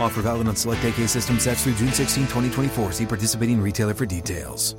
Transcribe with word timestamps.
Offer 0.00 0.22
valid 0.22 0.48
on 0.48 0.56
select 0.56 0.84
AK 0.84 1.08
system 1.08 1.38
sets 1.38 1.64
through 1.64 1.74
June 1.74 1.92
16, 1.92 2.24
2024. 2.24 2.92
See 2.92 3.06
participating 3.06 3.60
retailer 3.60 3.94
for 3.94 4.06
details. 4.06 4.76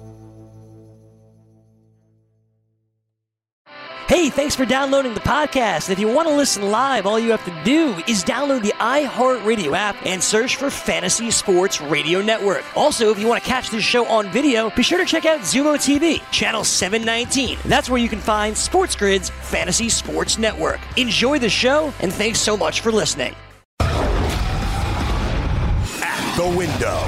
Hey, 4.08 4.30
thanks 4.30 4.56
for 4.56 4.66
downloading 4.66 5.16
the 5.16 5.20
podcast. 5.20 5.90
If 5.90 5.98
you 5.98 6.08
want 6.08 6.28
to 6.28 6.36
listen 6.36 6.70
live, 6.70 7.08
all 7.08 7.20
you 7.20 7.32
have 7.32 7.44
to 7.46 7.64
do 7.64 7.96
is 8.08 8.24
download 8.24 8.62
the 8.62 8.72
iHeartRadio 8.74 9.76
app 9.76 9.96
and 10.06 10.24
search 10.24 10.58
for 10.58 10.70
Fantasy 10.70 11.32
Sports 11.32 11.82
Radio 11.82 12.22
Network. 12.22 12.64
Also, 12.78 13.10
if 13.10 13.18
you 13.18 13.28
want 13.28 13.44
to 13.44 13.50
catch 13.50 13.72
this 13.72 13.84
show 13.84 14.06
on 14.06 14.30
video, 14.30 14.70
be 14.70 14.84
sure 14.84 15.00
to 15.00 15.06
check 15.06 15.26
out 15.26 15.40
Xumo 15.40 15.76
TV, 15.76 16.22
channel 16.32 16.64
719. 16.64 17.58
That's 17.66 17.90
where 17.90 18.00
you 18.00 18.08
can 18.08 18.20
find 18.20 18.56
Sports 18.56 18.96
Grid's 18.96 19.32
Fantasy 19.42 19.90
Sports 19.90 20.38
Network. 20.38 20.80
Enjoy 20.98 21.40
the 21.40 21.50
show, 21.50 21.92
and 22.00 22.14
thanks 22.14 22.40
so 22.40 22.56
much 22.56 22.82
for 22.82 22.92
listening 22.92 23.36
the 26.36 26.46
window. 26.46 27.00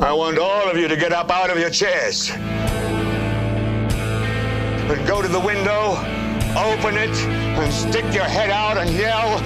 I 0.00 0.12
want 0.12 0.38
all 0.38 0.70
of 0.70 0.76
you 0.76 0.86
to 0.86 0.94
get 0.94 1.12
up 1.12 1.28
out 1.28 1.50
of 1.50 1.58
your 1.58 1.70
chairs 1.70 2.30
and 4.80 5.08
go 5.08 5.20
to 5.20 5.26
the 5.26 5.40
window, 5.40 5.96
open 6.56 6.96
it, 6.96 7.10
and 7.10 7.72
stick 7.72 8.04
your 8.14 8.22
head 8.22 8.50
out 8.50 8.78
and 8.78 8.88
yell. 8.90 9.40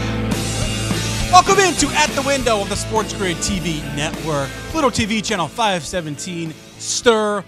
Welcome 1.33 1.59
into 1.61 1.87
At 1.97 2.11
the 2.11 2.21
Window 2.21 2.61
of 2.61 2.69
the 2.69 2.77
Sports 2.77 3.15
Grid 3.15 3.39
TV 3.39 3.83
network, 3.97 4.51
Pluto 4.73 4.91
TV 4.91 5.25
channel 5.25 5.49
517, 5.49 6.51
Stirr, 6.51 7.43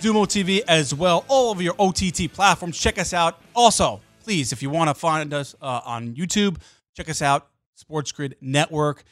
Xumo 0.00 0.26
TV 0.28 0.60
as 0.68 0.94
well, 0.94 1.24
all 1.26 1.50
of 1.50 1.60
your 1.60 1.74
OTT 1.76 2.32
platforms. 2.32 2.78
Check 2.78 3.00
us 3.00 3.12
out. 3.12 3.40
Also, 3.52 4.00
please, 4.22 4.52
if 4.52 4.62
you 4.62 4.70
want 4.70 4.90
to 4.90 4.94
find 4.94 5.34
us 5.34 5.56
uh, 5.60 5.80
on 5.84 6.14
YouTube, 6.14 6.58
check 6.94 7.10
us 7.10 7.20
out 7.20 7.48
Sports 7.82 8.12
Grid 8.12 8.36
Network. 8.40 9.02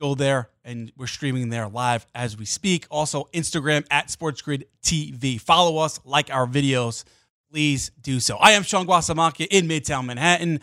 Go 0.00 0.14
there, 0.14 0.50
and 0.64 0.92
we're 0.98 1.06
streaming 1.06 1.48
there 1.48 1.66
live 1.66 2.06
as 2.14 2.36
we 2.36 2.44
speak. 2.44 2.86
Also, 2.90 3.26
Instagram 3.32 3.86
at 3.90 4.10
Sports 4.10 4.42
Grid 4.42 4.66
TV. 4.82 5.40
Follow 5.40 5.78
us, 5.78 5.98
like 6.04 6.30
our 6.30 6.46
videos. 6.46 7.04
Please 7.50 7.90
do 8.02 8.20
so. 8.20 8.36
I 8.36 8.52
am 8.52 8.62
Sean 8.62 8.86
Guasamacchia 8.86 9.48
in 9.50 9.66
Midtown 9.66 10.04
Manhattan. 10.04 10.60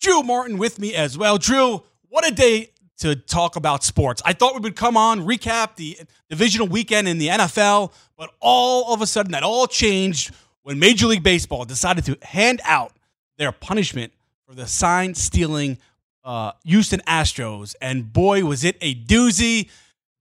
Drew 0.00 0.22
Martin 0.22 0.58
with 0.58 0.78
me 0.78 0.94
as 0.94 1.18
well. 1.18 1.38
Drew, 1.38 1.82
what 2.08 2.26
a 2.26 2.32
day 2.32 2.70
to 2.98 3.16
talk 3.16 3.56
about 3.56 3.82
sports. 3.82 4.22
I 4.24 4.32
thought 4.32 4.54
we 4.54 4.60
would 4.60 4.76
come 4.76 4.96
on, 4.96 5.26
recap 5.26 5.74
the 5.74 5.98
divisional 6.30 6.68
weekend 6.68 7.08
in 7.08 7.18
the 7.18 7.28
NFL, 7.28 7.92
but 8.16 8.30
all 8.40 8.94
of 8.94 9.02
a 9.02 9.06
sudden 9.08 9.32
that 9.32 9.42
all 9.42 9.66
changed 9.66 10.32
when 10.62 10.78
Major 10.78 11.08
League 11.08 11.24
Baseball 11.24 11.64
decided 11.64 12.04
to 12.04 12.16
hand 12.22 12.60
out 12.64 12.92
their 13.38 13.50
punishment 13.50 14.12
for 14.46 14.54
the 14.54 14.66
sign 14.66 15.14
stealing 15.14 15.78
uh, 16.24 16.52
Houston 16.64 17.00
Astros, 17.00 17.74
and 17.80 18.12
boy, 18.12 18.44
was 18.44 18.64
it 18.64 18.76
a 18.80 18.94
doozy. 18.94 19.70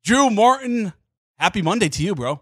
Drew 0.04 0.30
Martin, 0.30 0.94
happy 1.38 1.62
Monday 1.62 1.90
to 1.90 2.04
you, 2.04 2.16
bro. 2.16 2.42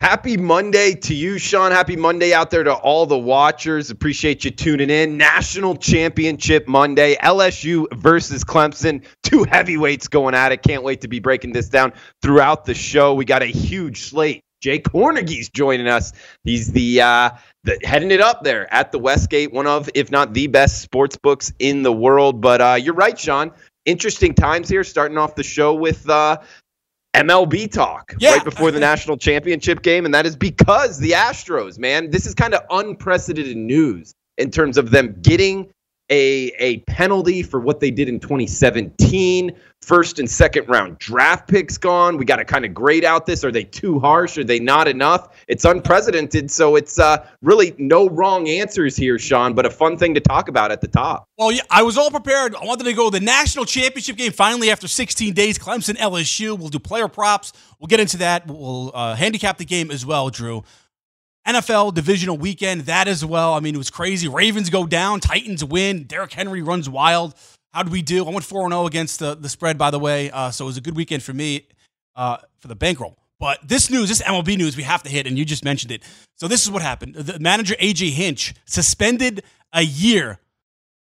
Happy 0.00 0.36
Monday 0.36 0.94
to 0.94 1.14
you, 1.14 1.38
Sean. 1.38 1.72
Happy 1.72 1.96
Monday 1.96 2.34
out 2.34 2.50
there 2.50 2.62
to 2.62 2.74
all 2.74 3.06
the 3.06 3.16
watchers. 3.16 3.90
Appreciate 3.90 4.44
you 4.44 4.50
tuning 4.50 4.90
in. 4.90 5.16
National 5.16 5.74
Championship 5.74 6.68
Monday, 6.68 7.16
LSU 7.16 7.86
versus 7.94 8.44
Clemson. 8.44 9.02
Two 9.22 9.44
heavyweights 9.44 10.08
going 10.08 10.34
at 10.34 10.52
it. 10.52 10.62
Can't 10.62 10.82
wait 10.82 11.00
to 11.00 11.08
be 11.08 11.18
breaking 11.18 11.52
this 11.52 11.70
down 11.70 11.94
throughout 12.20 12.66
the 12.66 12.74
show. 12.74 13.14
We 13.14 13.24
got 13.24 13.42
a 13.42 13.46
huge 13.46 14.02
slate. 14.02 14.42
Jay 14.60 14.78
Kornegay's 14.78 15.48
joining 15.48 15.86
us. 15.86 16.12
He's 16.44 16.72
the 16.72 17.00
uh, 17.00 17.30
the, 17.64 17.78
heading 17.82 18.10
it 18.10 18.20
up 18.20 18.42
there 18.42 18.72
at 18.72 18.92
the 18.92 18.98
Westgate, 18.98 19.52
one 19.52 19.66
of, 19.66 19.90
if 19.94 20.10
not 20.10 20.34
the 20.34 20.46
best 20.46 20.82
sports 20.82 21.16
books 21.16 21.52
in 21.58 21.82
the 21.82 21.92
world. 21.92 22.40
But 22.40 22.60
uh, 22.60 22.78
you're 22.80 22.94
right, 22.94 23.18
Sean. 23.18 23.52
Interesting 23.84 24.34
times 24.34 24.68
here, 24.68 24.84
starting 24.84 25.18
off 25.18 25.34
the 25.34 25.44
show 25.44 25.74
with 25.74 26.08
uh, 26.08 26.38
MLB 27.14 27.70
talk 27.70 28.14
yeah. 28.18 28.32
right 28.32 28.44
before 28.44 28.70
the 28.70 28.80
national 28.80 29.16
championship 29.16 29.82
game. 29.82 30.04
And 30.04 30.14
that 30.14 30.26
is 30.26 30.36
because 30.36 30.98
the 30.98 31.12
Astros, 31.12 31.78
man, 31.78 32.10
this 32.10 32.26
is 32.26 32.34
kind 32.34 32.54
of 32.54 32.62
unprecedented 32.70 33.56
news 33.56 34.14
in 34.38 34.50
terms 34.50 34.76
of 34.76 34.90
them 34.90 35.16
getting 35.22 35.70
a, 36.10 36.52
a 36.58 36.78
penalty 36.80 37.42
for 37.42 37.60
what 37.60 37.80
they 37.80 37.90
did 37.90 38.08
in 38.08 38.20
2017. 38.20 39.52
First 39.82 40.18
and 40.18 40.28
second 40.28 40.68
round 40.68 40.98
draft 40.98 41.48
picks 41.48 41.78
gone. 41.78 42.16
We 42.16 42.24
got 42.24 42.36
to 42.36 42.44
kind 42.44 42.64
of 42.64 42.74
grade 42.74 43.04
out 43.04 43.26
this. 43.26 43.44
Are 43.44 43.52
they 43.52 43.62
too 43.62 44.00
harsh? 44.00 44.36
Are 44.36 44.42
they 44.42 44.58
not 44.58 44.88
enough? 44.88 45.28
It's 45.46 45.64
unprecedented. 45.64 46.50
So 46.50 46.74
it's 46.74 46.98
uh, 46.98 47.24
really 47.42 47.72
no 47.78 48.08
wrong 48.08 48.48
answers 48.48 48.96
here, 48.96 49.18
Sean, 49.18 49.54
but 49.54 49.64
a 49.64 49.70
fun 49.70 49.96
thing 49.96 50.14
to 50.14 50.20
talk 50.20 50.48
about 50.48 50.72
at 50.72 50.80
the 50.80 50.88
top. 50.88 51.28
Well, 51.38 51.52
yeah, 51.52 51.62
I 51.70 51.82
was 51.82 51.98
all 51.98 52.10
prepared. 52.10 52.56
I 52.56 52.64
wanted 52.64 52.84
to 52.84 52.94
go 52.94 53.10
to 53.10 53.18
the 53.18 53.24
national 53.24 53.64
championship 53.64 54.16
game 54.16 54.32
finally 54.32 54.70
after 54.70 54.88
16 54.88 55.34
days. 55.34 55.58
Clemson, 55.58 55.96
LSU. 55.96 56.58
We'll 56.58 56.68
do 56.68 56.80
player 56.80 57.06
props. 57.06 57.52
We'll 57.78 57.88
get 57.88 58.00
into 58.00 58.16
that. 58.18 58.46
We'll 58.48 58.90
uh, 58.92 59.14
handicap 59.14 59.58
the 59.58 59.64
game 59.64 59.90
as 59.90 60.04
well, 60.04 60.30
Drew. 60.30 60.64
NFL 61.46 61.94
divisional 61.94 62.36
weekend, 62.36 62.82
that 62.82 63.08
as 63.08 63.24
well. 63.24 63.54
I 63.54 63.60
mean, 63.60 63.74
it 63.74 63.78
was 63.78 63.90
crazy. 63.90 64.28
Ravens 64.28 64.70
go 64.70 64.86
down, 64.86 65.20
Titans 65.20 65.64
win. 65.64 66.04
Derrick 66.04 66.32
Henry 66.32 66.62
runs 66.62 66.88
wild. 66.88 67.34
How 67.72 67.82
did 67.82 67.92
we 67.92 68.02
do? 68.02 68.26
I 68.26 68.30
went 68.30 68.44
4 68.44 68.68
0 68.68 68.86
against 68.86 69.18
the, 69.18 69.34
the 69.34 69.48
spread, 69.48 69.78
by 69.78 69.90
the 69.90 69.98
way. 69.98 70.30
Uh, 70.30 70.50
so 70.50 70.64
it 70.64 70.68
was 70.68 70.76
a 70.76 70.80
good 70.80 70.96
weekend 70.96 71.22
for 71.22 71.32
me 71.32 71.68
uh, 72.16 72.38
for 72.58 72.68
the 72.68 72.74
bankroll. 72.74 73.18
But 73.38 73.58
this 73.68 73.90
news, 73.90 74.08
this 74.08 74.22
MLB 74.22 74.56
news, 74.56 74.76
we 74.76 74.82
have 74.82 75.02
to 75.02 75.10
hit, 75.10 75.26
and 75.26 75.38
you 75.38 75.44
just 75.44 75.64
mentioned 75.64 75.92
it. 75.92 76.02
So 76.36 76.48
this 76.48 76.64
is 76.64 76.70
what 76.70 76.82
happened. 76.82 77.14
The 77.14 77.38
manager, 77.38 77.74
AJ 77.74 78.12
Hinch, 78.12 78.54
suspended 78.64 79.42
a 79.72 79.82
year. 79.82 80.40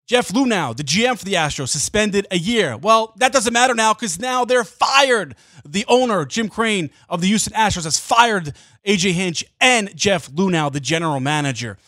Jeff 0.06 0.28
Luhnow, 0.28 0.76
the 0.76 0.82
GM 0.82 1.18
for 1.18 1.24
the 1.24 1.34
Astros, 1.34 1.68
suspended 1.68 2.26
a 2.30 2.38
year. 2.38 2.76
Well, 2.76 3.14
that 3.16 3.32
doesn't 3.32 3.52
matter 3.52 3.74
now 3.74 3.94
because 3.94 4.18
now 4.18 4.44
they're 4.44 4.64
fired. 4.64 5.36
The 5.64 5.84
owner, 5.88 6.24
Jim 6.24 6.48
Crane 6.48 6.90
of 7.08 7.20
the 7.20 7.28
Houston 7.28 7.52
Astros, 7.54 7.84
has 7.84 7.98
fired 7.98 8.54
AJ 8.86 9.12
Hinch 9.12 9.44
and 9.60 9.94
Jeff 9.96 10.28
Luhnow, 10.30 10.72
the 10.72 10.80
general 10.80 11.20
manager. 11.20 11.78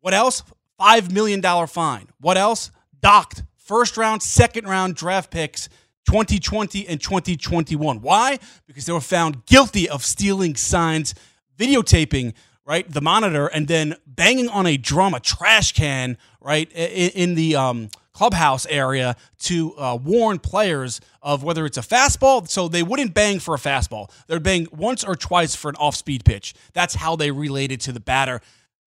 What 0.00 0.14
else? 0.14 0.42
$5 0.80 1.12
million 1.12 1.42
fine. 1.66 2.08
What 2.20 2.36
else? 2.36 2.70
Docked 3.00 3.42
first 3.56 3.96
round, 3.96 4.22
second 4.22 4.66
round 4.66 4.94
draft 4.94 5.30
picks 5.30 5.68
2020 6.06 6.86
and 6.88 7.00
2021. 7.00 8.00
Why? 8.00 8.38
Because 8.66 8.86
they 8.86 8.92
were 8.92 9.00
found 9.00 9.46
guilty 9.46 9.88
of 9.88 10.04
stealing 10.04 10.56
signs, 10.56 11.14
videotaping, 11.56 12.34
right, 12.66 12.88
the 12.90 13.00
monitor, 13.00 13.46
and 13.46 13.68
then 13.68 13.96
banging 14.06 14.48
on 14.48 14.66
a 14.66 14.76
drum, 14.76 15.14
a 15.14 15.20
trash 15.20 15.72
can, 15.72 16.18
right, 16.42 16.70
in, 16.72 17.34
the 17.34 17.56
um, 17.56 17.88
clubhouse 18.12 18.66
area 18.66 19.16
to 19.38 19.74
uh, 19.76 19.98
warn 20.02 20.38
players 20.38 21.00
of 21.22 21.42
whether 21.42 21.64
it's 21.66 21.78
a 21.78 21.82
fastball. 21.82 22.48
So 22.48 22.68
they 22.68 22.82
wouldn't 22.82 23.14
bang 23.14 23.38
for 23.38 23.54
a 23.54 23.58
fastball. 23.58 24.10
They'd 24.26 24.42
bang 24.42 24.66
once 24.72 25.04
or 25.04 25.14
twice 25.14 25.54
for 25.54 25.68
an 25.68 25.76
off 25.76 25.96
speed 25.96 26.24
pitch. 26.24 26.54
That's 26.72 26.94
how 26.94 27.16
they 27.16 27.30
related 27.30 27.80
to 27.82 27.92
the 27.92 28.00
batter. 28.00 28.40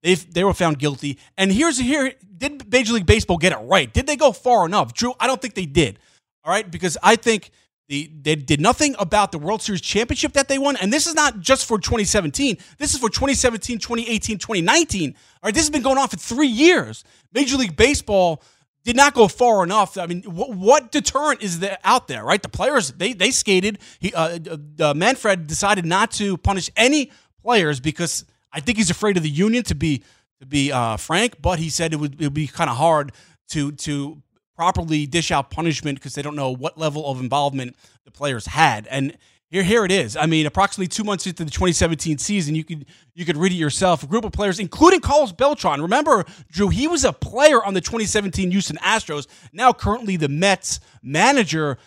They 0.03 0.15
they 0.15 0.43
were 0.43 0.53
found 0.53 0.77
guilty. 0.77 1.17
And 1.37 1.51
here's 1.51 1.79
here 1.79 2.13
did 2.37 2.71
Major 2.71 2.93
League 2.93 3.05
Baseball 3.05 3.37
get 3.37 3.51
it 3.53 3.57
right? 3.57 3.91
Did 3.91 4.07
they 4.07 4.15
go 4.15 4.31
far 4.31 4.65
enough? 4.65 4.93
Drew, 4.93 5.13
I 5.19 5.27
don't 5.27 5.41
think 5.41 5.55
they 5.55 5.65
did. 5.65 5.99
All 6.43 6.51
right, 6.51 6.69
because 6.69 6.97
I 7.01 7.15
think 7.15 7.49
the, 7.87 8.11
they 8.21 8.35
did 8.35 8.61
nothing 8.61 8.95
about 8.97 9.31
the 9.31 9.39
World 9.39 9.61
Series 9.61 9.81
championship 9.81 10.33
that 10.33 10.47
they 10.47 10.57
won. 10.57 10.75
And 10.77 10.91
this 10.91 11.07
is 11.07 11.13
not 11.15 11.39
just 11.39 11.65
for 11.65 11.79
2017. 11.79 12.57
This 12.77 12.93
is 12.93 12.99
for 12.99 13.09
2017, 13.09 13.79
2018, 13.79 14.37
2019. 14.37 15.09
All 15.09 15.15
right, 15.43 15.53
this 15.53 15.63
has 15.63 15.69
been 15.69 15.81
going 15.81 15.97
on 15.97 16.07
for 16.07 16.17
three 16.17 16.47
years. 16.47 17.03
Major 17.35 17.57
League 17.57 17.75
Baseball 17.75 18.41
did 18.85 18.95
not 18.95 19.13
go 19.13 19.27
far 19.27 19.63
enough. 19.63 19.97
I 19.97 20.05
mean, 20.05 20.23
what, 20.23 20.51
what 20.51 20.91
deterrent 20.91 21.43
is 21.43 21.59
there 21.59 21.77
out 21.83 22.07
there, 22.07 22.23
right? 22.23 22.41
The 22.41 22.49
players, 22.49 22.91
they, 22.93 23.13
they 23.13 23.31
skated. 23.31 23.79
He, 23.99 24.13
uh, 24.13 24.39
uh, 24.79 24.93
Manfred 24.93 25.45
decided 25.45 25.85
not 25.85 26.11
to 26.11 26.37
punish 26.37 26.69
any 26.77 27.11
players 27.43 27.79
because 27.79 28.25
I 28.53 28.61
think 28.61 28.77
he's 28.77 28.89
afraid 28.89 29.17
of 29.17 29.23
the 29.23 29.29
union, 29.29 29.63
to 29.63 29.75
be, 29.75 30.03
to 30.39 30.45
be 30.45 30.71
uh, 30.71 30.97
frank. 30.97 31.41
But 31.41 31.59
he 31.59 31.69
said 31.69 31.93
it 31.93 31.97
would, 31.97 32.13
it 32.13 32.23
would 32.23 32.33
be 32.33 32.47
kind 32.47 32.69
of 32.69 32.77
hard 32.77 33.11
to, 33.49 33.71
to 33.73 34.21
properly 34.55 35.05
dish 35.05 35.31
out 35.31 35.49
punishment 35.49 35.99
because 35.99 36.13
they 36.13 36.21
don't 36.21 36.35
know 36.35 36.51
what 36.51 36.77
level 36.77 37.05
of 37.07 37.19
involvement 37.19 37.75
the 38.05 38.11
players 38.11 38.45
had. 38.45 38.87
And 38.87 39.17
here, 39.51 39.63
here 39.63 39.85
it 39.85 39.91
is. 39.91 40.17
I 40.17 40.25
mean, 40.25 40.45
approximately 40.45 40.87
two 40.87 41.03
months 41.03 41.27
into 41.27 41.45
the 41.45 41.51
2017 41.51 42.17
season, 42.17 42.55
you 42.55 42.63
could 42.63 42.85
you 43.13 43.25
could 43.25 43.37
read 43.37 43.51
it 43.51 43.55
yourself. 43.55 44.03
A 44.03 44.07
group 44.07 44.25
of 44.25 44.31
players, 44.31 44.59
including 44.59 44.99
Carlos 44.99 45.31
Beltran. 45.31 45.81
Remember, 45.81 46.25
Drew, 46.49 46.69
he 46.69 46.87
was 46.87 47.05
a 47.05 47.13
player 47.13 47.63
on 47.63 47.73
the 47.73 47.81
2017 47.81 48.51
Houston 48.51 48.77
Astros. 48.77 49.27
Now, 49.53 49.71
currently 49.71 50.17
the 50.17 50.29
Mets 50.29 50.79
manager. 51.03 51.77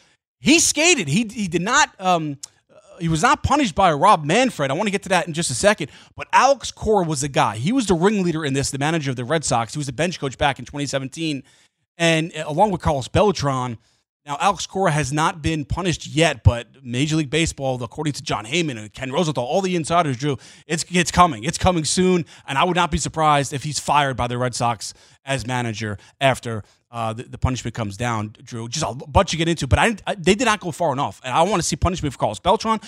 He 0.40 0.60
skated. 0.60 1.08
He 1.08 1.28
he 1.30 1.48
did 1.48 1.62
not. 1.62 1.90
Um, 1.98 2.38
he 3.00 3.08
was 3.08 3.22
not 3.22 3.42
punished 3.42 3.74
by 3.74 3.92
Rob 3.92 4.24
Manfred. 4.24 4.70
I 4.70 4.74
want 4.74 4.86
to 4.86 4.90
get 4.90 5.02
to 5.04 5.08
that 5.10 5.26
in 5.26 5.32
just 5.32 5.50
a 5.50 5.54
second. 5.54 5.90
But 6.16 6.28
Alex 6.32 6.70
Cora 6.70 7.04
was 7.04 7.20
the 7.20 7.28
guy. 7.28 7.56
He 7.56 7.72
was 7.72 7.86
the 7.86 7.94
ringleader 7.94 8.44
in 8.44 8.54
this, 8.54 8.70
the 8.70 8.78
manager 8.78 9.10
of 9.10 9.16
the 9.16 9.24
Red 9.24 9.44
Sox. 9.44 9.74
He 9.74 9.78
was 9.78 9.86
the 9.86 9.92
bench 9.92 10.18
coach 10.18 10.36
back 10.38 10.58
in 10.58 10.64
2017 10.64 11.42
and 11.98 12.32
uh, 12.34 12.44
along 12.46 12.70
with 12.70 12.80
Carlos 12.80 13.08
Beltran. 13.08 13.78
Now, 14.28 14.36
Alex 14.40 14.66
Cora 14.66 14.90
has 14.90 15.10
not 15.10 15.40
been 15.40 15.64
punished 15.64 16.06
yet, 16.06 16.44
but 16.44 16.84
Major 16.84 17.16
League 17.16 17.30
Baseball, 17.30 17.82
according 17.82 18.12
to 18.12 18.22
Jon 18.22 18.44
Heyman 18.44 18.76
and 18.76 18.92
Ken 18.92 19.10
Rosenthal, 19.10 19.42
all 19.42 19.62
the 19.62 19.74
insiders, 19.74 20.18
Drew, 20.18 20.36
it's 20.66 20.84
it's 20.90 21.10
coming. 21.10 21.44
It's 21.44 21.56
coming 21.56 21.86
soon, 21.86 22.26
and 22.46 22.58
I 22.58 22.64
would 22.64 22.76
not 22.76 22.90
be 22.90 22.98
surprised 22.98 23.54
if 23.54 23.64
he's 23.64 23.78
fired 23.78 24.18
by 24.18 24.26
the 24.26 24.36
Red 24.36 24.54
Sox 24.54 24.92
as 25.24 25.46
manager 25.46 25.96
after 26.20 26.62
uh, 26.90 27.14
the, 27.14 27.22
the, 27.22 27.38
punishment 27.38 27.74
comes 27.74 27.96
down, 27.96 28.34
Drew. 28.42 28.68
Just 28.68 28.84
a 28.86 28.94
bunch 29.06 29.30
to 29.30 29.38
get 29.38 29.48
into, 29.48 29.66
but 29.66 29.78
I, 29.78 29.96
I, 30.06 30.14
they 30.14 30.34
did 30.34 30.44
not 30.44 30.60
go 30.60 30.72
far 30.72 30.92
enough, 30.92 31.22
and 31.24 31.32
I 31.32 31.40
want 31.42 31.62
to 31.62 31.66
see 31.66 31.76
punishment 31.76 32.12
for 32.12 32.18
Carlos 32.18 32.38
Beltran. 32.38 32.80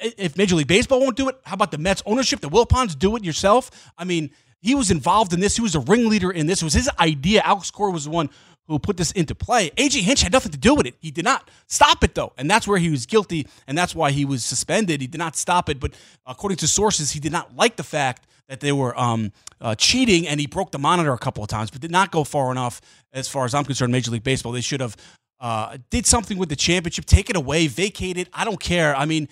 If, 0.00 0.14
if, 0.18 0.36
Major 0.36 0.56
League 0.56 0.66
Baseball 0.66 0.98
won't 0.98 1.16
do 1.16 1.28
it, 1.28 1.38
how 1.44 1.54
about 1.54 1.70
the 1.70 1.78
Mets 1.78 2.02
ownership, 2.06 2.40
the 2.40 2.48
Wilpons, 2.48 2.98
do 2.98 3.14
it 3.14 3.22
yourself? 3.22 3.70
I 3.96 4.02
mean, 4.02 4.30
he 4.60 4.74
was 4.74 4.90
involved 4.90 5.32
in 5.32 5.38
this. 5.38 5.54
He 5.54 5.62
was 5.62 5.76
a 5.76 5.80
ringleader 5.80 6.32
in 6.32 6.46
this. 6.46 6.62
It 6.62 6.64
was 6.64 6.74
his 6.74 6.90
idea. 6.98 7.42
Alex 7.44 7.70
Cora 7.70 7.92
was 7.92 8.04
the 8.04 8.10
one 8.10 8.30
who 8.68 8.78
put 8.78 8.96
this 8.96 9.10
into 9.12 9.34
play. 9.34 9.70
AJ 9.70 10.02
Hinch 10.02 10.22
had 10.22 10.32
nothing 10.32 10.52
to 10.52 10.58
do 10.58 10.74
with 10.74 10.86
it. 10.86 10.94
He 11.00 11.10
did 11.10 11.24
not 11.24 11.50
stop 11.66 12.04
it 12.04 12.14
though, 12.14 12.32
and 12.36 12.50
that's 12.50 12.68
where 12.68 12.78
he 12.78 12.90
was 12.90 13.06
guilty, 13.06 13.46
and 13.66 13.76
that's 13.76 13.94
why 13.94 14.10
he 14.10 14.24
was 14.24 14.44
suspended. 14.44 15.00
He 15.00 15.06
did 15.06 15.18
not 15.18 15.34
stop 15.36 15.68
it, 15.68 15.80
but 15.80 15.94
according 16.26 16.58
to 16.58 16.68
sources, 16.68 17.12
he 17.12 17.20
did 17.20 17.32
not 17.32 17.56
like 17.56 17.76
the 17.76 17.82
fact 17.82 18.26
that 18.48 18.60
they 18.60 18.72
were 18.72 18.98
um, 18.98 19.32
uh, 19.60 19.74
cheating, 19.74 20.28
and 20.28 20.38
he 20.38 20.46
broke 20.46 20.70
the 20.70 20.78
monitor 20.78 21.12
a 21.12 21.18
couple 21.18 21.42
of 21.42 21.48
times, 21.48 21.70
but 21.70 21.80
did 21.80 21.90
not 21.90 22.10
go 22.10 22.24
far 22.24 22.50
enough. 22.50 22.80
As 23.12 23.26
far 23.26 23.44
as 23.44 23.54
I'm 23.54 23.64
concerned, 23.64 23.90
Major 23.90 24.10
League 24.10 24.22
Baseball, 24.22 24.52
they 24.52 24.60
should 24.60 24.80
have 24.80 24.96
uh, 25.40 25.78
did 25.90 26.06
something 26.06 26.36
with 26.36 26.48
the 26.48 26.56
championship, 26.56 27.06
take 27.06 27.30
it 27.30 27.36
away, 27.36 27.66
vacate 27.66 28.18
it. 28.18 28.28
I 28.32 28.44
don't 28.44 28.60
care. 28.60 28.94
I 28.94 29.06
mean, 29.06 29.28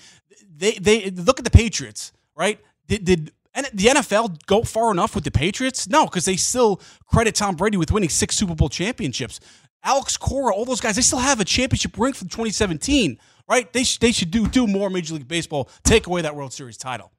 they 0.56 0.72
they 0.72 1.10
look 1.10 1.38
at 1.38 1.44
the 1.44 1.50
Patriots, 1.50 2.12
right? 2.34 2.58
Did, 2.86 3.04
did 3.04 3.32
and 3.56 3.68
the 3.74 3.86
NFL 3.86 4.46
go 4.46 4.62
far 4.62 4.92
enough 4.92 5.16
with 5.16 5.24
the 5.24 5.32
Patriots? 5.32 5.88
No, 5.88 6.04
because 6.04 6.24
they 6.26 6.36
still 6.36 6.80
credit 7.08 7.34
Tom 7.34 7.56
Brady 7.56 7.76
with 7.76 7.90
winning 7.90 8.10
six 8.10 8.36
Super 8.36 8.54
Bowl 8.54 8.68
championships. 8.68 9.40
Alex 9.82 10.16
Cora, 10.16 10.54
all 10.54 10.64
those 10.64 10.80
guys, 10.80 10.96
they 10.96 11.02
still 11.02 11.18
have 11.18 11.40
a 11.40 11.44
championship 11.44 11.96
ring 11.98 12.12
from 12.12 12.28
2017, 12.28 13.18
right? 13.48 13.72
They, 13.72 13.84
sh- 13.84 13.98
they 13.98 14.12
should 14.12 14.30
do, 14.30 14.46
do 14.46 14.66
more 14.66 14.90
Major 14.90 15.14
League 15.14 15.26
Baseball, 15.26 15.68
take 15.84 16.06
away 16.06 16.22
that 16.22 16.36
World 16.36 16.52
Series 16.52 16.76
title. 16.76 17.12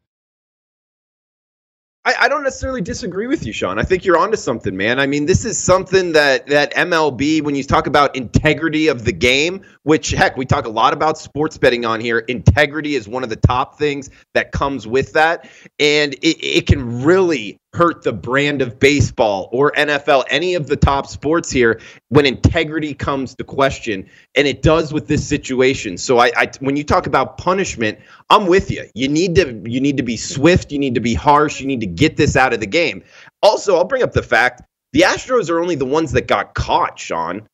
I, 2.07 2.15
I, 2.21 2.29
don't 2.29 2.43
necessarily 2.43 2.79
disagree 2.79 3.27
with 3.27 3.45
you, 3.45 3.51
Sean. 3.51 3.77
I 3.77 3.83
think 3.83 4.05
you're 4.05 4.17
onto 4.17 4.37
something, 4.37 4.77
man. 4.77 4.97
I 4.97 5.07
mean, 5.07 5.25
this 5.25 5.43
is 5.43 5.57
something 5.57 6.13
that 6.13 6.47
that 6.47 6.73
MLB, 6.73 7.41
when 7.41 7.53
you 7.53 7.65
talk 7.65 7.85
about 7.85 8.15
integrity 8.15 8.87
of 8.87 9.03
the 9.03 9.11
game, 9.11 9.61
which 9.83 10.11
heck, 10.11 10.37
we 10.37 10.45
talk 10.45 10.65
a 10.65 10.69
lot 10.69 10.93
about 10.93 11.17
sports 11.17 11.57
betting 11.57 11.83
on 11.85 11.99
here. 11.99 12.19
Integrity 12.19 12.95
is 12.95 13.09
one 13.09 13.23
of 13.23 13.29
the 13.29 13.35
top 13.35 13.77
things 13.77 14.09
that 14.33 14.53
comes 14.53 14.87
with 14.87 15.11
that, 15.13 15.49
and 15.79 16.13
it, 16.13 16.37
it 16.41 16.65
can 16.65 17.03
really 17.03 17.59
hurt 17.77 18.03
the 18.03 18.11
brand 18.11 18.61
of 18.61 18.79
baseball 18.79 19.49
or 19.51 19.71
NFL, 19.73 20.25
any 20.29 20.55
of 20.55 20.67
the 20.67 20.75
top 20.75 21.07
sports 21.07 21.51
here, 21.51 21.79
when 22.09 22.25
integrity 22.25 22.93
comes 22.93 23.35
to 23.35 23.43
question, 23.43 24.09
and 24.35 24.47
it 24.47 24.61
does 24.61 24.91
with 24.91 25.07
this 25.07 25.25
situation. 25.25 25.97
So, 25.97 26.17
I, 26.17 26.31
I, 26.35 26.51
when 26.59 26.75
you 26.75 26.83
talk 26.83 27.07
about 27.07 27.37
punishment, 27.37 27.99
I'm 28.29 28.47
with 28.47 28.71
you. 28.71 28.85
You 28.95 29.07
need 29.07 29.35
to 29.35 29.61
you 29.65 29.79
need 29.79 29.97
to 29.97 30.03
be 30.03 30.17
swift. 30.17 30.71
You 30.71 30.79
need 30.79 30.95
to 30.95 31.01
be 31.01 31.13
harsh. 31.13 31.61
You 31.61 31.67
need 31.67 31.81
to 31.81 31.87
get 31.87 32.17
this 32.17 32.35
out 32.35 32.53
of 32.53 32.59
the 32.59 32.67
game. 32.67 33.03
Also, 33.43 33.75
I'll 33.77 33.85
bring 33.85 34.03
up 34.03 34.13
the 34.13 34.23
fact 34.23 34.63
the 34.93 35.01
Astros 35.01 35.49
are 35.49 35.59
only 35.59 35.75
the 35.75 35.85
ones 35.85 36.11
that 36.13 36.27
got 36.27 36.55
caught, 36.55 36.97
Sean 36.97 37.47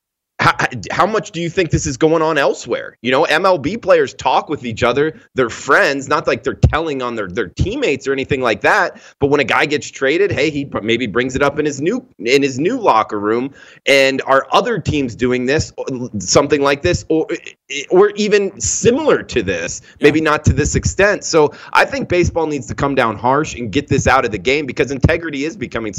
how, 0.44 0.58
how, 0.92 1.06
much 1.06 1.32
do 1.32 1.40
you 1.40 1.50
think 1.50 1.72
this 1.72 1.86
is 1.86 1.96
going 1.96 2.22
on 2.22 2.38
elsewhere? 2.38 2.98
You 3.02 3.12
know, 3.12 3.24
MLB 3.24 3.82
players 3.82 4.14
talk 4.14 4.50
with 4.50 4.66
each 4.66 4.84
other, 4.84 5.18
they're 5.36 5.50
friends, 5.50 6.10
not 6.10 6.28
like 6.28 6.44
they're 6.44 6.54
telling 6.54 7.02
on 7.02 7.16
their, 7.16 7.30
their 7.30 7.48
teammates 7.48 8.10
or 8.10 8.12
anything 8.12 8.42
like 8.42 8.60
that. 8.60 9.02
But 9.20 9.28
when 9.28 9.40
a 9.40 9.46
guy 9.46 9.66
gets 9.66 9.90
traded, 9.90 10.34
hey, 10.34 10.50
he 10.50 10.70
maybe 10.82 11.08
brings 11.08 11.38
it 11.38 11.42
up 11.42 11.60
in 11.60 11.66
his 11.66 11.80
new 11.80 12.06
in 12.20 12.42
his 12.42 12.60
new 12.60 12.78
locker 12.78 13.22
room. 13.22 13.54
And 13.86 14.22
are 14.24 14.46
other 14.52 14.80
teams 14.80 15.16
doing 15.16 15.46
this, 15.46 15.72
something 16.20 16.62
like 16.62 16.82
this, 16.82 17.06
or 17.08 17.26
or 17.90 18.10
even 18.18 18.60
similar 18.60 19.24
to 19.24 19.44
this? 19.44 19.82
Maybe 20.02 20.20
not 20.20 20.44
to 20.46 20.54
this 20.54 20.76
extent. 20.76 21.24
So 21.24 21.54
I 21.72 21.86
think 21.86 22.10
baseball 22.10 22.48
needs 22.48 22.68
to 22.68 22.76
come 22.76 22.96
down 22.96 23.18
harsh 23.18 23.56
and 23.56 23.72
get 23.72 23.88
this 23.88 24.08
out 24.08 24.26
of 24.26 24.32
the 24.32 24.40
game 24.40 24.66
because 24.66 24.92
integrity 24.92 25.46
is 25.46 25.56
becoming 25.56 25.94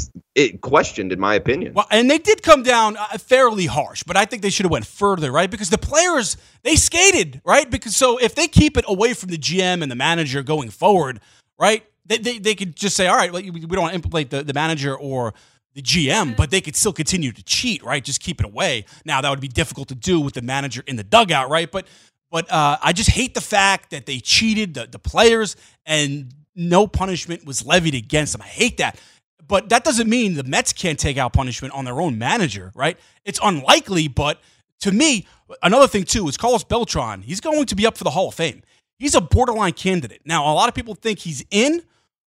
questioned, 0.61 1.11
in 1.11 1.19
my 1.19 1.33
opinion. 1.33 1.73
Well, 1.73 1.87
and 1.89 2.11
they 2.11 2.19
did 2.19 2.43
come 2.43 2.61
down 2.61 2.95
uh, 2.97 3.17
fairly 3.17 3.65
harsh, 3.65 4.03
but 4.03 4.15
I 4.15 4.25
think 4.25 4.34
think 4.35 4.43
they 4.43 4.49
should 4.49 4.65
have 4.65 4.71
went 4.71 4.85
further, 4.85 5.31
right? 5.31 5.49
Because 5.49 5.69
the 5.69 5.77
players 5.77 6.35
they 6.63 6.75
skated, 6.75 7.41
right? 7.45 7.69
Because 7.69 7.95
so 7.95 8.17
if 8.17 8.35
they 8.35 8.47
keep 8.47 8.77
it 8.77 8.83
away 8.87 9.13
from 9.13 9.29
the 9.29 9.37
GM 9.37 9.81
and 9.81 9.89
the 9.89 9.95
manager 9.95 10.43
going 10.43 10.69
forward, 10.69 11.21
right? 11.57 11.85
They, 12.05 12.17
they, 12.17 12.37
they 12.37 12.53
could 12.53 12.75
just 12.75 12.95
say, 12.95 13.07
all 13.07 13.15
right, 13.15 13.31
we 13.31 13.41
don't 13.41 13.81
want 13.81 13.91
to 13.91 13.95
implement 13.95 14.29
the, 14.29 14.43
the 14.43 14.53
manager 14.53 14.95
or 14.95 15.33
the 15.73 15.81
GM, 15.81 16.35
but 16.35 16.51
they 16.51 16.61
could 16.61 16.75
still 16.75 16.93
continue 16.93 17.31
to 17.31 17.43
cheat, 17.43 17.83
right? 17.83 18.03
Just 18.03 18.19
keep 18.19 18.39
it 18.41 18.45
away. 18.45 18.85
Now 19.05 19.21
that 19.21 19.29
would 19.29 19.39
be 19.39 19.47
difficult 19.47 19.87
to 19.87 19.95
do 19.95 20.19
with 20.19 20.33
the 20.33 20.41
manager 20.41 20.83
in 20.85 20.97
the 20.97 21.03
dugout, 21.03 21.49
right? 21.49 21.71
But 21.71 21.87
but 22.29 22.51
uh, 22.51 22.77
I 22.81 22.91
just 22.91 23.09
hate 23.09 23.33
the 23.33 23.41
fact 23.41 23.91
that 23.91 24.05
they 24.05 24.19
cheated 24.19 24.73
the, 24.73 24.87
the 24.87 24.99
players 24.99 25.55
and 25.85 26.33
no 26.55 26.87
punishment 26.87 27.45
was 27.45 27.65
levied 27.65 27.95
against 27.95 28.33
them. 28.33 28.41
I 28.41 28.47
hate 28.47 28.77
that. 28.77 28.99
But 29.47 29.69
that 29.69 29.83
doesn't 29.83 30.09
mean 30.09 30.33
the 30.35 30.43
Mets 30.43 30.73
can't 30.73 30.97
take 30.97 31.17
out 31.17 31.33
punishment 31.33 31.73
on 31.73 31.85
their 31.85 32.01
own 32.01 32.17
manager, 32.17 32.71
right? 32.75 32.97
It's 33.23 33.39
unlikely, 33.43 34.07
but 34.07 34.39
to 34.81 34.91
me, 34.91 35.27
another 35.61 35.87
thing 35.87 36.03
too 36.03 36.27
is 36.27 36.37
Carlos 36.37 36.63
Beltran. 36.63 37.21
He's 37.21 37.41
going 37.41 37.65
to 37.65 37.75
be 37.75 37.85
up 37.85 37.97
for 37.97 38.03
the 38.03 38.11
Hall 38.11 38.29
of 38.29 38.33
Fame. 38.33 38.63
He's 38.97 39.13
a 39.13 39.21
borderline 39.21 39.73
candidate. 39.73 40.21
Now, 40.25 40.51
a 40.51 40.53
lot 40.53 40.69
of 40.69 40.75
people 40.75 40.95
think 40.95 41.19
he's 41.19 41.43
in, 41.51 41.83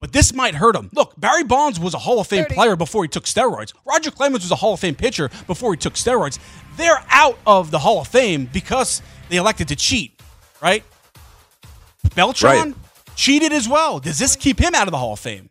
but 0.01 0.13
this 0.13 0.33
might 0.33 0.55
hurt 0.55 0.77
him. 0.77 0.91
Look, 0.93 1.19
Barry 1.19 1.45
Bonds 1.45 1.79
was 1.79 1.95
a 1.95 1.99
Hall 1.99 2.21
of 2.21 2.27
Fame 2.27 2.45
30. 2.45 2.55
player 2.55 2.77
before 2.77 3.05
he 3.05 3.09
took 3.09 3.25
steroids. 3.25 3.73
Roger 3.85 4.11
Clemens 4.11 4.45
was 4.45 4.51
a 4.53 4.57
Hall 4.57 4.75
of 4.75 4.81
Fame 4.81 4.95
pitcher 4.95 5.29
before 5.47 5.73
he 5.73 5.77
took 5.77 5.95
steroids. 5.95 6.39
They're 6.77 7.05
out 7.09 7.39
of 7.47 7.71
the 7.71 7.79
Hall 7.79 8.01
of 8.01 8.09
Fame 8.09 8.49
because 8.53 9.03
they 9.29 9.37
elected 9.37 9.69
to 9.69 9.77
cheat, 9.77 10.21
right? 10.61 10.85
Beltran 12.15 12.53
right. 12.53 12.75
cheated 13.17 13.53
as 13.53 13.69
well. 13.69 13.99
Does 13.99 14.19
this 14.19 14.37
keep 14.37 14.59
him 14.59 14.75
out 14.75 14.87
of 14.87 14.93
the 14.93 14.99
Hall 14.99 15.15
of 15.15 15.21
Fame? 15.21 15.51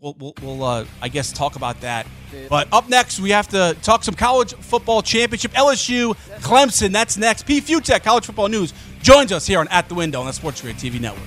We'll, 0.00 0.16
we'll, 0.18 0.34
we'll 0.42 0.64
uh, 0.64 0.84
I 1.00 1.08
guess, 1.08 1.32
talk 1.32 1.56
about 1.56 1.80
that. 1.82 2.06
But 2.48 2.68
up 2.72 2.88
next, 2.88 3.20
we 3.20 3.30
have 3.30 3.48
to 3.48 3.76
talk 3.82 4.04
some 4.04 4.14
college 4.14 4.54
football 4.54 5.02
championship. 5.02 5.52
LSU, 5.52 6.14
Clemson, 6.40 6.92
that's 6.92 7.16
next. 7.16 7.44
P. 7.44 7.60
Fiutak, 7.60 8.04
College 8.04 8.26
Football 8.26 8.48
News, 8.48 8.72
joins 9.02 9.32
us 9.32 9.46
here 9.46 9.58
on 9.58 9.68
At 9.68 9.88
the 9.88 9.94
Window 9.94 10.20
on 10.20 10.26
the 10.26 10.32
Sports 10.32 10.60
Grid 10.62 10.76
TV 10.76 11.00
network. 11.00 11.26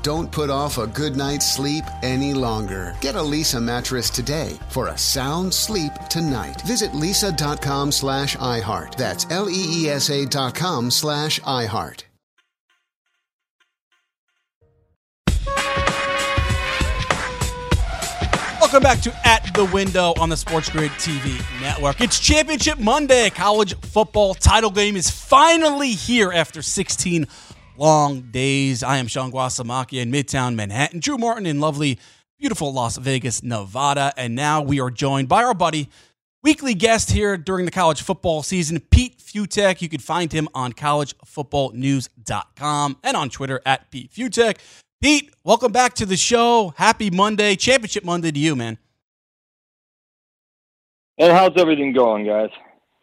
Don't 0.03 0.31
put 0.31 0.49
off 0.49 0.79
a 0.79 0.87
good 0.87 1.15
night's 1.15 1.53
sleep 1.53 1.83
any 2.01 2.33
longer. 2.33 2.95
Get 3.01 3.15
a 3.15 3.19
Leesa 3.19 3.61
mattress 3.61 4.09
today 4.09 4.57
for 4.69 4.87
a 4.87 4.97
sound 4.97 5.53
sleep 5.53 5.91
tonight. 6.09 6.61
Visit 6.63 6.91
leesa.com 6.91 7.91
slash 7.91 8.35
iHeart. 8.37 8.95
That's 8.95 9.27
L-E-E-S-A 9.29 10.25
dot 10.25 10.55
com 10.55 10.89
slash 10.89 11.39
iHeart. 11.41 12.03
Welcome 18.59 18.83
back 18.83 19.01
to 19.01 19.27
At 19.27 19.53
the 19.53 19.65
Window 19.65 20.13
on 20.17 20.29
the 20.29 20.37
Sports 20.37 20.69
Grid 20.69 20.91
TV 20.91 21.43
network. 21.59 21.99
It's 21.99 22.19
Championship 22.19 22.79
Monday. 22.79 23.29
College 23.29 23.75
football 23.81 24.33
title 24.33 24.71
game 24.71 24.95
is 24.95 25.11
finally 25.11 25.91
here 25.91 26.31
after 26.31 26.61
16 26.61 27.27
long 27.81 28.21
days. 28.29 28.83
I 28.83 28.97
am 28.97 29.07
Sean 29.07 29.31
Guasamacchia 29.31 30.03
in 30.03 30.11
Midtown 30.11 30.53
Manhattan. 30.53 30.99
Drew 30.99 31.17
Martin 31.17 31.47
in 31.47 31.59
lovely, 31.59 31.97
beautiful 32.37 32.71
Las 32.71 32.97
Vegas, 32.97 33.41
Nevada. 33.41 34.13
And 34.15 34.35
now 34.35 34.61
we 34.61 34.79
are 34.79 34.91
joined 34.91 35.27
by 35.27 35.43
our 35.43 35.55
buddy, 35.55 35.89
weekly 36.43 36.75
guest 36.75 37.09
here 37.09 37.37
during 37.37 37.65
the 37.65 37.71
college 37.71 38.03
football 38.03 38.43
season, 38.43 38.81
Pete 38.91 39.17
Fiutak. 39.17 39.81
You 39.81 39.89
can 39.89 39.99
find 39.99 40.31
him 40.31 40.47
on 40.53 40.73
collegefootballnews.com 40.73 42.97
and 43.03 43.17
on 43.17 43.31
Twitter 43.31 43.59
at 43.65 43.89
Pete 43.89 44.11
Fiutak. 44.11 44.59
Pete, 45.01 45.33
welcome 45.43 45.71
back 45.71 45.95
to 45.95 46.05
the 46.05 46.17
show. 46.17 46.75
Happy 46.77 47.09
Monday, 47.09 47.55
Championship 47.55 48.03
Monday 48.03 48.31
to 48.31 48.39
you, 48.39 48.55
man. 48.55 48.77
And 51.17 51.33
how's 51.33 51.57
everything 51.57 51.93
going, 51.93 52.27
guys? 52.27 52.51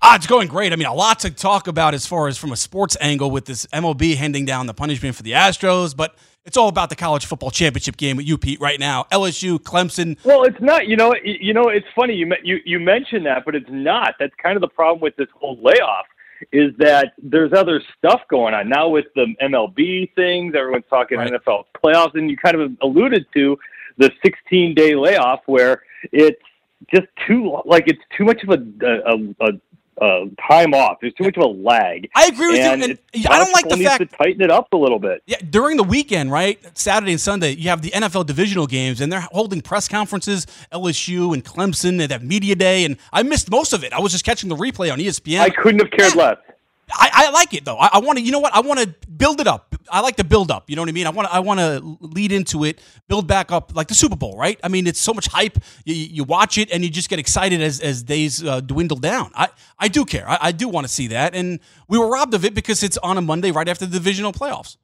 Ah, 0.00 0.14
it's 0.14 0.28
going 0.28 0.46
great. 0.46 0.72
I 0.72 0.76
mean, 0.76 0.86
a 0.86 0.94
lot 0.94 1.20
to 1.20 1.30
talk 1.30 1.66
about 1.66 1.92
as 1.92 2.06
far 2.06 2.28
as 2.28 2.38
from 2.38 2.52
a 2.52 2.56
sports 2.56 2.96
angle 3.00 3.30
with 3.32 3.46
this 3.46 3.66
MLB 3.66 4.16
handing 4.16 4.44
down 4.44 4.66
the 4.66 4.74
punishment 4.74 5.16
for 5.16 5.24
the 5.24 5.32
Astros, 5.32 5.96
but 5.96 6.14
it's 6.44 6.56
all 6.56 6.68
about 6.68 6.88
the 6.88 6.96
college 6.96 7.26
football 7.26 7.50
championship 7.50 7.96
game 7.96 8.16
with 8.16 8.26
you, 8.26 8.38
Pete, 8.38 8.60
right 8.60 8.78
now. 8.78 9.06
LSU, 9.10 9.58
Clemson. 9.58 10.16
Well, 10.24 10.44
it's 10.44 10.60
not. 10.60 10.86
You 10.86 10.96
know, 10.96 11.14
you 11.24 11.52
know, 11.52 11.68
it's 11.68 11.86
funny 11.96 12.14
you 12.14 12.32
you 12.44 12.58
you 12.64 12.78
mentioned 12.78 13.26
that, 13.26 13.44
but 13.44 13.56
it's 13.56 13.68
not. 13.68 14.14
That's 14.20 14.32
kind 14.40 14.56
of 14.56 14.60
the 14.60 14.68
problem 14.68 15.00
with 15.00 15.16
this 15.16 15.28
whole 15.34 15.58
layoff 15.60 16.06
is 16.52 16.72
that 16.78 17.14
there's 17.20 17.52
other 17.52 17.82
stuff 17.96 18.20
going 18.30 18.54
on 18.54 18.68
now 18.68 18.88
with 18.88 19.06
the 19.16 19.26
MLB 19.42 20.14
things. 20.14 20.54
Everyone's 20.56 20.84
talking 20.88 21.18
right. 21.18 21.32
NFL 21.32 21.64
playoffs, 21.84 22.14
and 22.14 22.30
you 22.30 22.36
kind 22.36 22.58
of 22.58 22.70
alluded 22.82 23.26
to 23.34 23.58
the 23.96 24.12
16 24.24 24.74
day 24.74 24.94
layoff 24.94 25.40
where 25.46 25.82
it's 26.12 26.40
just 26.94 27.08
too 27.26 27.60
like 27.64 27.84
it's 27.88 28.00
too 28.16 28.24
much 28.24 28.42
of 28.44 28.50
a, 28.50 28.86
a, 28.86 29.48
a 29.48 29.52
uh, 30.00 30.26
time 30.48 30.74
off. 30.74 30.98
There's 31.00 31.14
too 31.14 31.24
much 31.24 31.36
of 31.36 31.42
a 31.42 31.46
lag. 31.46 32.08
I 32.14 32.26
agree 32.26 32.52
with 32.52 32.60
and 32.60 32.82
you. 32.82 32.98
And 33.14 33.26
I 33.28 33.38
don't 33.38 33.52
like 33.52 33.68
the 33.68 33.76
fact 33.84 33.98
to 34.00 34.06
tighten 34.16 34.42
it 34.42 34.50
up 34.50 34.72
a 34.72 34.76
little 34.76 34.98
bit. 34.98 35.22
Yeah, 35.26 35.36
during 35.50 35.76
the 35.76 35.84
weekend, 35.84 36.30
right? 36.32 36.58
Saturday 36.76 37.12
and 37.12 37.20
Sunday, 37.20 37.52
you 37.52 37.68
have 37.70 37.82
the 37.82 37.90
NFL 37.90 38.26
divisional 38.26 38.66
games, 38.66 39.00
and 39.00 39.12
they're 39.12 39.20
holding 39.20 39.60
press 39.60 39.88
conferences. 39.88 40.46
LSU 40.72 41.34
and 41.34 41.44
Clemson, 41.44 41.98
they 41.98 42.12
have 42.12 42.22
media 42.22 42.54
day, 42.54 42.84
and 42.84 42.96
I 43.12 43.22
missed 43.22 43.50
most 43.50 43.72
of 43.72 43.84
it. 43.84 43.92
I 43.92 44.00
was 44.00 44.12
just 44.12 44.24
catching 44.24 44.48
the 44.48 44.56
replay 44.56 44.92
on 44.92 44.98
ESPN. 44.98 45.40
I 45.40 45.50
couldn't 45.50 45.80
have 45.80 45.90
cared 45.90 46.14
yeah. 46.14 46.22
less. 46.22 46.36
I, 46.92 47.10
I, 47.12 47.30
like 47.30 47.54
it 47.54 47.64
though. 47.64 47.76
I, 47.76 47.90
I 47.94 47.98
want 47.98 48.18
to. 48.18 48.24
You 48.24 48.32
know 48.32 48.38
what? 48.38 48.54
I 48.54 48.60
want 48.60 48.80
to 48.80 49.08
build 49.08 49.40
it 49.40 49.46
up. 49.46 49.74
I 49.90 50.00
like 50.00 50.16
to 50.16 50.24
build 50.24 50.50
up. 50.50 50.70
You 50.70 50.76
know 50.76 50.82
what 50.82 50.88
I 50.88 50.92
mean? 50.92 51.06
I 51.06 51.10
want. 51.10 51.28
I 51.32 51.40
want 51.40 51.60
to 51.60 51.98
lead 52.00 52.32
into 52.32 52.64
it, 52.64 52.80
build 53.08 53.26
back 53.26 53.52
up, 53.52 53.74
like 53.74 53.88
the 53.88 53.94
Super 53.94 54.16
Bowl, 54.16 54.36
right? 54.36 54.58
I 54.62 54.68
mean, 54.68 54.86
it's 54.86 55.00
so 55.00 55.12
much 55.12 55.26
hype. 55.26 55.58
You, 55.84 55.94
you 55.94 56.24
watch 56.24 56.58
it 56.58 56.70
and 56.70 56.82
you 56.82 56.90
just 56.90 57.08
get 57.08 57.18
excited 57.18 57.60
as 57.60 57.80
as 57.80 58.02
days 58.02 58.42
uh, 58.44 58.60
dwindle 58.60 58.98
down. 58.98 59.30
I 59.34 59.48
I 59.78 59.88
do 59.88 60.04
care. 60.04 60.28
I, 60.28 60.38
I 60.40 60.52
do 60.52 60.68
want 60.68 60.86
to 60.86 60.92
see 60.92 61.08
that, 61.08 61.34
and 61.34 61.60
we 61.88 61.98
were 61.98 62.08
robbed 62.08 62.34
of 62.34 62.44
it 62.44 62.54
because 62.54 62.82
it's 62.82 62.98
on 62.98 63.18
a 63.18 63.22
Monday 63.22 63.50
right 63.50 63.68
after 63.68 63.86
the 63.86 63.92
divisional 63.92 64.32
playoffs. 64.32 64.76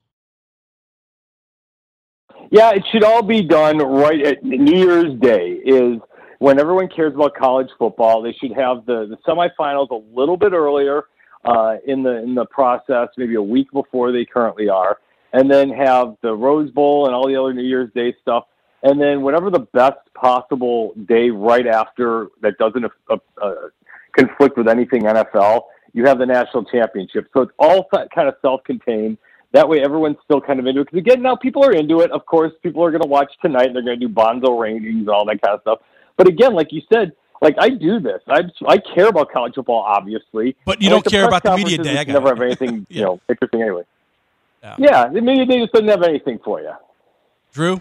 Yeah, 2.50 2.70
it 2.70 2.84
should 2.92 3.02
all 3.02 3.22
be 3.22 3.42
done 3.42 3.78
right 3.78 4.24
at 4.26 4.44
New 4.44 4.76
Year's 4.76 5.18
Day. 5.20 5.60
Is 5.64 5.98
when 6.38 6.60
everyone 6.60 6.88
cares 6.88 7.14
about 7.14 7.34
college 7.34 7.68
football. 7.78 8.22
They 8.22 8.32
should 8.32 8.52
have 8.52 8.84
the 8.84 9.06
the 9.06 9.16
semifinals 9.26 9.90
a 9.90 10.02
little 10.14 10.36
bit 10.36 10.52
earlier 10.52 11.04
uh, 11.44 11.76
in 11.86 12.02
the 12.02 12.22
in 12.22 12.34
the 12.34 12.46
process, 12.46 13.08
maybe 13.16 13.34
a 13.34 13.42
week 13.42 13.70
before 13.72 14.12
they 14.12 14.24
currently 14.24 14.68
are, 14.68 14.98
and 15.32 15.50
then 15.50 15.70
have 15.70 16.16
the 16.22 16.34
Rose 16.34 16.70
Bowl 16.70 17.06
and 17.06 17.14
all 17.14 17.26
the 17.26 17.36
other 17.36 17.52
New 17.52 17.62
Year's 17.62 17.92
Day 17.94 18.14
stuff, 18.22 18.44
and 18.82 19.00
then 19.00 19.22
whatever 19.22 19.50
the 19.50 19.66
best 19.72 19.98
possible 20.14 20.94
day 21.06 21.30
right 21.30 21.66
after 21.66 22.28
that 22.42 22.56
doesn't 22.58 22.84
uh, 23.10 23.16
uh, 23.40 23.54
conflict 24.16 24.56
with 24.56 24.68
anything 24.68 25.02
NFL, 25.02 25.62
you 25.92 26.04
have 26.06 26.18
the 26.18 26.26
national 26.26 26.64
championship. 26.64 27.28
So 27.34 27.42
it's 27.42 27.52
all 27.58 27.88
kind 28.14 28.28
of 28.28 28.34
self-contained. 28.42 29.18
That 29.52 29.68
way, 29.68 29.82
everyone's 29.82 30.16
still 30.24 30.40
kind 30.40 30.58
of 30.58 30.66
into 30.66 30.80
it. 30.80 30.88
Because 30.90 30.98
again, 30.98 31.22
now 31.22 31.36
people 31.36 31.64
are 31.64 31.72
into 31.72 32.00
it. 32.00 32.10
Of 32.10 32.26
course, 32.26 32.52
people 32.62 32.82
are 32.84 32.90
going 32.90 33.02
to 33.02 33.08
watch 33.08 33.30
tonight. 33.40 33.66
And 33.66 33.76
they're 33.76 33.84
going 33.84 34.00
to 34.00 34.08
do 34.08 34.12
Bonzo 34.12 34.58
ratings 34.60 34.86
and 34.86 35.08
all 35.08 35.24
that 35.26 35.40
kind 35.40 35.54
of 35.54 35.60
stuff. 35.60 35.78
But 36.16 36.26
again, 36.26 36.54
like 36.54 36.72
you 36.72 36.82
said, 36.92 37.12
Like 37.44 37.56
I 37.58 37.68
do 37.68 38.00
this. 38.00 38.20
I 38.26 38.42
I 38.66 38.78
care 38.78 39.08
about 39.08 39.30
college 39.30 39.54
football, 39.54 39.82
obviously. 39.86 40.56
But 40.64 40.80
you 40.82 40.86
And, 40.88 40.94
don't 40.94 41.06
like, 41.06 41.12
care 41.12 41.28
press 41.28 41.40
about 41.42 41.56
the 41.58 41.62
media 41.64 41.78
day. 41.78 41.98
I 41.98 42.04
got 42.04 42.12
never 42.14 42.28
it. 42.28 42.36
have 42.38 42.42
anything, 42.42 42.86
Yeah. 42.88 42.96
you 42.98 43.02
know, 43.04 43.20
interesting 43.28 43.62
anyway. 43.62 43.82
Yeah. 44.62 44.74
Yeah, 44.78 45.08
the 45.08 45.20
media 45.20 45.44
day 45.46 45.60
just 45.60 45.72
doesn't 45.74 45.88
have 45.88 46.02
anything 46.02 46.38
for 46.42 46.60
you. 46.60 46.72
Drew, 47.52 47.80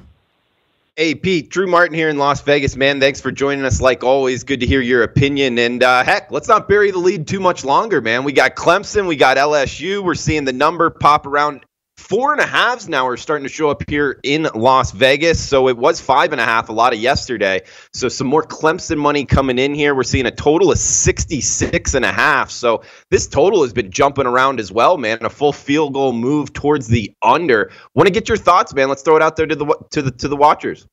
Hey, 0.96 1.16
Pete, 1.16 1.50
Drew 1.50 1.66
Martin 1.66 1.96
here 1.96 2.10
in 2.10 2.20
Las 2.20 2.42
Vegas, 2.42 2.76
man. 2.76 3.00
Thanks 3.00 3.20
for 3.20 3.32
joining 3.32 3.66
us 3.66 3.82
like 3.82 4.04
always. 4.04 4.44
Good 4.44 4.60
to 4.60 4.68
hear 4.68 4.80
your 4.82 5.02
opinion. 5.02 5.58
And 5.58 5.82
uh, 5.82 6.04
heck, 6.04 6.30
let's 6.32 6.48
not 6.48 6.68
bury 6.70 6.92
the 6.92 7.00
lead 7.00 7.28
too 7.28 7.40
much 7.40 7.66
longer, 7.66 8.00
man. 8.00 8.24
We 8.24 8.32
got 8.32 8.56
Clemson, 8.56 9.08
we 9.08 9.16
got 9.16 9.38
LSU. 9.38 10.04
We're 10.04 10.14
seeing 10.14 10.44
the 10.46 10.54
number 10.54 10.90
pop 10.92 11.26
around. 11.26 11.66
Four 12.04 12.34
and 12.34 12.42
a 12.42 12.46
halves 12.46 12.90
now 12.90 13.08
are 13.08 13.16
starting 13.16 13.44
to 13.44 13.50
show 13.50 13.70
up 13.70 13.90
here 13.90 14.20
in 14.24 14.50
Las 14.54 14.92
Vegas. 14.92 15.42
So 15.42 15.70
it 15.70 15.78
was 15.78 16.02
five 16.02 16.34
and 16.34 16.42
a 16.42 16.44
half 16.44 16.68
a 16.68 16.74
lot 16.74 16.92
of 16.92 17.00
yesterday. 17.00 17.62
So 17.94 18.10
some 18.10 18.28
more 18.28 18.44
Clemson 18.44 18.98
money 18.98 19.24
coming 19.24 19.58
in 19.58 19.74
here. 19.74 19.96
We're 19.96 20.04
seeing 20.04 20.26
a 20.26 20.32
total 20.32 20.70
of 20.70 20.78
66 20.78 21.94
and 21.94 22.04
a 22.04 22.12
half. 22.12 22.52
So 22.52 22.84
this 23.10 23.26
total 23.26 23.62
has 23.62 23.72
been 23.72 23.90
jumping 23.90 24.26
around 24.26 24.60
as 24.60 24.70
well, 24.70 24.98
man. 24.98 25.24
A 25.24 25.30
full 25.30 25.54
field 25.54 25.94
goal 25.94 26.12
move 26.12 26.52
towards 26.52 26.88
the 26.88 27.14
under. 27.22 27.72
Want 27.96 28.08
to 28.08 28.14
get 28.14 28.28
your 28.28 28.38
thoughts, 28.38 28.74
man? 28.74 28.90
Let's 28.90 29.02
throw 29.02 29.16
it 29.16 29.22
out 29.22 29.38
there 29.38 29.48
to 29.48 29.56
the 29.56 29.74
to 29.92 30.02
the 30.02 30.12
to 30.12 30.28
the 30.28 30.36
watchers. 30.36 30.86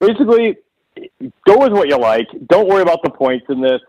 basically 0.00 0.56
go 1.46 1.60
with 1.60 1.72
what 1.72 1.86
you 1.86 1.98
like. 1.98 2.26
Don't 2.48 2.68
worry 2.68 2.82
about 2.82 3.04
the 3.04 3.10
points 3.10 3.46
in 3.48 3.60
this. 3.60 3.80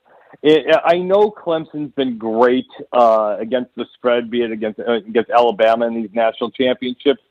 It, 0.41 0.75
I 0.83 0.97
know 0.97 1.31
Clemson's 1.31 1.93
been 1.95 2.17
great 2.17 2.67
uh, 2.91 3.37
against 3.39 3.73
the 3.75 3.85
spread, 3.93 4.29
be 4.29 4.41
it 4.41 4.51
against 4.51 4.79
uh, 4.79 4.93
against 4.93 5.29
Alabama 5.29 5.87
in 5.87 5.95
these 5.95 6.09
national 6.13 6.51
championships. 6.51 7.21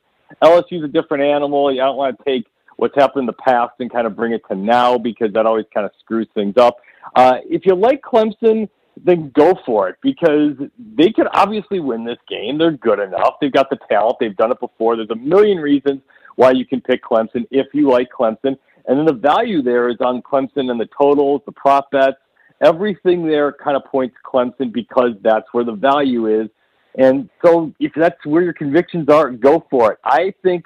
LSU's 0.42 0.84
a 0.84 0.88
different 0.88 1.22
animal. 1.22 1.72
You 1.72 1.80
don't 1.80 1.96
want 1.96 2.18
to 2.18 2.24
take 2.24 2.46
what's 2.76 2.94
happened 2.94 3.22
in 3.22 3.26
the 3.26 3.32
past 3.34 3.72
and 3.78 3.92
kind 3.92 4.06
of 4.06 4.16
bring 4.16 4.32
it 4.32 4.42
to 4.48 4.54
now 4.56 4.98
because 4.98 5.32
that 5.32 5.46
always 5.46 5.66
kind 5.72 5.86
of 5.86 5.92
screws 6.00 6.28
things 6.34 6.56
up. 6.56 6.78
Uh, 7.14 7.36
if 7.48 7.64
you 7.66 7.74
like 7.74 8.02
Clemson, 8.02 8.68
then 9.02 9.30
go 9.34 9.54
for 9.66 9.88
it 9.88 9.96
because 10.02 10.52
they 10.96 11.10
could 11.10 11.26
obviously 11.32 11.80
win 11.80 12.04
this 12.04 12.18
game. 12.28 12.58
They're 12.58 12.72
good 12.72 13.00
enough. 13.00 13.34
They've 13.40 13.52
got 13.52 13.70
the 13.70 13.78
talent. 13.88 14.16
They've 14.20 14.36
done 14.36 14.52
it 14.52 14.60
before. 14.60 14.96
There's 14.96 15.10
a 15.10 15.16
million 15.16 15.58
reasons 15.58 16.00
why 16.36 16.52
you 16.52 16.64
can 16.64 16.80
pick 16.80 17.02
Clemson 17.04 17.46
if 17.50 17.66
you 17.72 17.90
like 17.90 18.08
Clemson. 18.10 18.56
And 18.86 18.98
then 18.98 19.06
the 19.06 19.14
value 19.14 19.62
there 19.62 19.88
is 19.88 19.96
on 20.00 20.22
Clemson 20.22 20.70
and 20.70 20.80
the 20.80 20.88
totals, 20.98 21.42
the 21.46 21.52
prop 21.52 21.90
bets, 21.90 22.16
everything 22.60 23.26
there 23.26 23.52
kind 23.52 23.76
of 23.76 23.84
points 23.84 24.16
Clemson 24.24 24.72
because 24.72 25.12
that's 25.22 25.46
where 25.52 25.64
the 25.64 25.72
value 25.72 26.26
is. 26.42 26.48
And 26.96 27.28
so 27.44 27.72
if 27.80 27.92
that's 27.94 28.24
where 28.24 28.42
your 28.42 28.52
convictions 28.52 29.08
are, 29.08 29.30
go 29.30 29.66
for 29.70 29.92
it. 29.92 29.98
I 30.04 30.32
think 30.42 30.64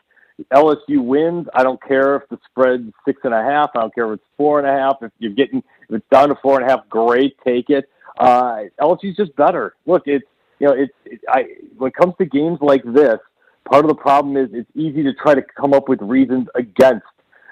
LSU 0.52 1.02
wins. 1.02 1.48
I 1.54 1.62
don't 1.62 1.82
care 1.82 2.16
if 2.16 2.28
the 2.28 2.38
spread's 2.50 2.92
six 3.04 3.20
and 3.24 3.34
a 3.34 3.42
half. 3.42 3.70
I 3.74 3.80
don't 3.80 3.94
care 3.94 4.12
if 4.12 4.20
it's 4.20 4.28
four 4.36 4.58
and 4.58 4.68
a 4.68 4.72
half. 4.72 4.96
If 5.02 5.10
you're 5.18 5.32
getting 5.32 5.62
if 5.88 5.96
it's 5.96 6.06
down 6.10 6.28
to 6.28 6.36
four 6.36 6.60
and 6.60 6.68
a 6.68 6.70
half, 6.70 6.88
great, 6.88 7.36
take 7.44 7.70
it. 7.70 7.88
Uh, 8.18 8.64
LSU's 8.80 9.16
just 9.16 9.34
better. 9.36 9.74
Look, 9.86 10.02
it's 10.06 10.24
you 10.60 10.68
know 10.68 10.74
it's 10.74 10.92
it, 11.04 11.20
I 11.28 11.46
when 11.76 11.88
it 11.88 11.94
comes 11.94 12.14
to 12.18 12.24
games 12.24 12.58
like 12.60 12.84
this, 12.84 13.18
part 13.64 13.84
of 13.84 13.88
the 13.88 13.94
problem 13.94 14.36
is 14.36 14.48
it's 14.52 14.70
easy 14.76 15.02
to 15.02 15.12
try 15.14 15.34
to 15.34 15.42
come 15.58 15.72
up 15.72 15.88
with 15.88 16.00
reasons 16.02 16.48
against 16.54 17.06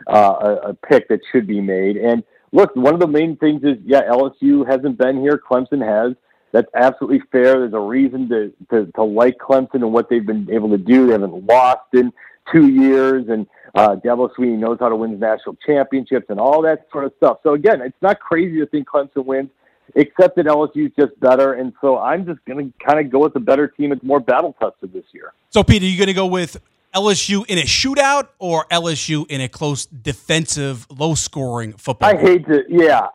uh, 0.06 0.36
a, 0.40 0.70
a 0.70 0.74
pick 0.74 1.08
that 1.08 1.20
should 1.32 1.46
be 1.46 1.60
made. 1.60 1.96
And 1.96 2.22
look, 2.52 2.74
one 2.76 2.94
of 2.94 3.00
the 3.00 3.06
main 3.06 3.36
things 3.36 3.62
is 3.64 3.78
yeah, 3.84 4.02
LSU 4.02 4.66
hasn't 4.66 4.98
been 4.98 5.20
here. 5.20 5.38
Clemson 5.38 5.84
has. 5.84 6.16
That's 6.52 6.68
absolutely 6.74 7.20
fair. 7.32 7.58
There's 7.58 7.74
a 7.74 7.78
reason 7.78 8.28
to, 8.30 8.52
to, 8.70 8.90
to 8.92 9.02
like 9.02 9.36
Clemson 9.38 9.74
and 9.74 9.92
what 9.92 10.08
they've 10.08 10.24
been 10.24 10.48
able 10.50 10.70
to 10.70 10.78
do. 10.78 11.06
They 11.06 11.12
haven't 11.12 11.46
lost 11.46 11.92
in 11.92 12.12
two 12.50 12.68
years, 12.68 13.28
and 13.28 13.46
uh, 13.74 13.96
Dabo 13.96 14.30
Swinney 14.34 14.56
knows 14.56 14.78
how 14.80 14.88
to 14.88 14.96
win 14.96 15.18
national 15.18 15.56
championships 15.66 16.26
and 16.28 16.40
all 16.40 16.62
that 16.62 16.86
sort 16.90 17.04
of 17.04 17.12
stuff. 17.18 17.38
So 17.42 17.54
again, 17.54 17.82
it's 17.82 18.00
not 18.00 18.20
crazy 18.20 18.58
to 18.60 18.66
think 18.66 18.88
Clemson 18.88 19.24
wins, 19.24 19.50
except 19.94 20.36
that 20.36 20.46
LSU's 20.46 20.92
just 20.98 21.18
better. 21.20 21.54
And 21.54 21.72
so 21.80 21.98
I'm 21.98 22.24
just 22.24 22.42
going 22.46 22.72
to 22.72 22.84
kind 22.84 23.04
of 23.04 23.10
go 23.10 23.18
with 23.18 23.34
the 23.34 23.40
better 23.40 23.68
team. 23.68 23.92
It's 23.92 24.02
more 24.02 24.20
battle 24.20 24.56
tested 24.60 24.92
this 24.92 25.04
year. 25.12 25.32
So, 25.50 25.62
Pete, 25.62 25.82
are 25.82 25.86
you 25.86 25.98
going 25.98 26.06
to 26.06 26.14
go 26.14 26.26
with 26.26 26.60
LSU 26.96 27.44
in 27.46 27.58
a 27.58 27.62
shootout 27.62 28.28
or 28.38 28.64
LSU 28.70 29.26
in 29.30 29.40
a 29.40 29.48
close 29.48 29.86
defensive, 29.86 30.86
low 30.90 31.14
scoring 31.14 31.72
football? 31.74 32.08
I 32.08 32.16
hate 32.16 32.46
to, 32.46 32.64
yeah. 32.68 33.08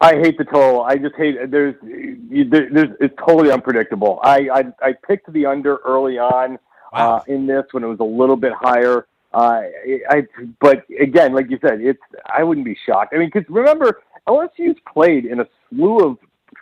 I 0.00 0.16
hate 0.16 0.36
the 0.36 0.44
total. 0.44 0.82
I 0.82 0.96
just 0.96 1.14
hate 1.14 1.36
there's 1.50 1.76
there's 1.80 2.90
it's 3.00 3.14
totally 3.24 3.52
unpredictable. 3.52 4.18
I 4.22 4.48
I, 4.52 4.88
I 4.88 4.92
picked 5.06 5.32
the 5.32 5.46
under 5.46 5.76
early 5.76 6.18
on 6.18 6.58
Wow. 6.92 7.16
uh, 7.16 7.22
in 7.26 7.46
this 7.46 7.64
when 7.70 7.82
it 7.84 7.86
was 7.86 8.00
a 8.00 8.04
little 8.04 8.36
bit 8.36 8.52
higher. 8.52 9.06
Uh, 9.32 9.62
I 10.10 10.26
but 10.60 10.84
again, 11.00 11.32
like 11.32 11.48
you 11.48 11.58
said, 11.66 11.80
it's 11.80 12.02
I 12.26 12.42
wouldn't 12.42 12.66
be 12.66 12.76
shocked. 12.86 13.14
I 13.14 13.18
mean, 13.18 13.30
because 13.32 13.48
remember 13.48 14.02
LSU's 14.28 14.78
played 14.92 15.24
in 15.24 15.40
a 15.40 15.46
slew 15.70 15.98
of 16.00 16.18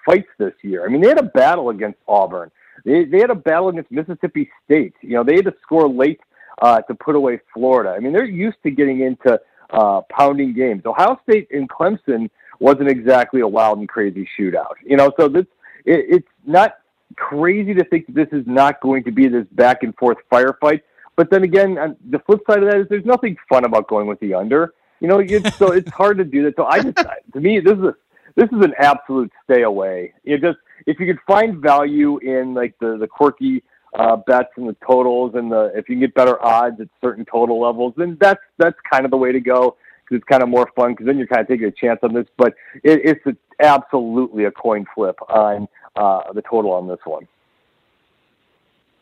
fights 0.06 0.28
this 0.38 0.54
year. 0.62 0.84
I 0.84 0.88
mean, 0.88 1.00
they 1.00 1.08
had 1.08 1.18
a 1.18 1.24
battle 1.24 1.70
against 1.70 1.98
Auburn. 2.06 2.50
They 2.84 3.04
they 3.04 3.18
had 3.18 3.30
a 3.30 3.34
battle 3.34 3.68
against 3.68 3.90
Mississippi 3.90 4.50
State. 4.64 4.94
You 5.02 5.14
know, 5.14 5.24
they 5.24 5.36
had 5.36 5.44
to 5.46 5.54
score 5.62 5.88
late 5.88 6.20
uh, 6.60 6.80
to 6.82 6.94
put 6.94 7.14
away 7.14 7.40
Florida. 7.52 7.90
I 7.90 8.00
mean, 8.00 8.12
they're 8.12 8.24
used 8.24 8.58
to 8.64 8.70
getting 8.70 9.00
into 9.00 9.40
uh, 9.70 10.02
pounding 10.10 10.52
games. 10.52 10.84
Ohio 10.86 11.18
State 11.28 11.48
and 11.50 11.68
Clemson 11.68 12.30
wasn't 12.58 12.88
exactly 12.88 13.40
a 13.40 13.48
wild 13.48 13.78
and 13.78 13.88
crazy 13.88 14.28
shootout. 14.38 14.74
You 14.84 14.96
know, 14.96 15.12
so 15.18 15.28
this 15.28 15.46
it, 15.84 16.04
it's 16.08 16.28
not 16.46 16.78
crazy 17.16 17.74
to 17.74 17.84
think 17.84 18.06
that 18.06 18.14
this 18.14 18.28
is 18.32 18.46
not 18.46 18.80
going 18.80 19.04
to 19.04 19.10
be 19.10 19.28
this 19.28 19.46
back 19.52 19.82
and 19.82 19.94
forth 19.96 20.18
firefight. 20.30 20.82
But 21.16 21.30
then 21.30 21.42
again, 21.42 21.78
on 21.78 21.96
the 22.08 22.18
flip 22.20 22.40
side 22.48 22.62
of 22.62 22.70
that 22.70 22.80
is 22.80 22.86
there's 22.88 23.04
nothing 23.04 23.36
fun 23.48 23.64
about 23.64 23.88
going 23.88 24.06
with 24.06 24.20
the 24.20 24.34
under. 24.34 24.74
You 25.00 25.08
know, 25.08 25.18
it's, 25.18 25.56
so 25.56 25.72
it's 25.72 25.90
hard 25.90 26.18
to 26.18 26.24
do 26.24 26.44
that. 26.44 26.56
So 26.56 26.66
I 26.66 26.82
just, 26.82 26.96
to 27.32 27.40
me, 27.40 27.60
this 27.60 27.76
is 27.76 27.84
a, 27.84 27.94
this 28.36 28.48
is 28.52 28.64
an 28.64 28.74
absolute 28.78 29.32
stay 29.44 29.62
away. 29.62 30.12
It 30.24 30.40
just 30.40 30.58
if 30.86 30.98
you 31.00 31.06
could 31.06 31.20
find 31.26 31.58
value 31.58 32.18
in 32.18 32.54
like 32.54 32.74
the 32.80 32.96
the 32.98 33.06
quirky 33.06 33.62
uh, 33.98 34.16
bets 34.16 34.50
and 34.56 34.68
the 34.68 34.76
totals 34.86 35.34
and 35.34 35.50
the 35.50 35.72
if 35.74 35.88
you 35.88 35.96
can 35.96 36.00
get 36.00 36.14
better 36.14 36.42
odds 36.44 36.80
at 36.80 36.88
certain 37.00 37.24
total 37.24 37.60
levels, 37.60 37.94
then 37.96 38.16
that's 38.20 38.40
that's 38.58 38.78
kind 38.90 39.04
of 39.04 39.10
the 39.10 39.16
way 39.16 39.32
to 39.32 39.40
go 39.40 39.76
because 40.04 40.20
it's 40.20 40.28
kind 40.28 40.42
of 40.42 40.48
more 40.48 40.70
fun 40.76 40.92
because 40.92 41.06
then 41.06 41.18
you're 41.18 41.26
kind 41.26 41.40
of 41.40 41.48
taking 41.48 41.66
a 41.66 41.70
chance 41.70 42.00
on 42.02 42.12
this. 42.12 42.26
But 42.36 42.54
it, 42.82 43.00
it's 43.04 43.26
a, 43.26 43.36
absolutely 43.64 44.44
a 44.44 44.50
coin 44.50 44.86
flip 44.94 45.16
on 45.28 45.68
uh, 45.96 46.32
the 46.32 46.42
total 46.42 46.72
on 46.72 46.88
this 46.88 47.00
one. 47.04 47.26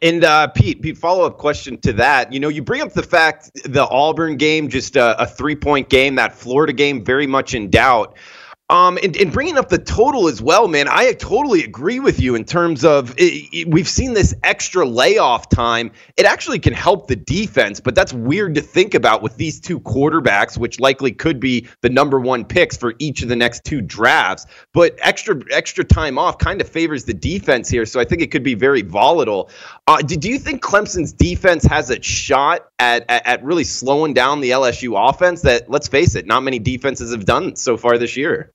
And 0.01 0.23
uh, 0.23 0.47
Pete, 0.49 0.81
Pete, 0.81 0.97
follow 0.97 1.25
up 1.25 1.39
question 1.39 1.77
to 1.79 1.93
that. 1.95 2.33
You 2.33 2.39
know, 2.39 2.49
you 2.49 2.63
bring 2.63 2.83
up 2.83 2.93
the 2.93 3.03
fact 3.03 3.51
the 3.65 3.87
Auburn 3.89 4.37
game, 4.37 4.69
just 4.69 4.95
a, 4.95 5.21
a 5.21 5.27
three 5.27 5.57
point 5.57 5.89
game, 5.89 6.15
that 6.17 6.35
Florida 6.35 6.73
game, 6.73 7.05
very 7.05 7.27
much 7.27 7.55
in 7.55 7.69
doubt. 7.69 8.17
Um, 8.71 8.99
and, 9.03 9.17
and 9.17 9.33
bringing 9.33 9.57
up 9.57 9.71
the 9.71 9.79
total 9.79 10.29
as 10.29 10.43
well, 10.43 10.69
man, 10.69 10.89
I 10.91 11.11
totally 11.15 11.65
agree 11.65 12.01
with 12.01 12.21
you 12.21 12.35
in 12.35 12.45
terms 12.45 12.85
of 12.85 13.15
it, 13.17 13.49
it- 13.51 13.69
we've 13.69 13.89
seen 13.89 14.13
this 14.13 14.35
extra 14.45 14.87
layoff 14.87 15.49
time. 15.49 15.91
It 16.19 16.27
actually 16.27 16.59
can 16.59 16.75
help 16.75 17.07
the 17.07 17.17
defense, 17.17 17.81
but 17.81 17.95
that's 17.95 18.13
weird 18.13 18.55
to 18.57 18.61
think 18.61 18.93
about 18.93 19.23
with 19.23 19.37
these 19.39 19.59
two 19.59 19.81
quarterbacks, 19.81 20.59
which 20.59 20.81
likely 20.81 21.13
could 21.13 21.41
be 21.41 21.67
the 21.81 21.89
number 21.89 22.21
one 22.21 22.45
picks 22.45 22.77
for 22.77 22.95
each 22.99 23.23
of 23.23 23.31
the 23.31 23.37
next 23.37 23.65
two 23.65 23.81
drafts. 23.81 24.45
But 24.75 24.99
extra 25.01 25.41
extra 25.51 25.83
time 25.83 26.19
off 26.19 26.37
kind 26.37 26.61
of 26.61 26.69
favors 26.69 27.05
the 27.05 27.15
defense 27.15 27.71
here, 27.71 27.87
so 27.87 28.01
I 28.01 28.05
think 28.05 28.21
it 28.21 28.31
could 28.31 28.43
be 28.43 28.55
very 28.55 28.83
volatile. 28.83 29.49
Uh, 29.87 29.97
do, 30.03 30.15
do 30.15 30.29
you 30.29 30.39
think 30.39 30.61
Clemson's 30.63 31.15
defense 31.15 31.65
has 31.65 31.89
a 31.89 32.03
shot 32.03 32.69
at, 32.79 33.07
at 33.09 33.27
at 33.27 33.43
really 33.45 33.65
slowing 33.65 34.13
down 34.13 34.43
the 34.43 34.51
LSU 34.51 35.09
offense? 35.09 35.41
That 35.41 35.71
let's 35.71 35.89
face 35.89 36.15
it, 36.17 36.27
not 36.27 36.43
many 36.43 36.59
defenses 36.59 37.13
have 37.13 37.25
done 37.25 37.57
so 37.57 37.79
far 37.79 37.97
this 37.97 38.15
year. 38.15 38.53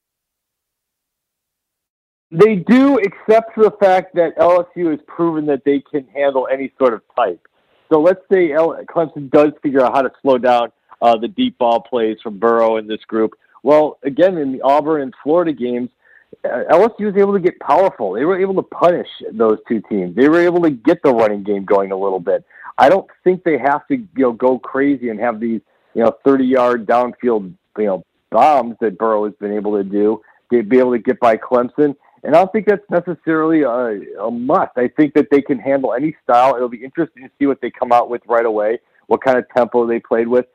They 2.34 2.56
do, 2.56 2.98
except 2.98 3.54
for 3.54 3.64
the 3.64 3.76
fact 3.80 4.16
that 4.16 4.36
LSU 4.38 4.90
has 4.90 5.00
proven 5.06 5.46
that 5.46 5.64
they 5.66 5.82
can 5.82 6.08
handle 6.08 6.48
any 6.52 6.74
sort 6.80 6.96
of 6.96 7.02
type. 7.16 7.48
So 7.92 8.02
let's 8.02 8.22
say 8.32 8.54
L- 8.54 8.76
Clemson 8.90 9.30
does 9.30 9.52
figure 9.62 9.86
out 9.86 9.94
how 9.94 10.02
to 10.02 10.12
slow 10.24 10.40
down 10.40 10.72
uh, 11.00 11.16
the 11.16 11.28
deep 11.28 11.60
ball 11.60 11.82
plays 11.82 12.18
from 12.24 12.40
Burrow 12.40 12.78
in 12.78 12.88
this 12.88 13.04
group. 13.06 13.34
Well, 13.62 14.00
again, 14.04 14.40
in 14.40 14.52
the 14.52 14.62
Auburn 14.62 15.04
and 15.04 15.14
Florida 15.22 15.54
games, 15.54 15.92
uh, 16.44 16.64
LSU 16.72 17.06
was 17.06 17.18
able 17.18 17.34
to 17.34 17.40
get 17.40 17.60
powerful. 17.60 18.14
They 18.14 18.26
were 18.26 18.40
able 18.40 18.56
to 18.56 18.64
punish 18.64 19.10
those 19.32 19.60
two 19.68 19.82
teams. 19.88 20.16
They 20.16 20.28
were 20.28 20.42
able 20.42 20.64
to 20.64 20.72
get 20.72 21.04
the 21.04 21.14
running 21.14 21.44
game 21.44 21.66
going 21.66 21.92
a 21.92 21.98
little 21.98 22.20
bit. 22.20 22.44
I 22.80 22.90
don't 22.90 23.08
think 23.24 23.44
they 23.44 23.60
have 23.60 23.88
to 23.90 23.98
you 23.98 24.08
know 24.18 24.32
go 24.32 24.58
crazy 24.58 25.10
and 25.10 25.20
have 25.20 25.40
these 25.40 25.62
you 25.94 26.04
know 26.04 26.12
30 26.26 26.46
yard 26.46 26.88
downfield 26.88 27.54
you 27.78 27.86
know 27.86 28.04
bombs 28.32 28.76
that 28.82 28.98
Burrow 28.98 29.26
has 29.26 29.36
been 29.40 29.54
able 29.54 29.78
to 29.78 29.84
do 29.84 30.20
to 30.52 30.64
be 30.64 30.80
able 30.80 30.94
to 30.94 31.00
get 31.00 31.20
by 31.20 31.38
Clemson. 31.38 31.96
And 32.24 32.36
I 32.36 32.40
don't 32.40 32.52
think 32.52 32.68
that's 32.68 32.90
necessarily 32.90 33.64
a, 33.64 34.22
a 34.22 34.32
must. 34.32 34.72
I 34.78 34.88
think 34.88 35.14
that 35.16 35.28
they 35.30 35.42
can 35.42 35.60
handle 35.60 35.94
any 35.94 36.16
style. 36.24 36.56
It'll 36.56 36.70
be 36.70 36.84
interesting 36.84 37.24
to 37.24 37.30
see 37.38 37.48
what 37.48 37.60
they 37.62 37.70
come 37.70 37.92
out 37.92 38.10
with 38.10 38.22
right 38.28 38.46
away, 38.46 38.80
what 39.08 39.22
kind 39.22 39.38
of 39.38 39.46
tempo 39.56 39.86
they 39.86 40.00
played 40.00 40.28
with. 40.28 40.46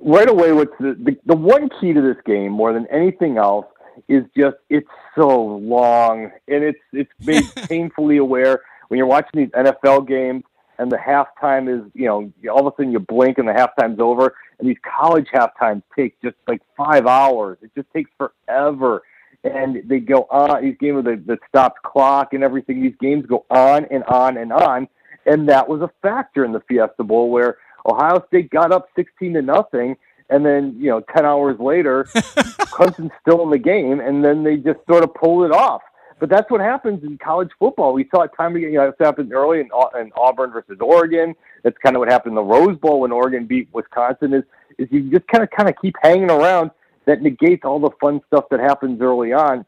Right 0.00 0.28
away, 0.28 0.52
what's 0.52 0.76
the, 0.80 0.96
the, 0.98 1.16
the 1.24 1.36
one 1.36 1.68
key 1.80 1.92
to 1.92 2.00
this 2.00 2.16
game 2.26 2.50
more 2.50 2.72
than 2.72 2.86
anything 2.88 3.38
else 3.38 3.66
is 4.08 4.24
just 4.36 4.56
it's 4.70 4.88
so 5.16 5.40
long 5.44 6.30
and 6.46 6.62
it's 6.64 6.78
it's 6.92 7.10
made 7.24 7.44
painfully 7.68 8.18
aware 8.18 8.60
when 8.88 8.98
you're 8.98 9.06
watching 9.06 9.40
these 9.40 9.50
NFL 9.50 10.06
games. 10.08 10.44
and 10.78 10.90
the 10.90 10.96
halftime 10.96 11.68
is, 11.68 11.90
you 11.94 12.06
know, 12.06 12.32
all 12.50 12.66
of 12.66 12.72
a 12.72 12.76
sudden 12.76 12.92
you 12.92 12.98
blink 12.98 13.38
and 13.38 13.48
the 13.48 13.52
halftime's 13.52 14.00
over. 14.00 14.34
And 14.58 14.68
these 14.68 14.76
college 14.84 15.26
halftimes 15.32 15.82
take 15.96 16.20
just 16.22 16.36
like 16.46 16.62
five 16.76 17.06
hours. 17.06 17.58
It 17.62 17.70
just 17.76 17.88
takes 17.92 18.10
forever. 18.18 19.02
And 19.44 19.82
they 19.88 20.00
go 20.00 20.26
on, 20.30 20.62
these 20.62 20.76
games 20.80 20.96
with 20.96 21.04
the, 21.04 21.22
the 21.24 21.38
stopped 21.48 21.82
clock 21.82 22.32
and 22.32 22.42
everything, 22.42 22.82
these 22.82 22.96
games 23.00 23.24
go 23.26 23.44
on 23.50 23.84
and 23.86 24.02
on 24.04 24.36
and 24.36 24.52
on. 24.52 24.88
And 25.26 25.48
that 25.48 25.68
was 25.68 25.80
a 25.80 25.90
factor 26.02 26.44
in 26.44 26.52
the 26.52 26.60
Fiesta 26.60 27.04
Bowl 27.04 27.30
where 27.30 27.58
Ohio 27.86 28.24
State 28.26 28.50
got 28.50 28.72
up 28.72 28.88
16 28.96 29.34
to 29.34 29.42
nothing. 29.42 29.96
And 30.30 30.44
then, 30.44 30.74
you 30.78 30.90
know, 30.90 31.00
10 31.14 31.24
hours 31.24 31.58
later, 31.58 32.04
Clemson's 32.14 33.12
still 33.20 33.42
in 33.42 33.50
the 33.50 33.58
game. 33.58 34.00
And 34.00 34.24
then 34.24 34.42
they 34.42 34.56
just 34.56 34.80
sort 34.90 35.04
of 35.04 35.14
pulled 35.14 35.44
it 35.44 35.52
off. 35.52 35.82
But 36.20 36.28
that's 36.28 36.50
what 36.50 36.60
happens 36.60 37.02
in 37.04 37.16
college 37.18 37.50
football. 37.58 37.92
We 37.92 38.08
saw 38.10 38.22
it 38.22 38.32
time 38.36 38.56
again. 38.56 38.72
You 38.72 38.78
know, 38.78 38.88
it's 38.88 38.98
happened 38.98 39.32
early 39.32 39.60
in, 39.60 39.68
in 39.98 40.10
Auburn 40.16 40.50
versus 40.50 40.78
Oregon. 40.80 41.34
That's 41.62 41.76
kind 41.78 41.94
of 41.94 42.00
what 42.00 42.10
happened 42.10 42.32
in 42.32 42.36
the 42.36 42.42
Rose 42.42 42.76
Bowl 42.78 43.00
when 43.00 43.12
Oregon 43.12 43.46
beat 43.46 43.68
Wisconsin. 43.72 44.34
Is 44.34 44.42
is 44.78 44.88
you 44.90 45.10
just 45.10 45.26
kind 45.28 45.44
of 45.44 45.50
kind 45.50 45.68
of 45.68 45.74
keep 45.80 45.94
hanging 46.02 46.30
around. 46.30 46.70
That 47.08 47.22
negates 47.22 47.64
all 47.64 47.80
the 47.80 47.90
fun 48.00 48.20
stuff 48.26 48.44
that 48.50 48.60
happens 48.60 49.00
early 49.00 49.32
on. 49.32 49.64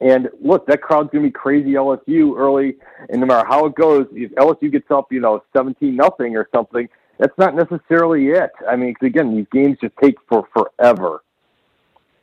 And 0.00 0.28
look, 0.40 0.66
that 0.68 0.82
crowd's 0.82 1.10
gonna 1.10 1.24
be 1.24 1.30
crazy 1.30 1.72
LSU 1.72 2.38
early, 2.38 2.76
and 3.08 3.20
no 3.20 3.26
matter 3.26 3.46
how 3.46 3.66
it 3.66 3.74
goes, 3.74 4.06
if 4.12 4.30
LSU 4.36 4.70
gets 4.70 4.90
up, 4.90 5.10
you 5.10 5.20
know, 5.20 5.42
seventeen 5.52 5.96
nothing 5.96 6.36
or 6.36 6.48
something, 6.54 6.88
that's 7.18 7.36
not 7.38 7.56
necessarily 7.56 8.28
it. 8.28 8.50
I 8.68 8.76
mean, 8.76 8.94
again, 9.02 9.34
these 9.34 9.46
games 9.52 9.78
just 9.80 9.94
take 10.00 10.14
for 10.28 10.46
forever. 10.54 11.22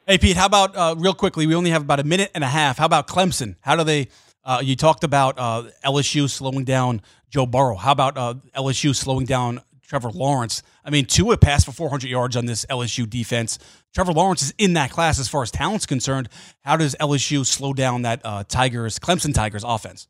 Hey, 0.08 0.18
Pete, 0.18 0.38
how 0.38 0.46
about 0.46 0.76
uh, 0.76 0.96
real 0.98 1.14
quickly? 1.14 1.46
We 1.46 1.56
only 1.56 1.72
have 1.72 1.82
about 1.82 2.00
a 2.00 2.04
minute 2.04 2.32
and 2.34 2.44
a 2.44 2.48
half. 2.48 2.78
How 2.78 2.86
about 2.86 3.08
Clemson? 3.08 3.56
How 3.62 3.76
do 3.76 3.84
they? 3.84 4.08
Uh, 4.46 4.62
you 4.64 4.76
talked 4.76 5.04
about 5.04 5.40
uh, 5.40 5.64
LSU 5.86 6.30
slowing 6.30 6.64
down 6.64 7.02
Joe 7.30 7.46
Burrow. 7.46 7.76
How 7.76 7.92
about 7.94 8.18
uh, 8.18 8.36
LSU 8.56 8.96
slowing 8.96 9.26
down 9.26 9.62
Trevor 9.94 10.10
Lawrence? 10.10 10.64
I 10.84 10.90
mean, 10.90 11.06
Tua 11.06 11.38
passed 11.38 11.68
for 11.68 11.72
400 11.72 12.10
yards 12.10 12.36
on 12.36 12.48
this 12.48 12.66
LSU 12.66 13.08
defense. 13.08 13.60
Trevor 13.94 14.12
Lawrence 14.12 14.42
is 14.42 14.52
in 14.58 14.74
that 14.74 14.90
class 14.90 15.20
as 15.20 15.28
far 15.28 15.44
as 15.44 15.52
talent's 15.52 15.86
concerned. 15.86 16.30
How 16.62 16.78
does 16.78 16.96
LSU 17.00 17.46
slow 17.46 17.74
down 17.74 18.02
that 18.02 18.20
uh, 18.24 18.44
Tigers, 18.48 18.98
Clemson 18.98 19.36
Tigers 19.36 19.64
offense? 19.64 20.08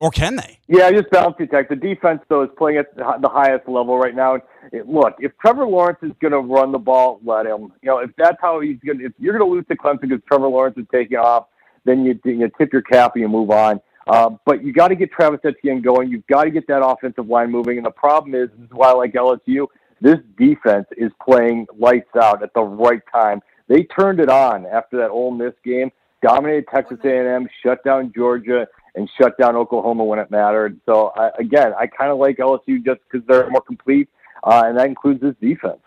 Or 0.00 0.10
can 0.10 0.36
they? 0.36 0.60
Yeah, 0.66 0.90
just 0.92 1.10
balance 1.10 1.36
attack. 1.40 1.68
The 1.68 1.76
defense, 1.76 2.22
though, 2.30 2.42
is 2.42 2.48
playing 2.56 2.78
at 2.78 2.96
the 2.96 3.28
highest 3.28 3.68
level 3.68 3.98
right 3.98 4.14
now. 4.14 4.36
It, 4.72 4.88
look, 4.88 5.16
if 5.18 5.32
Trevor 5.36 5.66
Lawrence 5.66 5.98
is 6.00 6.12
going 6.18 6.32
to 6.32 6.40
run 6.40 6.72
the 6.72 6.78
ball, 6.78 7.20
let 7.22 7.44
him. 7.44 7.70
You 7.82 7.90
know, 7.90 7.98
if 7.98 8.12
that's 8.16 8.38
how 8.40 8.60
he's 8.60 8.78
going, 8.78 9.00
to 9.00 9.04
if 9.04 9.12
you're 9.18 9.36
going 9.36 9.46
to 9.46 9.54
lose 9.54 9.66
to 9.68 9.76
Clemson 9.76 10.08
because 10.08 10.20
Trevor 10.26 10.48
Lawrence 10.48 10.78
is 10.78 10.86
taking 10.90 11.18
off, 11.18 11.48
then 11.84 12.06
you 12.06 12.18
you 12.24 12.50
tip 12.56 12.72
your 12.72 12.80
cap 12.80 13.12
and 13.14 13.20
you 13.20 13.28
move 13.28 13.50
on. 13.50 13.78
Uh, 14.06 14.30
but 14.44 14.64
you 14.64 14.72
got 14.72 14.88
to 14.88 14.94
get 14.94 15.10
Travis 15.10 15.40
Etienne 15.44 15.82
going. 15.82 16.10
You've 16.10 16.26
got 16.26 16.44
to 16.44 16.50
get 16.50 16.66
that 16.68 16.84
offensive 16.84 17.26
line 17.28 17.50
moving. 17.50 17.76
And 17.76 17.86
the 17.86 17.90
problem 17.90 18.34
is, 18.34 18.48
this 18.56 18.66
is 18.66 18.72
why 18.72 18.90
I 18.90 18.92
like 18.92 19.12
LSU. 19.14 19.66
This 20.00 20.18
defense 20.38 20.86
is 20.96 21.10
playing 21.24 21.66
lights 21.76 22.14
out 22.20 22.42
at 22.42 22.52
the 22.54 22.62
right 22.62 23.02
time. 23.12 23.40
They 23.68 23.82
turned 23.84 24.20
it 24.20 24.28
on 24.28 24.66
after 24.66 24.96
that 24.98 25.10
Ole 25.10 25.32
Miss 25.32 25.54
game, 25.64 25.90
dominated 26.22 26.66
Texas 26.72 26.98
A&M, 27.04 27.48
shut 27.62 27.82
down 27.84 28.12
Georgia 28.14 28.68
and 28.94 29.10
shut 29.20 29.36
down 29.38 29.56
Oklahoma 29.56 30.04
when 30.04 30.18
it 30.18 30.30
mattered. 30.30 30.80
So 30.86 31.12
I, 31.16 31.30
again, 31.38 31.72
I 31.78 31.86
kind 31.86 32.10
of 32.12 32.18
like 32.18 32.36
LSU 32.36 32.84
just 32.84 33.00
because 33.10 33.26
they're 33.26 33.48
more 33.50 33.60
complete, 33.60 34.08
uh, 34.44 34.62
and 34.66 34.78
that 34.78 34.86
includes 34.86 35.20
this 35.20 35.34
defense. 35.40 35.80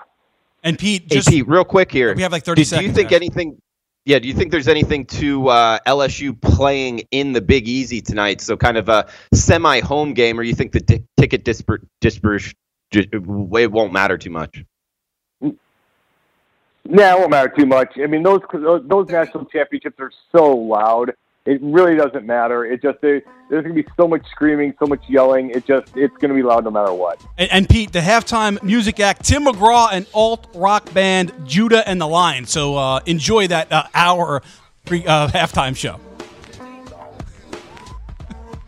And 0.64 0.78
Pete, 0.78 1.08
just, 1.08 1.30
hey 1.30 1.38
Pete, 1.38 1.48
real 1.48 1.64
quick 1.64 1.92
here. 1.92 2.14
We 2.14 2.22
have 2.22 2.34
like 2.34 2.44
thirty 2.44 2.62
do, 2.62 2.66
seconds. 2.66 2.84
Do 2.84 2.88
you 2.90 2.94
think 2.94 3.12
anything? 3.14 3.62
Yeah, 4.06 4.20
do 4.20 4.28
you 4.28 4.34
think 4.34 4.52
there's 4.52 4.68
anything 4.68 5.06
to 5.06 5.50
uh, 5.50 5.80
LSU 5.86 6.40
playing 6.40 7.04
in 7.12 7.34
the 7.34 7.42
Big 7.42 7.68
Easy 7.68 8.02
tonight? 8.02 8.42
So 8.42 8.58
kind 8.58 8.78
of 8.78 8.90
a 8.90 9.08
semi-home 9.34 10.14
game, 10.14 10.40
or 10.40 10.44
you 10.44 10.56
think 10.56 10.72
the 10.72 10.80
di- 10.80 11.04
ticket 11.18 11.44
disper- 11.44 11.86
dispersion 12.02 12.56
it 12.92 13.72
won't 13.72 13.94
matter 13.94 14.18
too 14.18 14.32
much? 14.32 14.64
Yeah, 15.42 15.52
it 17.16 17.20
won't 17.20 17.30
matter 17.30 17.54
too 17.56 17.68
much. 17.68 17.94
I 18.02 18.08
mean, 18.08 18.24
those 18.24 18.42
those 18.52 19.10
national 19.10 19.46
championships 19.46 20.00
are 20.00 20.12
so 20.32 20.56
loud 20.56 21.14
it 21.46 21.60
really 21.62 21.96
doesn't 21.96 22.26
matter. 22.26 22.66
It 22.66 22.82
just 22.82 23.00
there's 23.02 23.24
going 23.50 23.76
to 23.76 23.84
be 23.84 23.88
so 23.98 24.08
much 24.08 24.26
screaming, 24.30 24.74
so 24.80 24.86
much 24.86 25.02
yelling. 25.08 25.50
It 25.50 25.66
just 25.66 25.96
it's 25.96 26.16
going 26.18 26.30
to 26.30 26.36
be 26.36 26.44
loud 26.44 26.64
no 26.64 26.72
matter 26.72 26.94
what. 26.94 27.22
And, 27.38 27.52
and, 27.52 27.70
Pete, 27.70 27.92
the 27.92 28.00
halftime 28.00 28.62
music 28.62 29.00
act, 29.00 29.26
Tim 29.26 29.46
McGraw 29.46 29.90
and 29.92 30.06
alt 30.14 30.48
rock 30.54 30.94
band 30.94 31.34
Judah 31.46 31.88
and 31.88 32.00
the 32.00 32.08
Lion. 32.08 32.46
So 32.46 32.76
uh, 32.76 33.00
enjoy 33.06 33.48
that 33.48 33.72
uh, 33.72 33.84
hour 33.94 34.42
pre, 34.86 35.06
uh, 35.06 35.30
halftime 35.30 35.76
show. 35.76 36.00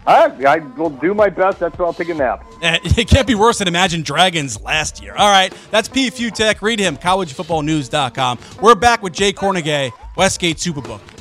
I, 0.07 0.31
I 0.45 0.57
will 0.57 0.89
do 0.89 1.13
my 1.13 1.29
best. 1.29 1.59
That's 1.59 1.77
why 1.77 1.85
I'll 1.85 1.93
take 1.93 2.09
a 2.09 2.13
nap. 2.15 2.45
It 2.63 3.07
can't 3.07 3.25
be 3.25 3.33
worse 3.33 3.57
than 3.57 3.67
Imagine 3.67 4.03
Dragons 4.03 4.61
last 4.61 5.01
year. 5.01 5.15
All 5.15 5.29
right, 5.29 5.51
that's 5.71 5.89
Pete 5.89 6.13
Fiutak. 6.13 6.61
Read 6.61 6.79
him, 6.79 6.95
collegefootballnews.com. 6.95 8.39
We're 8.61 8.75
back 8.75 9.01
with 9.01 9.13
Jay 9.13 9.33
Kornegay, 9.33 9.91
Westgate 10.15 10.57
Superbook. 10.57 11.20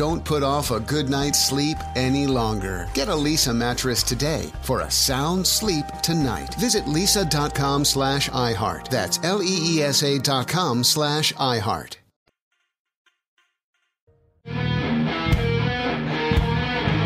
Don't 0.00 0.24
put 0.24 0.42
off 0.42 0.70
a 0.70 0.80
good 0.80 1.10
night's 1.10 1.38
sleep 1.38 1.76
any 1.94 2.26
longer. 2.26 2.88
Get 2.94 3.08
a 3.08 3.12
Leesa 3.12 3.54
mattress 3.54 4.02
today 4.02 4.50
for 4.62 4.80
a 4.80 4.90
sound 4.90 5.46
sleep 5.46 5.84
tonight. 6.02 6.54
Visit 6.54 6.86
leesa.com 6.86 7.84
slash 7.84 8.30
iHeart. 8.30 8.88
That's 8.88 9.22
L-E-E-S-A 9.22 10.20
dot 10.20 10.48
com 10.48 10.84
slash 10.84 11.34
iHeart. 11.34 11.96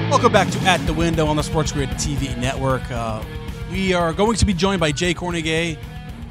Welcome 0.08 0.32
back 0.32 0.52
to 0.52 0.58
At 0.60 0.78
the 0.86 0.94
Window 0.94 1.26
on 1.26 1.34
the 1.34 1.42
Sports 1.42 1.72
Grid 1.72 1.88
TV 1.88 2.38
network. 2.38 2.88
Uh, 2.92 3.24
we 3.72 3.92
are 3.92 4.12
going 4.12 4.36
to 4.36 4.46
be 4.46 4.54
joined 4.54 4.78
by 4.78 4.92
Jay 4.92 5.14
Kornegay, 5.14 5.76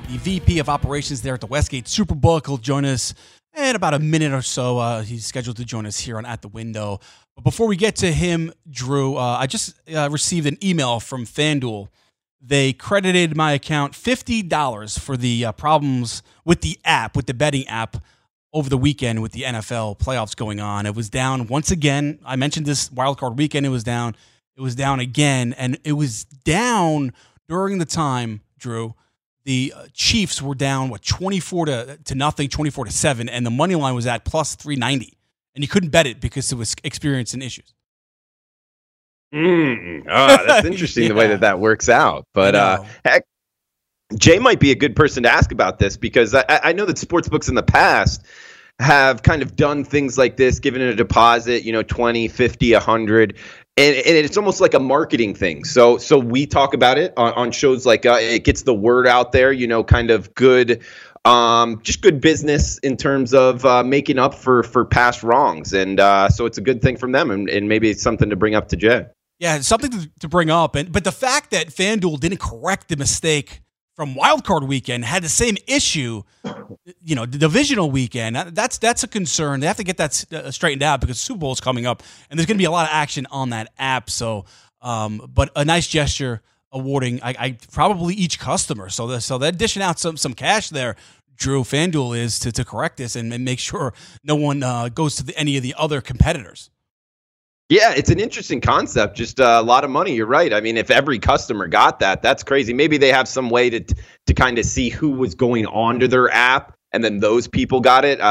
the 0.07 0.17
VP 0.17 0.59
of 0.59 0.69
Operations 0.69 1.21
there 1.23 1.33
at 1.33 1.41
the 1.41 1.47
Westgate 1.47 1.87
Superbook. 1.87 2.45
He'll 2.45 2.55
join 2.55 2.85
us 2.85 3.13
in 3.55 3.75
about 3.75 3.93
a 3.93 3.99
minute 3.99 4.33
or 4.33 4.41
so. 4.41 4.77
Uh, 4.79 5.01
he's 5.01 5.25
scheduled 5.25 5.57
to 5.57 5.65
join 5.65 5.85
us 5.85 5.99
here 5.99 6.17
on 6.17 6.25
At 6.25 6.41
the 6.41 6.47
Window. 6.47 6.99
But 7.35 7.43
before 7.43 7.67
we 7.67 7.75
get 7.75 7.95
to 7.97 8.11
him, 8.11 8.53
Drew, 8.69 9.17
uh, 9.17 9.37
I 9.39 9.47
just 9.47 9.75
uh, 9.93 10.09
received 10.11 10.47
an 10.47 10.57
email 10.63 10.99
from 10.99 11.25
FanDuel. 11.25 11.87
They 12.41 12.73
credited 12.73 13.37
my 13.37 13.53
account 13.53 13.93
$50 13.93 14.99
for 14.99 15.15
the 15.15 15.45
uh, 15.45 15.51
problems 15.53 16.23
with 16.43 16.61
the 16.61 16.77
app, 16.83 17.15
with 17.15 17.25
the 17.25 17.33
betting 17.33 17.67
app 17.67 17.97
over 18.53 18.69
the 18.69 18.77
weekend 18.77 19.21
with 19.21 19.31
the 19.31 19.41
NFL 19.41 19.97
playoffs 19.97 20.35
going 20.35 20.59
on. 20.59 20.85
It 20.85 20.93
was 20.93 21.09
down 21.09 21.47
once 21.47 21.71
again. 21.71 22.19
I 22.23 22.35
mentioned 22.35 22.65
this 22.65 22.89
wildcard 22.89 23.35
weekend, 23.35 23.65
it 23.65 23.69
was 23.69 23.83
down. 23.83 24.15
It 24.55 24.61
was 24.61 24.75
down 24.75 24.99
again. 24.99 25.53
And 25.53 25.79
it 25.83 25.93
was 25.93 26.25
down 26.25 27.13
during 27.47 27.79
the 27.79 27.85
time, 27.85 28.41
Drew. 28.59 28.93
The 29.45 29.73
uh, 29.75 29.85
Chiefs 29.93 30.41
were 30.41 30.55
down, 30.55 30.89
what, 30.89 31.01
24 31.01 31.65
to, 31.65 31.99
to 32.05 32.15
nothing, 32.15 32.49
24 32.49 32.85
to 32.85 32.91
7. 32.91 33.27
And 33.29 33.45
the 33.45 33.51
money 33.51 33.75
line 33.75 33.95
was 33.95 34.07
at 34.07 34.23
plus 34.23 34.55
390. 34.55 35.17
And 35.55 35.63
you 35.63 35.67
couldn't 35.67 35.89
bet 35.89 36.07
it 36.07 36.21
because 36.21 36.51
it 36.51 36.55
was 36.55 36.75
experiencing 36.83 37.41
issues. 37.41 37.73
Mm, 39.33 40.05
oh, 40.09 40.45
that's 40.45 40.65
interesting 40.65 41.03
yeah. 41.03 41.09
the 41.09 41.15
way 41.15 41.27
that 41.27 41.41
that 41.41 41.59
works 41.59 41.89
out. 41.89 42.25
But 42.33 42.55
uh, 42.55 42.83
heck, 43.03 43.25
Jay 44.17 44.39
might 44.39 44.59
be 44.59 44.71
a 44.71 44.75
good 44.75 44.95
person 44.95 45.23
to 45.23 45.31
ask 45.31 45.51
about 45.51 45.79
this 45.79 45.97
because 45.97 46.35
I, 46.35 46.45
I 46.47 46.73
know 46.73 46.85
that 46.85 46.97
sports 46.97 47.27
books 47.27 47.49
in 47.49 47.55
the 47.55 47.63
past 47.63 48.23
have 48.79 49.23
kind 49.23 49.41
of 49.41 49.55
done 49.55 49.83
things 49.83 50.17
like 50.17 50.37
this, 50.37 50.59
given 50.59 50.81
a 50.81 50.95
deposit, 50.95 51.63
you 51.63 51.71
know, 51.71 51.83
20, 51.83 52.27
50, 52.27 52.73
100. 52.73 53.37
And, 53.75 53.95
and 53.95 54.15
it's 54.15 54.37
almost 54.37 54.61
like 54.61 54.75
a 54.75 54.79
marketing 54.79 55.33
thing. 55.33 55.63
So, 55.63 55.97
so 55.97 56.19
we 56.19 56.45
talk 56.45 56.75
about 56.75 56.99
it 56.99 57.11
on, 57.17 57.33
on 57.33 57.51
shows 57.51 57.87
like 57.87 58.05
uh, 58.05 58.17
it 58.19 58.43
gets 58.43 58.61
the 58.61 58.73
word 58.73 59.07
out 59.07 59.31
there. 59.31 59.51
You 59.51 59.65
know, 59.65 59.83
kind 59.83 60.11
of 60.11 60.35
good, 60.35 60.83
um, 61.25 61.81
just 61.81 62.03
good 62.03 62.21
business 62.21 62.77
in 62.79 62.97
terms 62.97 63.33
of 63.33 63.65
uh, 63.65 63.83
making 63.83 64.19
up 64.19 64.35
for 64.35 64.61
for 64.61 64.85
past 64.85 65.23
wrongs. 65.23 65.73
And 65.73 65.99
uh, 65.99 66.29
so 66.29 66.45
it's 66.45 66.59
a 66.59 66.61
good 66.61 66.83
thing 66.83 66.97
from 66.97 67.13
them, 67.13 67.31
and, 67.31 67.49
and 67.49 67.67
maybe 67.67 67.89
it's 67.89 68.03
something 68.03 68.29
to 68.29 68.35
bring 68.35 68.53
up 68.53 68.67
to 68.67 68.75
Jay. 68.75 69.07
Yeah, 69.39 69.59
something 69.61 69.89
to, 69.89 70.11
to 70.19 70.29
bring 70.29 70.51
up. 70.51 70.75
And 70.75 70.91
but 70.91 71.03
the 71.03 71.11
fact 71.11 71.49
that 71.49 71.69
FanDuel 71.69 72.19
didn't 72.19 72.41
correct 72.41 72.89
the 72.89 72.95
mistake 72.95 73.62
from 73.95 74.15
wildcard 74.15 74.67
weekend 74.67 75.05
had 75.05 75.23
the 75.23 75.29
same 75.29 75.55
issue, 75.67 76.23
you 77.03 77.15
know, 77.15 77.25
the 77.25 77.37
divisional 77.37 77.91
weekend. 77.91 78.35
That's 78.35 78.77
that's 78.77 79.03
a 79.03 79.07
concern. 79.07 79.59
They 79.59 79.67
have 79.67 79.77
to 79.77 79.83
get 79.83 79.97
that 79.97 80.33
uh, 80.33 80.51
straightened 80.51 80.83
out 80.83 81.01
because 81.01 81.19
Super 81.19 81.39
Bowl 81.39 81.51
is 81.51 81.59
coming 81.59 81.85
up, 81.85 82.03
and 82.29 82.39
there's 82.39 82.47
going 82.47 82.57
to 82.57 82.61
be 82.61 82.65
a 82.65 82.71
lot 82.71 82.85
of 82.85 82.93
action 82.93 83.27
on 83.31 83.51
that 83.51 83.71
app. 83.77 84.09
So, 84.09 84.45
um, 84.81 85.29
but 85.33 85.51
a 85.55 85.63
nice 85.63 85.87
gesture 85.87 86.41
awarding, 86.71 87.21
I, 87.21 87.35
I 87.39 87.57
probably 87.71 88.15
each 88.15 88.39
customer. 88.39 88.89
So, 88.89 89.07
the, 89.07 89.21
so 89.21 89.37
they're 89.37 89.51
dishing 89.51 89.83
out 89.83 89.99
some 89.99 90.17
some 90.17 90.33
cash 90.33 90.69
there. 90.69 90.95
Drew 91.35 91.63
FanDuel 91.63 92.17
is 92.17 92.37
to, 92.39 92.51
to 92.51 92.63
correct 92.63 92.97
this 92.97 93.15
and, 93.15 93.33
and 93.33 93.43
make 93.43 93.59
sure 93.59 93.93
no 94.23 94.35
one 94.35 94.61
uh, 94.61 94.89
goes 94.89 95.15
to 95.15 95.23
the, 95.23 95.37
any 95.37 95.57
of 95.57 95.63
the 95.63 95.73
other 95.77 95.99
competitors. 95.99 96.69
Yeah, 97.69 97.93
it's 97.95 98.09
an 98.09 98.19
interesting 98.19 98.61
concept. 98.61 99.15
Just 99.15 99.39
uh, 99.39 99.57
a 99.59 99.63
lot 99.63 99.83
of 99.83 99.89
money. 99.89 100.13
You're 100.13 100.27
right. 100.27 100.53
I 100.53 100.61
mean, 100.61 100.77
if 100.77 100.91
every 100.91 101.17
customer 101.17 101.67
got 101.67 101.99
that, 101.99 102.21
that's 102.21 102.43
crazy. 102.43 102.73
Maybe 102.73 102.97
they 102.97 103.11
have 103.11 103.27
some 103.27 103.49
way 103.49 103.69
to 103.69 103.95
to 104.27 104.33
kind 104.33 104.59
of 104.59 104.65
see 104.65 104.89
who 104.89 105.11
was 105.11 105.33
going 105.33 105.65
onto 105.65 106.07
their 106.07 106.29
app 106.31 106.77
and 106.93 107.03
then 107.03 107.19
those 107.19 107.47
people 107.47 107.81
got 107.81 108.05
it. 108.05 108.21
Uh, 108.21 108.23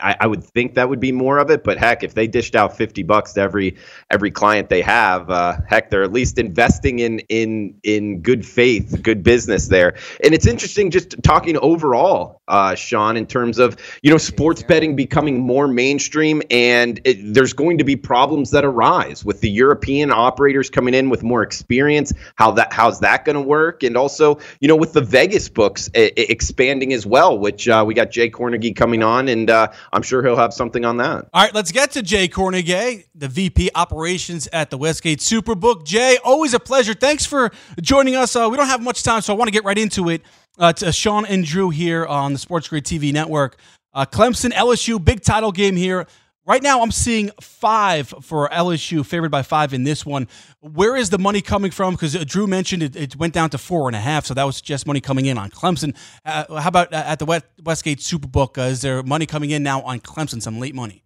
I, 0.00 0.16
I, 0.20 0.26
would 0.26 0.44
think 0.44 0.74
that 0.74 0.88
would 0.88 1.00
be 1.00 1.10
more 1.10 1.38
of 1.38 1.50
it. 1.50 1.64
But 1.64 1.76
heck, 1.76 2.04
if 2.04 2.14
they 2.14 2.28
dished 2.28 2.54
out 2.54 2.76
fifty 2.76 3.02
bucks 3.02 3.32
to 3.34 3.40
every 3.40 3.76
every 4.10 4.30
client 4.30 4.68
they 4.68 4.80
have, 4.82 5.28
uh, 5.28 5.56
heck, 5.68 5.90
they're 5.90 6.04
at 6.04 6.12
least 6.12 6.38
investing 6.38 7.00
in 7.00 7.18
in 7.28 7.74
in 7.82 8.22
good 8.22 8.46
faith, 8.46 9.02
good 9.02 9.24
business 9.24 9.68
there. 9.68 9.96
And 10.22 10.32
it's 10.32 10.46
interesting 10.46 10.90
just 10.90 11.20
talking 11.24 11.58
overall, 11.58 12.40
uh, 12.48 12.74
Sean, 12.74 13.16
in 13.16 13.26
terms 13.26 13.58
of 13.58 13.76
you 14.02 14.10
know 14.10 14.18
sports 14.18 14.62
betting 14.62 14.96
becoming 14.96 15.40
more 15.40 15.66
mainstream, 15.66 16.42
and 16.50 17.00
it, 17.04 17.34
there's 17.34 17.52
going 17.52 17.78
to 17.78 17.84
be 17.84 17.96
problems 17.96 18.50
that 18.50 18.64
arise 18.64 19.24
with 19.24 19.40
the 19.40 19.50
European 19.50 20.10
operators 20.10 20.68
coming 20.68 20.94
in 20.94 21.10
with 21.10 21.22
more 21.22 21.42
experience. 21.42 22.12
How 22.36 22.50
that 22.52 22.72
how's 22.72 23.00
that 23.00 23.24
going 23.24 23.36
to 23.36 23.42
work? 23.42 23.82
And 23.82 23.96
also, 23.96 24.38
you 24.60 24.68
know, 24.68 24.76
with 24.76 24.92
the 24.92 25.00
Vegas 25.00 25.48
books 25.48 25.90
expanding 25.94 26.92
as 26.92 27.06
well, 27.06 27.38
which 27.38 27.68
uh, 27.68 27.84
we 27.86 27.94
got 27.94 28.10
Jay 28.10 28.30
Kornegay 28.30 28.76
coming 28.76 29.02
on, 29.02 29.28
and 29.28 29.50
uh, 29.50 29.68
I'm 29.92 30.02
sure 30.02 30.22
he'll 30.22 30.36
have 30.36 30.52
something 30.52 30.84
on 30.84 30.98
that. 30.98 31.28
All 31.32 31.42
right, 31.42 31.54
let's 31.54 31.72
get 31.72 31.92
to 31.92 32.02
Jay 32.02 32.28
Kornegay, 32.28 33.06
the 33.14 33.28
VP 33.28 33.70
Operations 33.74 34.48
at 34.52 34.70
the 34.70 34.78
Westgate 34.78 35.20
Superbook. 35.20 35.84
Jay, 35.84 36.18
always 36.24 36.54
a 36.54 36.60
pleasure. 36.60 36.94
Thanks 36.94 37.24
for 37.24 37.50
joining 37.80 38.16
us. 38.16 38.36
Uh, 38.36 38.48
we 38.50 38.56
don't 38.56 38.66
have 38.66 38.82
much 38.82 39.02
time, 39.02 39.22
so 39.22 39.32
I 39.32 39.36
want 39.36 39.48
to 39.48 39.52
get 39.52 39.64
right 39.64 39.78
into 39.78 40.08
it. 40.10 40.22
Uh, 40.58 40.72
to 40.72 40.92
Sean 40.92 41.26
and 41.26 41.44
Drew 41.44 41.70
here 41.70 42.06
on 42.06 42.32
the 42.32 42.38
Sports 42.38 42.68
Grid 42.68 42.84
TV 42.84 43.12
network. 43.12 43.56
Uh, 43.92 44.06
Clemson, 44.06 44.50
LSU, 44.52 45.04
big 45.04 45.20
title 45.22 45.52
game 45.52 45.76
here. 45.76 46.06
Right 46.46 46.62
now, 46.62 46.82
I'm 46.82 46.90
seeing 46.90 47.30
five 47.40 48.12
for 48.20 48.50
LSU, 48.50 49.04
favored 49.06 49.30
by 49.30 49.42
five 49.42 49.72
in 49.72 49.84
this 49.84 50.04
one. 50.04 50.28
Where 50.60 50.94
is 50.94 51.08
the 51.08 51.18
money 51.18 51.40
coming 51.40 51.70
from? 51.70 51.94
Because 51.94 52.14
uh, 52.14 52.22
Drew 52.26 52.46
mentioned 52.46 52.82
it, 52.82 52.94
it, 52.96 53.16
went 53.16 53.32
down 53.32 53.48
to 53.50 53.58
four 53.58 53.88
and 53.88 53.96
a 53.96 54.00
half, 54.00 54.26
so 54.26 54.34
that 54.34 54.44
was 54.44 54.60
just 54.60 54.86
money 54.86 55.00
coming 55.00 55.24
in 55.24 55.38
on 55.38 55.50
Clemson. 55.50 55.96
Uh, 56.22 56.60
how 56.60 56.68
about 56.68 56.92
uh, 56.92 57.02
at 57.06 57.18
the 57.18 57.24
West, 57.24 57.46
Westgate 57.64 58.00
Superbook? 58.00 58.58
Uh, 58.58 58.62
is 58.62 58.82
there 58.82 59.02
money 59.02 59.24
coming 59.24 59.52
in 59.52 59.62
now 59.62 59.80
on 59.82 60.00
Clemson, 60.00 60.42
some 60.42 60.60
late 60.60 60.74
money? 60.74 61.03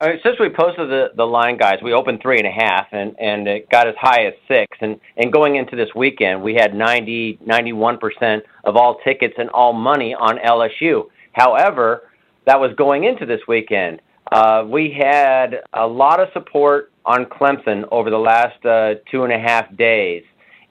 Uh, 0.00 0.10
since 0.22 0.38
we 0.38 0.48
posted 0.48 0.88
the, 0.88 1.08
the 1.16 1.24
line, 1.24 1.56
guys, 1.56 1.78
we 1.82 1.92
opened 1.92 2.20
three 2.22 2.38
and 2.38 2.46
a 2.46 2.52
half, 2.52 2.86
and, 2.92 3.18
and 3.18 3.48
it 3.48 3.68
got 3.68 3.88
as 3.88 3.96
high 4.00 4.26
as 4.26 4.34
six. 4.46 4.76
And, 4.80 5.00
and 5.16 5.32
going 5.32 5.56
into 5.56 5.74
this 5.74 5.88
weekend, 5.96 6.40
we 6.40 6.54
had 6.54 6.72
90, 6.72 7.40
91% 7.44 8.42
of 8.62 8.76
all 8.76 8.98
tickets 9.02 9.34
and 9.38 9.50
all 9.50 9.72
money 9.72 10.14
on 10.14 10.38
LSU. 10.38 11.06
However, 11.32 12.02
that 12.46 12.60
was 12.60 12.72
going 12.76 13.04
into 13.04 13.26
this 13.26 13.40
weekend. 13.48 14.00
Uh, 14.30 14.64
we 14.68 14.96
had 14.96 15.62
a 15.72 15.86
lot 15.86 16.20
of 16.20 16.28
support 16.32 16.92
on 17.04 17.24
Clemson 17.24 17.82
over 17.90 18.08
the 18.08 18.18
last 18.18 18.64
uh, 18.64 18.94
two 19.10 19.24
and 19.24 19.32
a 19.32 19.38
half 19.38 19.74
days, 19.76 20.22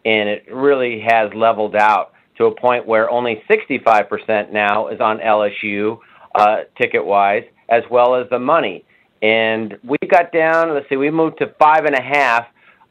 and 0.05 0.29
it 0.29 0.45
really 0.49 1.03
has 1.05 1.29
leveled 1.33 1.75
out 1.75 2.13
to 2.37 2.45
a 2.45 2.55
point 2.55 2.87
where 2.87 3.09
only 3.09 3.43
65% 3.49 4.53
now 4.53 4.87
is 4.87 5.01
on 5.01 5.17
LSU 5.17 5.99
uh, 6.35 6.59
ticket 6.81 7.05
wise, 7.05 7.43
as 7.67 7.83
well 7.91 8.15
as 8.15 8.29
the 8.29 8.39
money. 8.39 8.85
And 9.21 9.77
we 9.83 9.97
got 10.09 10.31
down, 10.31 10.73
let's 10.73 10.87
see, 10.89 10.97
we 10.97 11.09
moved 11.09 11.39
to 11.39 11.53
five 11.59 11.85
and 11.85 11.95
a 11.95 12.01
half 12.01 12.45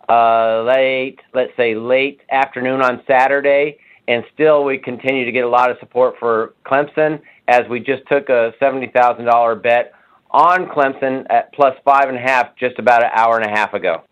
uh, 0.08 0.62
late, 0.62 1.20
let's 1.34 1.52
say 1.56 1.74
late 1.74 2.20
afternoon 2.30 2.80
on 2.80 3.02
Saturday, 3.06 3.78
and 4.08 4.24
still 4.34 4.64
we 4.64 4.78
continue 4.78 5.24
to 5.24 5.32
get 5.32 5.44
a 5.44 5.48
lot 5.48 5.70
of 5.70 5.78
support 5.78 6.14
for 6.18 6.54
Clemson 6.64 7.20
as 7.48 7.68
we 7.68 7.80
just 7.80 8.02
took 8.08 8.28
a 8.28 8.52
$70,000 8.60 9.62
bet 9.62 9.92
on 10.30 10.66
Clemson 10.66 11.26
at 11.30 11.52
plus 11.52 11.74
five 11.84 12.08
and 12.08 12.16
a 12.16 12.20
half 12.20 12.56
just 12.56 12.78
about 12.78 13.02
an 13.02 13.10
hour 13.14 13.38
and 13.38 13.50
a 13.50 13.54
half 13.54 13.74
ago. 13.74 14.02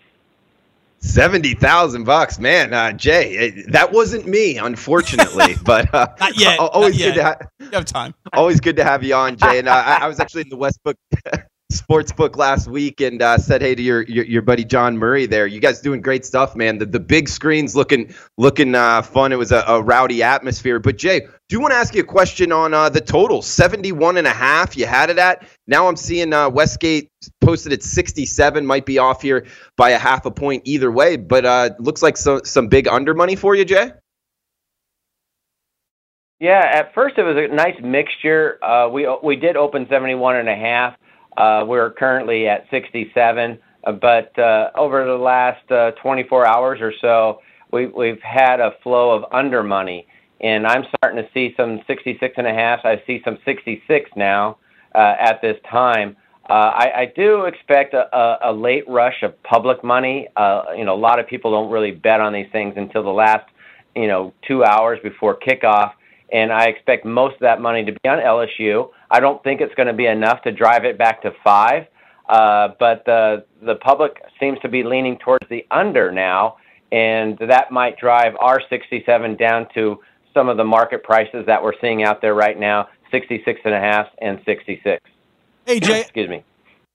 Seventy 1.01 1.53
thousand 1.53 2.05
bucks, 2.05 2.39
man. 2.39 2.73
Uh, 2.73 2.91
Jay, 2.93 3.37
eh, 3.37 3.63
that 3.69 3.93
wasn't 3.93 4.27
me, 4.27 4.57
unfortunately. 4.57 5.55
but 5.65 5.93
uh, 5.93 6.07
not 6.19 6.39
yet. 6.39 6.59
Always 6.59 6.95
not 6.95 6.99
yet. 6.99 7.07
good 7.07 7.15
to 7.15 7.25
have. 7.25 7.49
You 7.61 7.71
have 7.73 7.85
time. 7.85 8.15
Always 8.33 8.59
good 8.59 8.77
to 8.77 8.85
have 8.85 9.03
you 9.05 9.15
on, 9.15 9.37
Jay. 9.37 9.59
And 9.59 9.69
uh, 9.69 9.83
I, 9.85 10.05
I 10.05 10.09
was 10.09 10.19
actually 10.19 10.43
in 10.43 10.49
the 10.49 10.57
Westbrook 10.57 10.97
sports 11.75 12.13
book 12.13 12.37
last 12.37 12.69
week 12.69 13.01
and 13.01 13.21
uh, 13.21 13.37
said 13.39 13.61
hey 13.61 13.75
to 13.75 13.83
your, 13.83 14.03
your, 14.03 14.25
your 14.25 14.43
buddy 14.43 14.65
John 14.65 14.97
Murray 14.97 15.27
there. 15.27 15.47
You 15.47 15.61
guys 15.61 15.81
doing 15.81 16.01
great 16.01 16.25
stuff, 16.25 16.57
man. 16.57 16.79
The 16.79 16.87
the 16.87 17.01
big 17.01 17.29
screens 17.29 17.77
looking 17.77 18.15
looking 18.39 18.75
uh, 18.75 19.03
fun. 19.03 19.33
It 19.33 19.37
was 19.37 19.53
a, 19.53 19.65
a, 19.67 19.83
rowdy 19.83 20.23
atmosphere. 20.23 20.79
But 20.79 20.99
Jay, 20.99 21.21
do 21.21 21.29
you 21.51 21.61
want 21.61 21.73
to 21.73 21.77
ask 21.77 21.95
you 21.95 22.01
a 22.01 22.07
question 22.07 22.53
on 22.53 22.73
uh, 22.73 22.89
the 22.89 23.01
total? 23.01 23.43
71 23.43 24.17
and 24.17 24.27
a 24.27 24.31
half 24.31 24.77
you 24.77 24.87
had 24.87 25.11
it 25.11 25.19
at. 25.19 25.47
Now 25.67 25.89
I'm 25.89 25.97
seeing 25.97 26.33
uh, 26.33 26.49
Westgate 26.49 27.11
posted 27.41 27.73
at 27.73 27.83
67. 27.83 28.65
Might 28.65 28.87
be 28.87 28.99
off 28.99 29.23
here 29.23 29.47
by 29.77 29.91
a 29.91 29.99
half 29.99 30.27
a 30.27 30.31
point 30.31 30.63
either 30.65 30.91
way, 30.91 31.17
but 31.17 31.45
uh, 31.45 31.71
looks 31.79 32.03
like 32.03 32.17
some 32.17 32.45
some 32.45 32.69
big 32.69 32.89
under 32.89 33.15
money 33.15 33.37
for 33.37 33.55
you, 33.55 33.65
Jay. 33.65 33.93
Yeah, 36.41 36.61
at 36.61 36.93
first 36.95 37.17
it 37.17 37.23
was 37.23 37.37
a 37.37 37.55
nice 37.55 37.81
mixture. 37.83 38.63
Uh, 38.63 38.89
we 38.89 39.09
we 39.23 39.37
did 39.37 39.57
open 39.57 39.87
71 39.89 40.37
and 40.37 40.49
a 40.49 40.55
half. 40.55 40.95
Uh, 41.37 41.65
we're 41.67 41.91
currently 41.91 42.47
at 42.47 42.67
67, 42.71 43.59
uh, 43.85 43.93
but 43.93 44.37
uh, 44.39 44.71
over 44.77 45.05
the 45.05 45.13
last 45.13 45.71
uh, 45.71 45.91
24 46.03 46.47
hours 46.47 46.81
or 46.81 46.93
so, 47.01 47.41
we, 47.73 47.87
we've 47.87 48.21
had 48.23 48.61
a 48.61 48.73
flow 48.83 49.11
of 49.11 49.25
under 49.33 49.63
money, 49.63 50.07
and 50.41 50.67
I'm 50.67 50.85
starting 50.97 51.23
to 51.23 51.29
see 51.35 51.55
some 51.57 51.81
66 51.87 52.35
and 52.37 52.47
a 52.47 52.55
half. 52.55 52.81
I 52.85 53.03
see 53.07 53.21
some 53.25 53.39
66 53.45 54.11
now 54.17 54.59
at 54.95 55.41
this 55.43 55.57
time. 55.69 56.17
I, 56.49 57.11
do 57.17 57.47
expect 57.47 57.95
a, 57.95 58.53
late 58.53 58.89
rush 58.89 59.23
of 59.23 59.43
public 59.43 59.83
money. 59.83 60.29
You 60.77 60.85
know, 60.85 60.95
a 60.95 61.01
lot 61.01 61.19
of 61.19 61.27
people 61.27 61.51
don't 61.51 61.71
really 61.71 61.91
bet 61.91 62.21
on 62.21 62.33
these 62.33 62.47
things 62.53 62.75
until 62.77 63.03
the 63.03 63.11
last, 63.11 63.49
you 63.97 64.07
know, 64.07 64.33
two 64.47 64.63
hours 64.63 65.01
before 65.03 65.37
kickoff, 65.37 65.93
and 66.33 66.53
I 66.53 66.67
expect 66.67 67.05
most 67.05 67.35
of 67.35 67.41
that 67.41 67.61
money 67.61 67.85
to 67.85 67.93
be 67.93 68.09
on 68.09 68.19
LSU. 68.19 68.91
I 69.15 69.21
don't 69.21 69.41
think 69.45 69.61
it's 69.61 69.75
going 69.77 69.87
to 69.87 69.93
be 69.93 70.07
enough 70.07 70.43
to 70.43 70.51
drive 70.51 70.85
it 70.85 70.99
back 70.99 71.23
to 71.23 71.31
five, 71.45 71.87
uh, 72.29 72.71
but 72.81 73.05
the 73.07 73.45
the 73.63 73.77
public 73.77 74.21
seems 74.41 74.59
to 74.63 74.69
be 74.69 74.83
leaning 74.83 75.19
towards 75.19 75.49
the 75.49 75.65
under 75.71 76.11
now, 76.11 76.57
and 76.91 77.39
that 77.39 77.71
might 77.71 77.97
drive 77.97 78.33
our 78.41 78.61
67 78.69 79.37
down 79.37 79.69
to 79.75 80.01
some 80.35 80.49
of 80.49 80.57
the 80.57 80.65
market 80.65 81.05
prices 81.05 81.47
that 81.47 81.63
we're 81.63 81.79
seeing 81.81 82.03
out 82.03 82.21
there 82.23 82.35
right 82.35 82.59
now, 82.59 82.89
66 83.13 83.61
and 83.65 83.73
a 83.73 83.79
half 83.79 84.09
and 84.21 84.41
66. 84.45 85.01
Hey 85.65 85.79
Jay, 85.79 86.01
excuse 86.01 86.29
me. 86.29 86.43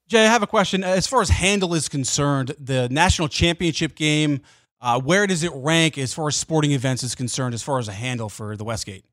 Jay, 0.10 0.26
I 0.26 0.30
have 0.30 0.44
a 0.44 0.48
question. 0.48 0.84
As 0.84 1.08
far 1.08 1.22
as 1.22 1.30
handle 1.30 1.74
is 1.74 1.88
concerned, 1.88 2.54
the 2.60 2.90
national 2.90 3.30
championship 3.30 3.96
game, 3.96 4.42
uh, 4.82 5.00
where 5.00 5.26
does 5.26 5.44
it 5.44 5.52
rank 5.56 5.98
as 5.98 6.14
far 6.14 6.28
as 6.28 6.36
sporting 6.36 6.74
events 6.74 7.02
is 7.02 7.16
concerned, 7.16 7.54
as 7.54 7.64
far 7.64 7.80
as 7.80 7.88
a 7.88 7.94
handle 7.94 8.28
for 8.28 8.58
the 8.58 8.66
Westgate? 8.66 9.06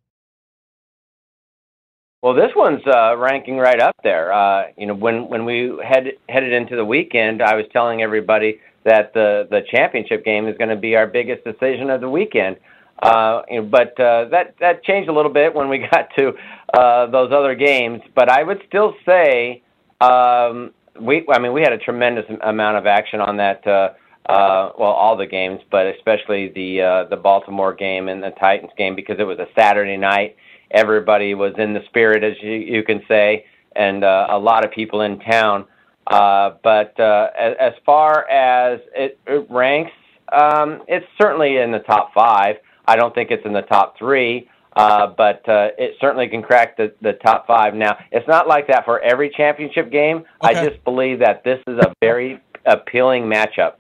Well, 2.23 2.35
this 2.35 2.51
one's 2.57 2.83
uh, 2.87 3.17
ranking 3.17 3.59
right 3.59 3.81
up 3.81 3.95
there. 4.03 4.33
Uh, 4.33 4.69
you 4.77 4.87
know, 4.87 4.95
when 4.95 5.29
when 5.29 5.45
we 5.45 5.73
head 5.85 6.13
headed 6.29 6.53
into 6.53 6.75
the 6.75 6.85
weekend, 6.85 7.43
I 7.43 7.55
was 7.55 7.67
telling 7.73 8.03
everybody 8.03 8.61
that 8.85 9.13
the 9.13 9.47
the 9.51 9.61
championship 9.71 10.25
game 10.25 10.49
is 10.49 10.57
going 10.57 10.71
to 10.71 10.77
be 10.77 10.97
our 10.97 11.07
biggest 11.07 11.45
decision 11.45 11.91
of 11.91 12.01
the 12.01 12.09
weekend. 12.09 12.57
Uh, 13.03 13.43
but 13.71 13.99
uh, 14.01 14.25
that 14.31 14.55
that 14.61 14.83
changed 14.83 15.09
a 15.11 15.13
little 15.13 15.33
bit 15.33 15.55
when 15.55 15.69
we 15.69 15.79
got 15.93 16.09
to 16.17 16.33
uh, 16.75 17.07
those 17.11 17.31
other 17.33 17.55
games. 17.55 18.01
But 18.15 18.31
I 18.31 18.43
would 18.43 18.63
still 18.67 18.95
say 19.05 19.63
um, 20.01 20.73
we. 21.01 21.27
I 21.31 21.39
mean, 21.39 21.53
we 21.53 21.61
had 21.61 21.73
a 21.73 21.79
tremendous 21.79 22.25
amount 22.43 22.79
of 22.79 22.87
action 22.87 23.21
on 23.21 23.37
that. 23.37 23.67
Uh, 23.67 23.91
uh, 24.29 24.73
well, 24.77 24.91
all 24.91 25.17
the 25.17 25.27
games, 25.27 25.61
but 25.71 25.87
especially 25.87 26.49
the 26.49 26.83
uh, 26.83 27.05
the 27.09 27.17
Baltimore 27.17 27.75
game 27.75 28.09
and 28.09 28.23
the 28.23 28.31
Titans 28.31 28.73
game 28.77 28.97
because 28.97 29.17
it 29.21 29.25
was 29.25 29.39
a 29.39 29.47
Saturday 29.57 29.97
night. 29.97 30.37
Everybody 30.71 31.35
was 31.35 31.55
in 31.59 31.75
the 31.75 31.81
spirit, 31.87 32.25
as 32.25 32.35
you, 32.43 32.53
you 32.53 32.83
can 32.83 33.03
say, 33.09 33.45
and 33.75 34.05
uh, 34.05 34.27
a 34.31 34.39
lot 34.39 34.65
of 34.65 34.71
people 34.71 35.03
in 35.03 35.19
town. 35.21 35.65
Uh, 36.07 36.51
but 36.63 36.99
uh, 37.01 37.29
as, 37.39 37.55
as 37.61 37.73
far 37.85 38.29
as 38.29 38.81
it, 38.95 39.19
it 39.27 39.47
ranks, 39.51 39.93
um, 40.33 40.83
it's 40.89 41.07
certainly 41.21 41.59
in 41.59 41.73
the 41.73 41.81
top 41.81 42.13
five. 42.15 42.57
I 42.87 42.97
don't 42.97 43.15
think 43.15 43.31
it's 43.31 43.45
in 43.45 43.53
the 43.53 43.63
top 43.63 43.99
three, 43.99 44.49
uh, 44.77 45.09
but 45.09 45.49
uh, 45.49 45.69
it 45.79 45.97
certainly 46.01 46.29
can 46.29 46.43
crack 46.43 46.77
the, 46.77 46.95
the 47.03 47.15
top 47.15 47.47
five. 47.47 47.75
Now, 47.75 47.99
it's 48.13 48.29
not 48.29 48.47
like 48.47 48.69
that 48.69 48.85
for 48.85 49.01
every 49.01 49.31
championship 49.37 49.91
game. 49.91 50.19
Okay. 50.45 50.59
I 50.59 50.65
just 50.69 50.83
believe 50.85 51.19
that 51.21 51.43
this 51.43 51.59
is 51.67 51.79
a 51.79 51.93
very 52.01 52.41
appealing 52.65 53.25
matchup. 53.25 53.75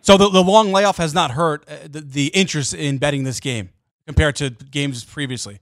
So 0.00 0.16
the, 0.16 0.28
the 0.28 0.42
long 0.42 0.72
layoff 0.72 0.96
has 0.96 1.14
not 1.14 1.32
hurt 1.32 1.64
uh, 1.68 1.88
the, 1.88 2.00
the 2.00 2.26
interest 2.28 2.74
in 2.74 2.98
betting 2.98 3.24
this 3.24 3.40
game 3.40 3.70
compared 4.06 4.36
to 4.36 4.50
games 4.50 5.04
previously. 5.04 5.60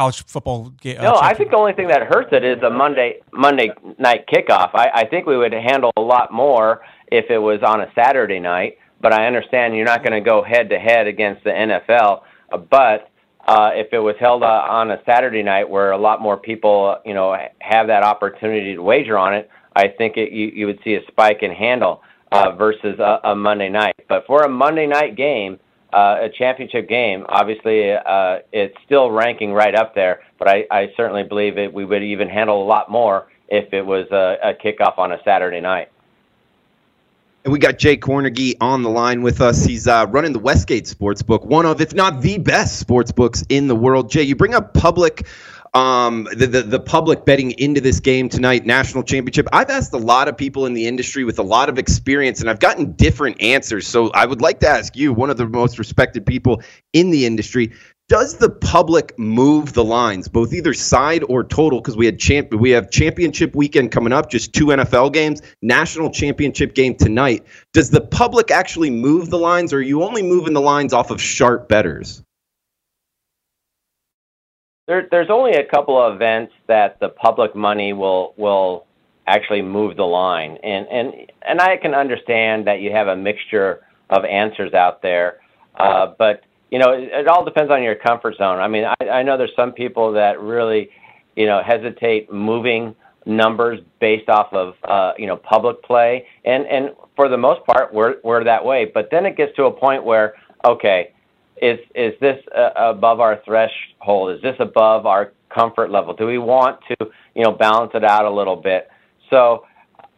The 0.00 0.04
college 0.04 0.24
football 0.24 0.70
game. 0.80 1.02
No, 1.02 1.18
I 1.20 1.34
think 1.34 1.50
the 1.50 1.58
only 1.58 1.74
thing 1.74 1.88
that 1.88 2.04
hurts 2.04 2.30
it 2.32 2.42
is 2.42 2.62
a 2.62 2.70
Monday 2.70 3.20
Monday 3.32 3.68
night 3.98 4.26
kickoff. 4.32 4.70
I, 4.72 4.88
I 4.94 5.06
think 5.06 5.26
we 5.26 5.36
would 5.36 5.52
handle 5.52 5.92
a 5.98 6.00
lot 6.00 6.32
more 6.32 6.80
if 7.08 7.26
it 7.28 7.36
was 7.36 7.60
on 7.62 7.82
a 7.82 7.92
Saturday 7.94 8.40
night. 8.40 8.78
But 9.02 9.12
I 9.12 9.26
understand 9.26 9.76
you're 9.76 9.84
not 9.84 10.02
going 10.02 10.12
to 10.12 10.26
go 10.26 10.42
head 10.42 10.70
to 10.70 10.78
head 10.78 11.06
against 11.06 11.44
the 11.44 11.50
NFL. 11.50 12.22
Uh, 12.50 12.56
but 12.56 13.10
uh, 13.46 13.72
if 13.74 13.92
it 13.92 13.98
was 13.98 14.14
held 14.18 14.42
uh, 14.42 14.46
on 14.46 14.90
a 14.90 15.02
Saturday 15.04 15.42
night, 15.42 15.68
where 15.68 15.90
a 15.90 15.98
lot 15.98 16.22
more 16.22 16.38
people, 16.38 16.96
you 17.04 17.12
know, 17.12 17.36
have 17.58 17.88
that 17.88 18.02
opportunity 18.02 18.74
to 18.74 18.82
wager 18.82 19.18
on 19.18 19.34
it, 19.34 19.50
I 19.76 19.88
think 19.88 20.16
it, 20.16 20.32
you, 20.32 20.46
you 20.54 20.66
would 20.66 20.80
see 20.82 20.94
a 20.94 21.00
spike 21.08 21.42
in 21.42 21.50
handle 21.50 22.00
uh, 22.32 22.52
versus 22.52 22.98
a, 22.98 23.20
a 23.24 23.36
Monday 23.36 23.68
night. 23.68 23.96
But 24.08 24.24
for 24.26 24.44
a 24.44 24.48
Monday 24.48 24.86
night 24.86 25.14
game, 25.14 25.58
uh, 25.92 26.18
a 26.22 26.28
championship 26.28 26.88
game, 26.88 27.26
obviously 27.28 27.92
uh, 27.92 28.38
it's 28.52 28.76
still 28.84 29.10
ranking 29.10 29.52
right 29.52 29.74
up 29.74 29.94
there. 29.94 30.22
But 30.38 30.48
I, 30.48 30.66
I 30.70 30.92
certainly 30.96 31.22
believe 31.22 31.58
it, 31.58 31.72
we 31.72 31.84
would 31.84 32.02
even 32.02 32.28
handle 32.28 32.62
a 32.62 32.66
lot 32.66 32.90
more 32.90 33.28
if 33.48 33.72
it 33.72 33.84
was 33.84 34.06
a, 34.10 34.36
a 34.42 34.54
kickoff 34.54 34.98
on 34.98 35.12
a 35.12 35.22
Saturday 35.24 35.60
night. 35.60 35.90
And 37.44 37.52
we 37.52 37.58
got 37.58 37.78
Jay 37.78 37.96
Kornegay 37.96 38.56
on 38.60 38.82
the 38.82 38.90
line 38.90 39.22
with 39.22 39.40
us. 39.40 39.64
He's 39.64 39.88
uh, 39.88 40.06
running 40.10 40.34
the 40.34 40.38
Westgate 40.38 40.84
Sportsbook, 40.84 41.46
one 41.46 41.64
of, 41.64 41.80
if 41.80 41.94
not 41.94 42.20
the 42.20 42.36
best 42.36 42.78
sports 42.78 43.12
books 43.12 43.42
in 43.48 43.66
the 43.66 43.74
world. 43.74 44.10
Jay, 44.10 44.22
you 44.22 44.36
bring 44.36 44.54
up 44.54 44.74
public, 44.74 45.26
um, 45.74 46.28
the, 46.32 46.46
the, 46.46 46.62
the 46.62 46.80
public 46.80 47.24
betting 47.24 47.52
into 47.52 47.80
this 47.80 48.00
game 48.00 48.28
tonight, 48.28 48.66
national 48.66 49.04
championship. 49.04 49.46
I've 49.52 49.70
asked 49.70 49.92
a 49.92 49.98
lot 49.98 50.28
of 50.28 50.36
people 50.36 50.66
in 50.66 50.74
the 50.74 50.86
industry 50.86 51.24
with 51.24 51.38
a 51.38 51.42
lot 51.42 51.68
of 51.68 51.78
experience, 51.78 52.40
and 52.40 52.50
I've 52.50 52.60
gotten 52.60 52.92
different 52.92 53.40
answers. 53.40 53.86
So 53.86 54.10
I 54.10 54.26
would 54.26 54.40
like 54.40 54.60
to 54.60 54.68
ask 54.68 54.96
you, 54.96 55.12
one 55.12 55.30
of 55.30 55.36
the 55.36 55.46
most 55.46 55.78
respected 55.78 56.26
people 56.26 56.62
in 56.92 57.10
the 57.10 57.26
industry, 57.26 57.72
does 58.08 58.38
the 58.38 58.50
public 58.50 59.16
move 59.20 59.72
the 59.72 59.84
lines, 59.84 60.26
both 60.26 60.52
either 60.52 60.74
side 60.74 61.22
or 61.28 61.44
total? 61.44 61.80
Because 61.80 61.96
we 61.96 62.06
had 62.06 62.18
champ, 62.18 62.52
we 62.52 62.70
have 62.70 62.90
championship 62.90 63.54
weekend 63.54 63.92
coming 63.92 64.12
up, 64.12 64.28
just 64.28 64.52
two 64.52 64.66
NFL 64.66 65.12
games, 65.12 65.40
national 65.62 66.10
championship 66.10 66.74
game 66.74 66.96
tonight. 66.96 67.46
Does 67.72 67.90
the 67.90 68.00
public 68.00 68.50
actually 68.50 68.90
move 68.90 69.30
the 69.30 69.38
lines, 69.38 69.72
or 69.72 69.76
are 69.76 69.82
you 69.82 70.02
only 70.02 70.22
moving 70.22 70.54
the 70.54 70.60
lines 70.60 70.92
off 70.92 71.12
of 71.12 71.20
sharp 71.20 71.68
betters? 71.68 72.24
There, 74.90 75.06
there's 75.08 75.30
only 75.30 75.52
a 75.52 75.64
couple 75.64 76.04
of 76.04 76.16
events 76.16 76.52
that 76.66 76.98
the 76.98 77.10
public 77.10 77.54
money 77.54 77.92
will 77.92 78.34
will 78.36 78.86
actually 79.24 79.62
move 79.62 79.96
the 79.96 80.02
line, 80.02 80.58
and 80.64 80.84
and 80.88 81.30
and 81.42 81.60
I 81.60 81.76
can 81.76 81.94
understand 81.94 82.66
that 82.66 82.80
you 82.80 82.90
have 82.90 83.06
a 83.06 83.14
mixture 83.14 83.86
of 84.10 84.24
answers 84.24 84.74
out 84.74 85.00
there, 85.00 85.38
uh, 85.76 86.08
but 86.18 86.42
you 86.72 86.80
know, 86.80 86.90
it, 86.90 87.04
it 87.04 87.28
all 87.28 87.44
depends 87.44 87.70
on 87.70 87.84
your 87.84 87.94
comfort 87.94 88.34
zone. 88.36 88.58
I 88.58 88.66
mean, 88.66 88.84
I, 88.84 89.08
I 89.08 89.22
know 89.22 89.38
there's 89.38 89.54
some 89.54 89.70
people 89.70 90.10
that 90.14 90.40
really, 90.40 90.90
you 91.36 91.46
know, 91.46 91.62
hesitate 91.64 92.32
moving 92.32 92.96
numbers 93.26 93.78
based 94.00 94.28
off 94.28 94.52
of 94.52 94.74
uh, 94.82 95.12
you 95.16 95.28
know 95.28 95.36
public 95.36 95.84
play, 95.84 96.26
and 96.44 96.66
and 96.66 96.90
for 97.14 97.28
the 97.28 97.38
most 97.38 97.64
part, 97.64 97.94
we're 97.94 98.16
we're 98.24 98.42
that 98.42 98.64
way. 98.64 98.90
But 98.92 99.12
then 99.12 99.24
it 99.24 99.36
gets 99.36 99.54
to 99.54 99.66
a 99.66 99.70
point 99.70 100.02
where, 100.02 100.34
okay, 100.66 101.12
is 101.60 101.78
is 101.94 102.14
this 102.20 102.42
uh, 102.56 102.70
above 102.76 103.20
our 103.20 103.40
threshold? 103.44 104.36
Is 104.36 104.42
this 104.42 104.56
above 104.58 105.06
our 105.06 105.32
comfort 105.54 105.90
level? 105.90 106.14
Do 106.14 106.26
we 106.26 106.38
want 106.38 106.80
to 106.88 106.96
you 107.34 107.44
know 107.44 107.52
balance 107.52 107.92
it 107.94 108.04
out 108.04 108.24
a 108.24 108.30
little 108.30 108.56
bit? 108.56 108.88
So 109.30 109.66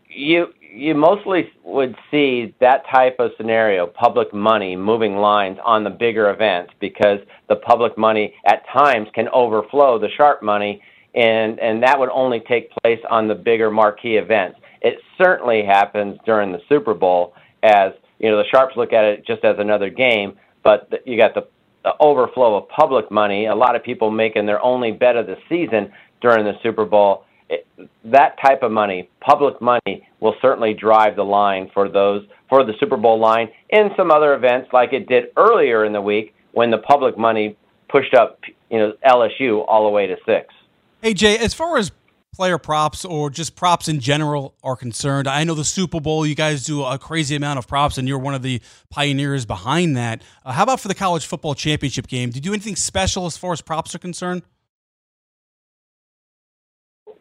you 0.08 0.48
you 0.60 0.94
mostly 0.94 1.50
would 1.64 1.94
see 2.10 2.54
that 2.60 2.84
type 2.90 3.16
of 3.18 3.32
scenario, 3.36 3.86
public 3.86 4.32
money 4.32 4.74
moving 4.74 5.16
lines 5.16 5.58
on 5.64 5.84
the 5.84 5.90
bigger 5.90 6.30
events 6.30 6.72
because 6.80 7.18
the 7.48 7.56
public 7.56 7.98
money 7.98 8.34
at 8.46 8.62
times 8.72 9.08
can 9.14 9.28
overflow 9.28 9.98
the 9.98 10.08
sharp 10.16 10.42
money 10.42 10.82
and 11.14 11.58
and 11.60 11.82
that 11.82 11.98
would 11.98 12.08
only 12.10 12.40
take 12.40 12.70
place 12.82 13.00
on 13.10 13.28
the 13.28 13.34
bigger 13.34 13.70
marquee 13.70 14.16
events. 14.16 14.58
It 14.80 14.98
certainly 15.18 15.64
happens 15.64 16.18
during 16.24 16.52
the 16.52 16.60
Super 16.68 16.94
Bowl 16.94 17.34
as 17.62 17.92
you 18.18 18.30
know 18.30 18.38
the 18.38 18.48
sharps 18.48 18.76
look 18.76 18.92
at 18.92 19.04
it 19.04 19.26
just 19.26 19.44
as 19.44 19.56
another 19.58 19.90
game, 19.90 20.34
but 20.62 21.02
you 21.04 21.16
got 21.16 21.34
the, 21.34 21.46
the 21.84 21.92
overflow 22.00 22.56
of 22.56 22.68
public 22.68 23.10
money. 23.10 23.46
A 23.46 23.54
lot 23.54 23.76
of 23.76 23.82
people 23.82 24.10
making 24.10 24.46
their 24.46 24.62
only 24.62 24.92
bet 24.92 25.16
of 25.16 25.26
the 25.26 25.36
season 25.48 25.92
during 26.20 26.44
the 26.44 26.54
Super 26.62 26.84
Bowl 26.84 27.24
it, 27.52 27.66
that 28.04 28.36
type 28.44 28.62
of 28.62 28.72
money, 28.72 29.08
public 29.20 29.60
money, 29.60 30.08
will 30.20 30.34
certainly 30.40 30.72
drive 30.72 31.16
the 31.16 31.24
line 31.24 31.70
for 31.74 31.88
those 31.88 32.24
for 32.48 32.64
the 32.64 32.72
Super 32.80 32.96
Bowl 32.96 33.18
line 33.18 33.48
and 33.70 33.90
some 33.96 34.10
other 34.10 34.34
events 34.34 34.70
like 34.72 34.92
it 34.92 35.08
did 35.08 35.24
earlier 35.36 35.84
in 35.84 35.92
the 35.92 36.00
week 36.00 36.34
when 36.52 36.70
the 36.70 36.78
public 36.78 37.18
money 37.18 37.56
pushed 37.88 38.14
up, 38.14 38.40
you 38.70 38.78
know, 38.78 38.92
LSU 39.06 39.64
all 39.68 39.84
the 39.84 39.90
way 39.90 40.06
to 40.06 40.16
six. 40.26 40.54
Hey 41.02 41.14
Jay, 41.14 41.38
as 41.38 41.52
far 41.54 41.76
as 41.76 41.92
player 42.32 42.58
props 42.58 43.04
or 43.04 43.30
just 43.30 43.54
props 43.56 43.88
in 43.88 44.00
general 44.00 44.54
are 44.62 44.76
concerned, 44.76 45.28
I 45.28 45.44
know 45.44 45.54
the 45.54 45.64
Super 45.64 46.00
Bowl, 46.00 46.26
you 46.26 46.34
guys 46.34 46.64
do 46.64 46.82
a 46.82 46.98
crazy 46.98 47.36
amount 47.36 47.58
of 47.58 47.68
props, 47.68 47.98
and 47.98 48.08
you're 48.08 48.18
one 48.18 48.34
of 48.34 48.42
the 48.42 48.60
pioneers 48.90 49.44
behind 49.44 49.96
that. 49.96 50.22
Uh, 50.44 50.52
how 50.52 50.62
about 50.62 50.80
for 50.80 50.88
the 50.88 50.94
college 50.94 51.26
football 51.26 51.54
championship 51.54 52.06
game? 52.06 52.30
Do 52.30 52.36
you 52.36 52.42
do 52.42 52.52
anything 52.52 52.76
special 52.76 53.26
as 53.26 53.36
far 53.36 53.52
as 53.52 53.60
props 53.60 53.94
are 53.94 53.98
concerned? 53.98 54.42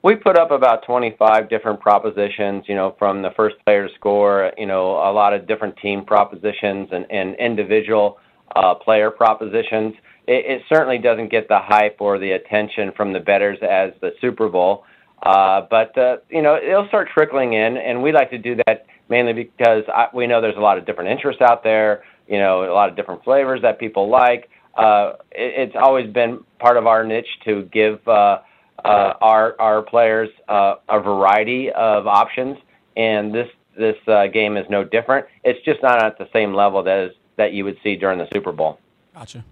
we 0.03 0.15
put 0.15 0.37
up 0.37 0.51
about 0.51 0.83
25 0.85 1.49
different 1.49 1.79
propositions, 1.79 2.63
you 2.67 2.75
know, 2.75 2.95
from 2.97 3.21
the 3.21 3.29
first 3.35 3.55
player 3.65 3.87
to 3.87 3.93
score, 3.95 4.51
you 4.57 4.65
know, 4.65 4.93
a 4.93 5.11
lot 5.11 5.33
of 5.33 5.47
different 5.47 5.77
team 5.77 6.03
propositions 6.03 6.89
and, 6.91 7.05
and 7.11 7.35
individual 7.35 8.17
uh, 8.55 8.73
player 8.75 9.11
propositions. 9.11 9.93
it, 10.27 10.45
it 10.45 10.61
certainly 10.67 10.97
doesn't 10.97 11.29
get 11.29 11.47
the 11.47 11.59
hype 11.59 11.97
or 11.99 12.17
the 12.17 12.31
attention 12.31 12.91
from 12.97 13.13
the 13.13 13.19
betters 13.19 13.59
as 13.61 13.91
the 14.01 14.11
Super 14.19 14.49
Bowl. 14.49 14.83
Uh, 15.23 15.61
but 15.69 15.95
uh, 15.97 16.17
you 16.29 16.41
know, 16.41 16.57
it'll 16.57 16.87
start 16.87 17.09
trickling 17.13 17.53
in, 17.53 17.77
and 17.77 18.01
we 18.01 18.11
like 18.11 18.29
to 18.31 18.37
do 18.37 18.55
that 18.67 18.85
mainly 19.09 19.33
because 19.33 19.83
I, 19.93 20.07
we 20.13 20.25
know 20.25 20.41
there's 20.41 20.57
a 20.57 20.61
lot 20.61 20.77
of 20.77 20.85
different 20.85 21.11
interests 21.11 21.41
out 21.41 21.63
there. 21.63 22.03
You 22.27 22.39
know, 22.39 22.63
a 22.63 22.73
lot 22.73 22.89
of 22.89 22.95
different 22.95 23.23
flavors 23.23 23.61
that 23.61 23.79
people 23.79 24.09
like. 24.09 24.49
Uh, 24.75 25.13
it, 25.31 25.69
it's 25.69 25.75
always 25.75 26.11
been 26.11 26.43
part 26.59 26.77
of 26.77 26.87
our 26.87 27.03
niche 27.03 27.27
to 27.45 27.63
give 27.71 28.05
uh, 28.07 28.39
uh, 28.83 29.13
our 29.21 29.55
our 29.59 29.81
players 29.83 30.29
uh, 30.47 30.75
a 30.89 30.99
variety 30.99 31.71
of 31.71 32.07
options, 32.07 32.57
and 32.97 33.33
this 33.33 33.49
this 33.77 33.97
uh, 34.07 34.27
game 34.27 34.57
is 34.57 34.65
no 34.69 34.83
different. 34.83 35.27
It's 35.43 35.63
just 35.65 35.83
not 35.83 36.03
at 36.03 36.17
the 36.17 36.27
same 36.33 36.53
level 36.53 36.81
that 36.83 36.99
is 37.05 37.11
that 37.37 37.53
you 37.53 37.63
would 37.63 37.77
see 37.83 37.95
during 37.95 38.17
the 38.17 38.27
Super 38.33 38.51
Bowl. 38.51 38.79
Gotcha. 39.13 39.43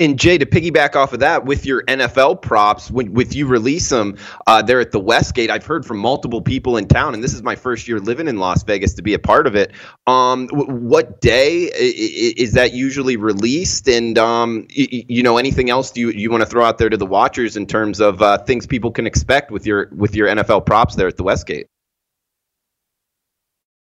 And 0.00 0.18
Jay, 0.18 0.38
to 0.38 0.46
piggyback 0.46 0.96
off 0.96 1.12
of 1.12 1.20
that, 1.20 1.44
with 1.44 1.66
your 1.66 1.82
NFL 1.84 2.40
props, 2.40 2.90
when 2.90 3.12
with 3.12 3.34
you 3.34 3.46
release 3.46 3.90
them 3.90 4.16
uh, 4.46 4.62
there 4.62 4.80
at 4.80 4.92
the 4.92 4.98
Westgate, 4.98 5.50
I've 5.50 5.66
heard 5.66 5.84
from 5.84 5.98
multiple 5.98 6.40
people 6.40 6.78
in 6.78 6.88
town, 6.88 7.12
and 7.12 7.22
this 7.22 7.34
is 7.34 7.42
my 7.42 7.54
first 7.54 7.86
year 7.86 8.00
living 8.00 8.26
in 8.26 8.38
Las 8.38 8.62
Vegas 8.62 8.94
to 8.94 9.02
be 9.02 9.12
a 9.12 9.18
part 9.18 9.46
of 9.46 9.54
it. 9.54 9.72
Um, 10.06 10.46
w- 10.46 10.72
what 10.72 11.20
day 11.20 11.64
is 11.74 12.54
that 12.54 12.72
usually 12.72 13.18
released? 13.18 13.88
And 13.88 14.16
um, 14.16 14.66
y- 14.74 15.04
you 15.08 15.22
know, 15.22 15.36
anything 15.36 15.68
else 15.68 15.90
do 15.90 16.00
you 16.00 16.10
you 16.10 16.30
want 16.30 16.40
to 16.40 16.46
throw 16.46 16.64
out 16.64 16.78
there 16.78 16.88
to 16.88 16.96
the 16.96 17.06
watchers 17.06 17.56
in 17.58 17.66
terms 17.66 18.00
of 18.00 18.22
uh, 18.22 18.38
things 18.38 18.66
people 18.66 18.90
can 18.90 19.06
expect 19.06 19.50
with 19.50 19.66
your 19.66 19.90
with 19.94 20.14
your 20.14 20.28
NFL 20.28 20.64
props 20.64 20.94
there 20.94 21.08
at 21.08 21.18
the 21.18 21.24
Westgate? 21.24 21.66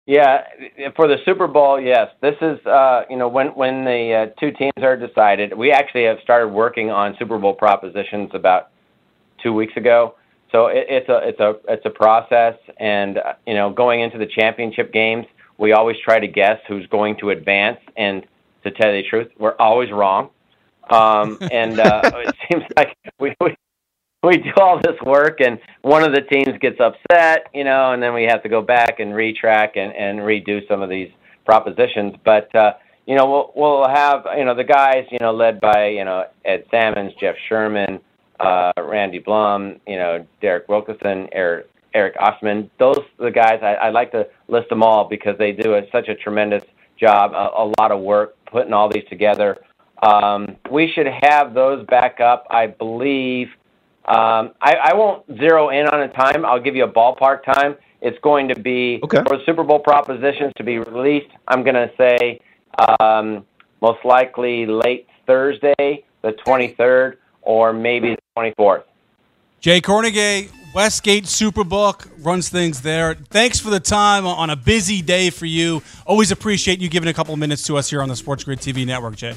Yeah, 0.06 0.44
for 0.96 1.08
the 1.08 1.18
Super 1.26 1.48
Bowl, 1.48 1.82
yes. 1.82 2.10
This 2.22 2.36
is 2.40 2.64
uh, 2.68 3.04
you 3.10 3.18
know 3.18 3.28
when 3.28 3.48
when 3.48 3.86
the 3.86 4.14
uh, 4.14 4.40
two 4.40 4.52
teams 4.52 4.84
are 4.84 4.96
decided. 4.96 5.58
We 5.58 5.72
actually 5.72 6.04
have 6.04 6.18
started 6.24 6.50
working 6.50 6.92
on 6.92 7.16
Super 7.18 7.40
Bowl 7.40 7.56
propositions 7.56 8.30
about 8.34 8.70
two 9.42 9.52
weeks 9.52 9.74
ago. 9.76 10.16
So 10.52 10.68
it, 10.68 10.86
it's 10.90 11.10
a 11.10 11.28
it's 11.28 11.40
a 11.40 11.56
it's 11.68 11.86
a 11.86 11.90
process, 11.90 12.54
and 12.78 13.18
uh, 13.18 13.34
you 13.48 13.56
know 13.56 13.72
going 13.72 14.02
into 14.02 14.20
the 14.20 14.28
championship 14.28 14.94
games, 14.94 15.26
we 15.58 15.74
always 15.74 15.98
try 16.04 16.20
to 16.20 16.28
guess 16.28 16.60
who's 16.68 16.86
going 16.88 17.18
to 17.22 17.32
advance. 17.32 17.80
And 17.98 18.28
to 18.64 18.70
tell 18.70 18.94
you 18.94 19.02
the 19.02 19.10
truth, 19.10 19.32
we're 19.40 19.56
always 19.58 19.92
wrong. 19.92 20.30
Um, 20.88 21.40
and 21.52 21.80
uh, 21.80 22.02
it 22.14 22.36
seems 22.48 22.64
like 22.78 22.96
we, 23.20 23.36
we 23.42 23.56
we 24.26 24.38
do 24.38 24.52
all 24.58 24.80
this 24.82 25.00
work 25.06 25.42
and 25.42 25.60
one 25.82 26.04
of 26.04 26.14
the 26.14 26.22
teams 26.22 26.58
gets 26.60 26.80
upset, 26.80 27.48
you 27.54 27.64
know, 27.64 27.94
and 27.94 28.02
then 28.02 28.14
we 28.14 28.24
have 28.24 28.42
to 28.44 28.50
go 28.50 28.62
back 28.62 29.00
and 29.00 29.12
retrack 29.12 29.78
and, 29.78 29.94
and 29.96 30.20
redo 30.20 30.68
some 30.68 30.82
of 30.82 30.90
these 30.90 31.12
propositions. 31.46 32.16
But 32.24 32.54
uh, 32.56 32.74
you 33.06 33.16
know, 33.16 33.30
we'll 33.30 33.52
we'll 33.56 33.88
have 33.88 34.26
you 34.38 34.46
know 34.46 34.56
the 34.56 34.64
guys, 34.64 35.06
you 35.12 35.20
know, 35.20 35.32
led 35.32 35.60
by 35.62 35.88
you 35.88 36.04
know 36.04 36.26
Ed 36.44 36.66
Salmons, 36.72 37.14
Jeff 37.20 37.36
Sherman, 37.48 38.00
uh, 38.40 38.72
Randy 38.78 39.20
Blum, 39.20 39.80
you 39.88 39.98
know, 39.98 40.26
Derek 40.42 40.68
Wilkinson, 40.68 41.28
Eric 41.32 41.70
Eric 41.94 42.16
Osman. 42.20 42.70
Those 42.80 42.98
are 43.20 43.26
the 43.26 43.32
guys 43.32 43.60
I, 43.62 43.74
I 43.76 43.90
like 43.90 44.12
to 44.12 44.28
list 44.48 44.70
them 44.70 44.84
all 44.84 45.08
because 45.08 45.38
they 45.38 45.52
do 45.52 45.76
a, 45.76 45.82
such 45.92 46.10
a 46.10 46.16
tremendous 46.16 46.64
job, 47.00 47.32
a, 47.34 47.64
a 47.64 47.72
lot 47.80 47.92
of 47.92 48.02
work 48.02 48.36
putting 48.52 48.74
all 48.74 48.90
these 48.90 49.06
together. 49.10 49.58
Um, 50.04 50.58
we 50.70 50.92
should 50.94 51.08
have 51.22 51.54
those 51.54 51.86
back 51.88 52.20
up, 52.20 52.46
I 52.50 52.68
believe 52.68 53.48
um, 54.08 54.52
I, 54.62 54.76
I 54.84 54.94
won't 54.94 55.26
zero 55.40 55.70
in 55.70 55.88
on 55.88 56.02
a 56.02 56.08
time. 56.10 56.46
I'll 56.46 56.62
give 56.62 56.76
you 56.76 56.84
a 56.84 56.92
ballpark 56.92 57.44
time. 57.44 57.76
It's 58.02 58.18
going 58.22 58.48
to 58.50 58.60
be 58.60 59.00
okay. 59.04 59.24
for 59.28 59.40
Super 59.46 59.64
Bowl 59.64 59.80
propositions 59.80 60.54
to 60.58 60.64
be 60.64 60.78
released. 60.78 61.32
I'm 61.48 61.64
going 61.64 61.76
to 61.76 61.92
say 61.98 62.40
um, 63.00 63.46
most 63.82 64.06
likely 64.06 64.68
late 64.68 65.08
Thursday, 65.26 66.04
the 66.22 66.34
23rd, 66.46 67.16
or 67.42 67.74
maybe 67.74 68.16
the 68.16 68.54
24th. 68.60 68.84
Jay 69.60 69.82
Kornegay, 69.82 70.52
Westgate 70.76 71.24
Superbook 71.24 72.08
runs 72.20 72.50
things 72.50 72.82
there. 72.82 73.16
Thanks 73.16 73.60
for 73.60 73.72
the 73.72 73.80
time 73.80 74.28
on 74.28 74.52
a 74.52 74.56
busy 74.56 75.02
day 75.02 75.32
for 75.32 75.48
you. 75.48 75.82
Always 76.06 76.32
appreciate 76.32 76.80
you 76.80 76.90
giving 76.90 77.10
a 77.10 77.14
couple 77.14 77.34
of 77.34 77.40
minutes 77.40 77.66
to 77.68 77.78
us 77.78 77.90
here 77.90 78.04
on 78.04 78.10
the 78.10 78.16
Sports 78.16 78.44
Grid 78.44 78.60
TV 78.60 78.86
network, 78.86 79.16
Jay. 79.16 79.36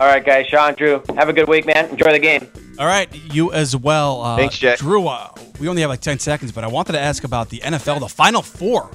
All 0.00 0.06
right, 0.06 0.24
guys. 0.24 0.46
Sean, 0.46 0.72
Drew, 0.74 1.02
have 1.14 1.28
a 1.28 1.32
good 1.34 1.46
week, 1.46 1.66
man. 1.66 1.90
Enjoy 1.90 2.10
the 2.10 2.18
game. 2.18 2.50
All 2.78 2.86
right, 2.86 3.06
you 3.34 3.52
as 3.52 3.76
well. 3.76 4.22
Uh, 4.22 4.36
Thanks, 4.38 4.56
Jay. 4.56 4.74
Drew, 4.76 5.06
uh, 5.06 5.28
we 5.60 5.68
only 5.68 5.82
have 5.82 5.90
like 5.90 6.00
10 6.00 6.18
seconds, 6.18 6.52
but 6.52 6.64
I 6.64 6.68
wanted 6.68 6.92
to 6.92 6.98
ask 7.00 7.22
about 7.22 7.50
the 7.50 7.58
NFL, 7.58 8.00
the 8.00 8.08
Final 8.08 8.40
Four. 8.40 8.90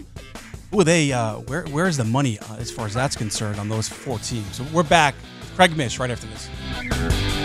Who 0.71 0.81
are 0.81 0.83
they? 0.83 1.11
Uh, 1.13 1.35
where 1.41 1.63
Where 1.65 1.85
is 1.85 1.97
the 1.97 2.03
money 2.03 2.39
uh, 2.39 2.55
as 2.55 2.71
far 2.71 2.87
as 2.87 2.95
that's 2.95 3.15
concerned 3.15 3.59
on 3.59 3.69
those 3.69 3.87
four 3.87 4.17
teams? 4.17 4.55
So 4.55 4.65
we're 4.73 4.81
back. 4.81 5.13
Craig 5.55 5.77
Mish 5.77 5.99
right 5.99 6.09
after 6.09 6.25
this. 6.25 7.44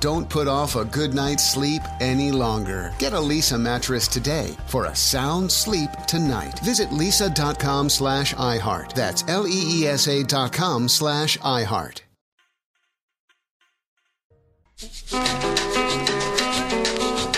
Don't 0.00 0.28
put 0.30 0.48
off 0.48 0.76
a 0.76 0.84
good 0.86 1.12
night's 1.12 1.52
sleep 1.52 1.82
any 2.00 2.32
longer. 2.32 2.94
Get 2.98 3.12
a 3.12 3.16
Leesa 3.16 3.60
mattress 3.60 4.08
today 4.08 4.56
for 4.66 4.86
a 4.86 4.96
sound 4.96 5.52
sleep 5.52 5.90
tonight. 6.06 6.58
Visit 6.60 6.88
leesa.com 6.88 7.90
slash 7.90 8.34
iHeart. 8.34 8.94
That's 8.94 9.24
L 9.28 9.46
E 9.46 9.80
E 9.82 9.86
S 9.86 10.08
A 10.08 10.22
dot 10.24 10.54
com 10.54 10.88
slash 10.88 11.36
iHeart. 11.38 12.00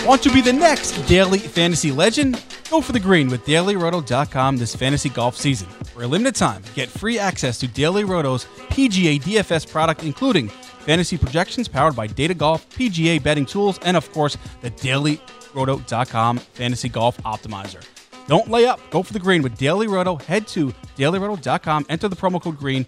Want 0.05 0.23
to 0.23 0.31
be 0.33 0.39
the 0.41 0.53
next 0.53 0.91
daily 1.07 1.39
fantasy 1.39 1.91
legend? 1.91 2.41
Go 2.69 2.79
for 2.79 2.93
the 2.93 2.99
green 2.99 3.29
with 3.29 3.45
dailyroto.com 3.45 4.57
this 4.57 4.75
fantasy 4.75 5.09
golf 5.09 5.35
season. 5.35 5.67
For 5.93 6.03
a 6.03 6.07
limited 6.07 6.35
time, 6.35 6.63
get 6.75 6.89
free 6.89 7.19
access 7.19 7.57
to 7.59 7.67
Daily 7.67 8.03
Roto's 8.03 8.45
PGA 8.69 9.21
DFS 9.21 9.69
product, 9.69 10.03
including 10.03 10.49
fantasy 10.85 11.17
projections 11.17 11.67
powered 11.67 11.95
by 11.95 12.07
Data 12.07 12.33
Golf, 12.33 12.69
PGA 12.69 13.21
betting 13.21 13.45
tools, 13.45 13.79
and 13.83 13.97
of 13.97 14.11
course, 14.11 14.37
the 14.61 14.71
dailyroto.com 14.71 16.37
fantasy 16.37 16.89
golf 16.89 17.17
optimizer. 17.23 17.83
Don't 18.27 18.49
lay 18.49 18.65
up. 18.65 18.79
Go 18.89 19.03
for 19.03 19.13
the 19.13 19.19
green 19.19 19.41
with 19.41 19.57
Daily 19.57 19.87
Roto. 19.87 20.15
Head 20.15 20.47
to 20.49 20.73
dailyroto.com, 20.97 21.85
enter 21.89 22.07
the 22.07 22.15
promo 22.15 22.41
code 22.41 22.57
green 22.57 22.85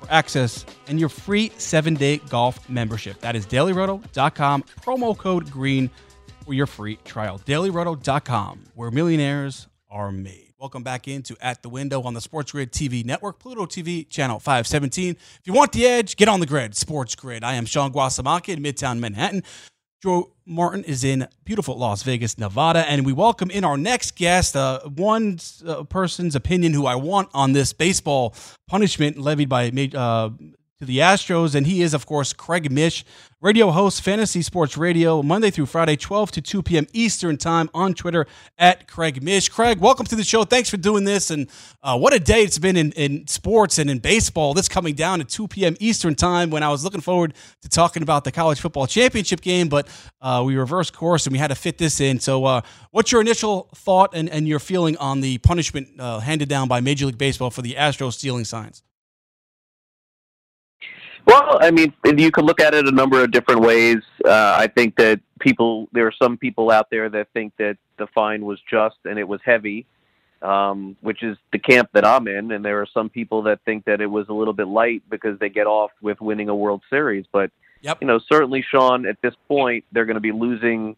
for 0.00 0.10
access 0.10 0.64
and 0.86 0.98
your 0.98 1.08
free 1.08 1.50
seven 1.58 1.94
day 1.94 2.18
golf 2.28 2.68
membership. 2.68 3.20
That 3.20 3.36
is 3.36 3.46
dailyroto.com, 3.46 4.62
promo 4.80 5.16
code 5.16 5.50
green 5.50 5.90
for 6.44 6.54
your 6.54 6.66
free 6.66 6.96
trial. 7.04 7.38
Dailyroto.com, 7.40 8.64
where 8.74 8.90
millionaires 8.90 9.68
are 9.90 10.10
made. 10.10 10.47
Welcome 10.60 10.82
back 10.82 11.06
into 11.06 11.36
At 11.40 11.62
the 11.62 11.68
Window 11.68 12.02
on 12.02 12.14
the 12.14 12.20
Sports 12.20 12.50
Grid 12.50 12.72
TV 12.72 13.04
network, 13.04 13.38
Pluto 13.38 13.64
TV, 13.64 14.08
channel 14.08 14.40
517. 14.40 15.10
If 15.10 15.40
you 15.44 15.52
want 15.52 15.70
the 15.70 15.86
edge, 15.86 16.16
get 16.16 16.26
on 16.26 16.40
the 16.40 16.46
grid, 16.46 16.74
Sports 16.74 17.14
Grid. 17.14 17.44
I 17.44 17.54
am 17.54 17.64
Sean 17.64 17.92
Guasamacchia 17.92 18.56
in 18.56 18.60
Midtown 18.60 18.98
Manhattan. 18.98 19.44
Joe 20.02 20.32
Martin 20.44 20.82
is 20.82 21.04
in 21.04 21.28
beautiful 21.44 21.78
Las 21.78 22.02
Vegas, 22.02 22.38
Nevada, 22.38 22.80
and 22.90 23.06
we 23.06 23.12
welcome 23.12 23.52
in 23.52 23.62
our 23.62 23.76
next 23.76 24.16
guest, 24.16 24.56
uh, 24.56 24.80
one 24.80 25.38
uh, 25.64 25.84
person's 25.84 26.34
opinion 26.34 26.72
who 26.72 26.86
I 26.86 26.96
want 26.96 27.28
on 27.32 27.52
this 27.52 27.72
baseball 27.72 28.34
punishment 28.66 29.16
levied 29.16 29.48
by 29.48 29.70
uh, 29.94 30.30
to 30.78 30.84
the 30.84 30.98
Astros, 30.98 31.56
and 31.56 31.66
he 31.66 31.82
is, 31.82 31.92
of 31.92 32.06
course, 32.06 32.32
Craig 32.32 32.70
Mish, 32.70 33.04
radio 33.40 33.72
host, 33.72 34.00
Fantasy 34.00 34.42
Sports 34.42 34.76
Radio, 34.76 35.24
Monday 35.24 35.50
through 35.50 35.66
Friday, 35.66 35.96
12 35.96 36.30
to 36.30 36.40
2 36.40 36.62
p.m. 36.62 36.86
Eastern 36.92 37.36
Time 37.36 37.68
on 37.74 37.94
Twitter 37.94 38.28
at 38.58 38.86
Craig 38.86 39.20
Mish. 39.20 39.48
Craig, 39.48 39.80
welcome 39.80 40.06
to 40.06 40.14
the 40.14 40.22
show. 40.22 40.44
Thanks 40.44 40.70
for 40.70 40.76
doing 40.76 41.02
this, 41.02 41.32
and 41.32 41.50
uh, 41.82 41.98
what 41.98 42.14
a 42.14 42.20
day 42.20 42.44
it's 42.44 42.60
been 42.60 42.76
in, 42.76 42.92
in 42.92 43.26
sports 43.26 43.78
and 43.80 43.90
in 43.90 43.98
baseball. 43.98 44.54
This 44.54 44.68
coming 44.68 44.94
down 44.94 45.20
at 45.20 45.28
2 45.28 45.48
p.m. 45.48 45.74
Eastern 45.80 46.14
Time 46.14 46.48
when 46.48 46.62
I 46.62 46.68
was 46.68 46.84
looking 46.84 47.00
forward 47.00 47.34
to 47.62 47.68
talking 47.68 48.04
about 48.04 48.22
the 48.22 48.30
college 48.30 48.60
football 48.60 48.86
championship 48.86 49.40
game, 49.40 49.68
but 49.68 49.88
uh, 50.20 50.44
we 50.46 50.54
reversed 50.56 50.92
course 50.92 51.26
and 51.26 51.32
we 51.32 51.40
had 51.40 51.48
to 51.48 51.56
fit 51.56 51.78
this 51.78 52.00
in. 52.00 52.20
So, 52.20 52.44
uh, 52.44 52.60
what's 52.92 53.10
your 53.10 53.20
initial 53.20 53.68
thought 53.74 54.10
and, 54.14 54.30
and 54.30 54.46
your 54.46 54.60
feeling 54.60 54.96
on 54.98 55.22
the 55.22 55.38
punishment 55.38 55.88
uh, 55.98 56.20
handed 56.20 56.48
down 56.48 56.68
by 56.68 56.80
Major 56.80 57.06
League 57.06 57.18
Baseball 57.18 57.50
for 57.50 57.62
the 57.62 57.74
Astros 57.74 58.12
stealing 58.12 58.44
signs? 58.44 58.84
Well, 61.28 61.58
I 61.60 61.70
mean, 61.70 61.92
you 62.16 62.30
could 62.30 62.46
look 62.46 62.58
at 62.58 62.72
it 62.72 62.88
a 62.88 62.90
number 62.90 63.22
of 63.22 63.30
different 63.30 63.60
ways. 63.60 63.98
Uh, 64.24 64.56
I 64.58 64.66
think 64.66 64.96
that 64.96 65.20
people, 65.40 65.86
there 65.92 66.06
are 66.06 66.12
some 66.22 66.38
people 66.38 66.70
out 66.70 66.88
there 66.90 67.10
that 67.10 67.28
think 67.34 67.52
that 67.58 67.76
the 67.98 68.06
fine 68.14 68.46
was 68.46 68.58
just 68.68 68.96
and 69.04 69.18
it 69.18 69.28
was 69.28 69.38
heavy, 69.44 69.84
um, 70.40 70.96
which 71.02 71.22
is 71.22 71.36
the 71.52 71.58
camp 71.58 71.90
that 71.92 72.06
I'm 72.06 72.28
in. 72.28 72.50
And 72.52 72.64
there 72.64 72.80
are 72.80 72.86
some 72.94 73.10
people 73.10 73.42
that 73.42 73.60
think 73.66 73.84
that 73.84 74.00
it 74.00 74.06
was 74.06 74.30
a 74.30 74.32
little 74.32 74.54
bit 74.54 74.68
light 74.68 75.02
because 75.10 75.38
they 75.38 75.50
get 75.50 75.66
off 75.66 75.90
with 76.00 76.18
winning 76.22 76.48
a 76.48 76.56
World 76.56 76.80
Series. 76.88 77.26
But, 77.30 77.50
yep. 77.82 77.98
you 78.00 78.06
know, 78.06 78.20
certainly, 78.26 78.64
Sean, 78.66 79.04
at 79.04 79.20
this 79.20 79.34
point, 79.48 79.84
they're 79.92 80.06
going 80.06 80.14
to 80.14 80.20
be 80.20 80.32
losing 80.32 80.96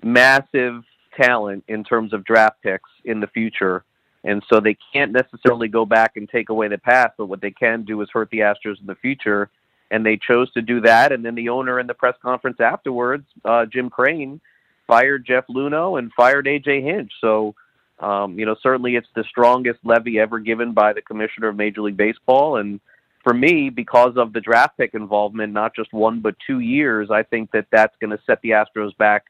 massive 0.00 0.84
talent 1.16 1.64
in 1.66 1.82
terms 1.82 2.12
of 2.12 2.22
draft 2.24 2.62
picks 2.62 2.88
in 3.04 3.18
the 3.18 3.26
future. 3.26 3.82
And 4.22 4.44
so 4.48 4.60
they 4.60 4.76
can't 4.92 5.10
necessarily 5.10 5.66
go 5.66 5.84
back 5.84 6.16
and 6.16 6.28
take 6.28 6.50
away 6.50 6.68
the 6.68 6.78
past, 6.78 7.14
but 7.18 7.26
what 7.26 7.40
they 7.40 7.50
can 7.50 7.82
do 7.82 8.00
is 8.00 8.08
hurt 8.12 8.30
the 8.30 8.38
Astros 8.38 8.80
in 8.80 8.86
the 8.86 8.94
future 8.94 9.50
and 9.92 10.04
they 10.04 10.16
chose 10.16 10.50
to 10.52 10.62
do 10.62 10.80
that. 10.80 11.12
And 11.12 11.24
then 11.24 11.34
the 11.34 11.50
owner 11.50 11.78
in 11.78 11.86
the 11.86 11.94
press 11.94 12.16
conference 12.22 12.58
afterwards, 12.60 13.26
uh, 13.44 13.66
Jim 13.66 13.90
Crane, 13.90 14.40
fired 14.86 15.24
Jeff 15.24 15.44
Luhnow 15.48 15.98
and 15.98 16.10
fired 16.14 16.46
AJ 16.46 16.82
Hinch. 16.82 17.12
So, 17.20 17.54
um, 18.00 18.38
you 18.38 18.46
know, 18.46 18.56
certainly 18.62 18.96
it's 18.96 19.08
the 19.14 19.22
strongest 19.24 19.80
levy 19.84 20.18
ever 20.18 20.38
given 20.38 20.72
by 20.72 20.94
the 20.94 21.02
commissioner 21.02 21.48
of 21.48 21.56
Major 21.56 21.82
League 21.82 21.98
Baseball. 21.98 22.56
And 22.56 22.80
for 23.22 23.34
me, 23.34 23.68
because 23.68 24.16
of 24.16 24.32
the 24.32 24.40
draft 24.40 24.78
pick 24.78 24.94
involvement, 24.94 25.52
not 25.52 25.76
just 25.76 25.92
one 25.92 26.20
but 26.20 26.36
two 26.44 26.60
years, 26.60 27.10
I 27.10 27.22
think 27.22 27.50
that 27.52 27.66
that's 27.70 27.94
going 28.00 28.10
to 28.16 28.18
set 28.26 28.40
the 28.40 28.50
Astros 28.50 28.96
back 28.96 29.26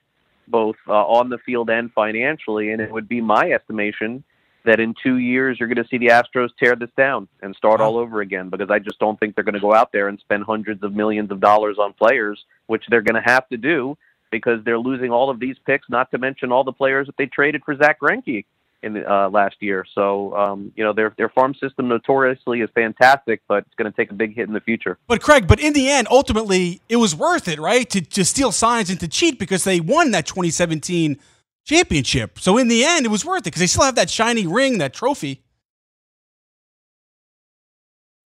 both 0.47 0.77
uh, 0.87 0.93
on 0.93 1.29
the 1.29 1.39
field 1.39 1.71
and 1.71 1.93
financially. 1.93 2.71
And 2.71 2.81
it 2.81 2.91
would 2.91 3.09
be 3.09 3.21
my 3.21 3.51
estimation 3.51 4.23
that 4.65 4.81
in 4.81 4.95
two 5.03 5.17
years 5.17 5.59
you're 5.59 5.69
going 5.69 5.83
to 5.83 5.89
see 5.89 5.99
the 5.99 6.09
Astros 6.09 6.51
tear 6.59 6.77
this 6.77 6.91
down 6.97 7.29
and 7.43 7.55
start 7.57 7.81
all 7.81 7.97
over 7.97 8.21
again 8.21 8.49
because 8.49 8.71
I 8.71 8.79
just 8.79 8.99
don't 8.99 9.19
think 9.19 9.35
they're 9.35 9.45
going 9.45 9.55
to 9.55 9.61
go 9.61 9.75
out 9.75 9.93
there 9.93 10.09
and 10.09 10.19
spend 10.21 10.45
hundreds 10.45 10.83
of 10.83 10.95
millions 10.95 11.31
of 11.31 11.41
dollars 11.41 11.79
on 11.79 11.93
players, 11.93 12.45
which 12.67 12.85
they're 12.89 13.03
going 13.03 13.21
to 13.21 13.29
have 13.29 13.49
to 13.49 13.57
do 13.57 13.97
because 14.31 14.65
they're 14.65 14.79
losing 14.79 15.11
all 15.11 15.31
of 15.31 15.41
these 15.41 15.57
picks, 15.67 15.89
not 15.91 16.11
to 16.11 16.19
mention 16.19 16.53
all 16.53 16.65
the 16.65 16.73
players 16.73 17.07
that 17.07 17.17
they 17.19 17.27
traded 17.27 17.63
for 17.65 17.77
Zack 17.77 18.01
Greinke 18.01 18.45
in 18.83 19.05
uh, 19.07 19.31
last 19.31 19.57
year. 19.61 19.85
So 19.95 20.37
um, 20.37 20.73
you 20.77 20.85
know 20.85 20.93
their 20.93 21.15
their 21.17 21.29
farm 21.29 21.55
system 21.55 21.89
notoriously 21.89 22.61
is 22.61 22.71
fantastic, 22.75 23.43
but 23.49 23.59
it's 23.59 23.75
going 23.77 23.91
to 23.91 23.97
take 23.97 24.11
a 24.11 24.15
big 24.15 24.35
hit 24.35 24.49
in 24.49 24.55
the 24.55 24.61
future. 24.61 24.99
But 25.07 25.23
Craig, 25.23 25.47
but 25.47 25.61
in 25.61 25.73
the 25.73 25.89
end, 25.89 26.09
ultimately, 26.11 26.81
it 26.89 26.97
was 26.97 27.15
worth 27.15 27.49
it, 27.49 27.59
right? 27.59 27.89
To 27.91 28.01
to 28.01 28.25
steal 28.25 28.53
signs 28.53 28.91
and 28.91 28.99
to 29.01 29.09
cheat 29.09 29.39
because 29.39 29.65
they 29.65 29.81
won 29.81 30.11
that 30.11 30.27
2017 30.27 31.19
championship. 31.65 32.39
So 32.39 32.59
in 32.59 32.69
the 32.69 32.85
end, 32.85 33.07
it 33.07 33.11
was 33.11 33.25
worth 33.25 33.41
it 33.41 33.45
because 33.45 33.61
they 33.61 33.67
still 33.67 33.85
have 33.85 33.95
that 33.97 34.11
shiny 34.11 34.47
ring, 34.47 34.79
that 34.79 34.93
trophy. 34.93 35.43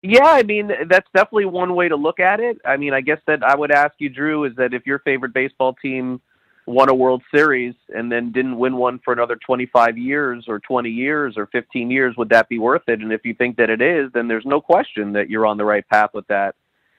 Yeah, 0.05 0.25
I 0.25 0.43
mean 0.43 0.69
that's 0.89 1.07
definitely 1.15 1.45
one 1.45 1.75
way 1.75 1.87
to 1.87 1.95
look 1.95 2.19
at 2.19 2.41
it. 2.41 2.59
I 2.65 2.75
mean, 2.75 2.93
I 2.93 2.99
guess 2.99 3.19
that 3.25 3.41
I 3.41 3.55
would 3.55 3.71
ask 3.71 3.93
you, 3.99 4.09
Drew, 4.09 4.43
is 4.43 4.53
that 4.57 4.73
if 4.73 4.85
your 4.85 4.99
favorite 4.99 5.33
baseball 5.33 5.75
team 5.81 6.19
won 6.65 6.89
a 6.89 6.93
World 6.93 7.23
Series 7.33 7.73
and 7.89 8.11
then 8.11 8.33
didn't 8.33 8.57
win 8.57 8.75
one 8.75 8.99
for 9.03 9.13
another 9.13 9.37
25 9.37 9.97
years 9.97 10.45
or 10.47 10.59
20 10.59 10.89
years 10.89 11.35
or 11.37 11.47
15 11.47 11.89
years, 11.89 12.15
would 12.17 12.29
that 12.29 12.49
be 12.49 12.59
worth 12.59 12.83
it? 12.87 12.99
And 12.99 13.13
if 13.13 13.25
you 13.25 13.33
think 13.33 13.57
that 13.57 13.69
it 13.69 13.81
is, 13.81 14.11
then 14.13 14.27
there's 14.27 14.45
no 14.45 14.59
question 14.59 15.13
that 15.13 15.29
you're 15.29 15.45
on 15.45 15.57
the 15.57 15.65
right 15.65 15.87
path 15.87 16.09
with 16.13 16.27
that. 16.27 16.55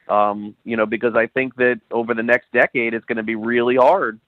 Um, 0.08 0.54
you 0.64 0.76
know, 0.76 0.86
because 0.86 1.14
I 1.14 1.26
think 1.26 1.56
that 1.56 1.80
over 1.90 2.14
the 2.14 2.22
next 2.22 2.52
decade, 2.52 2.92
it's 2.92 3.06
going 3.06 3.16
to 3.16 3.22
be 3.22 3.36
really 3.36 3.76
hard 3.76 4.20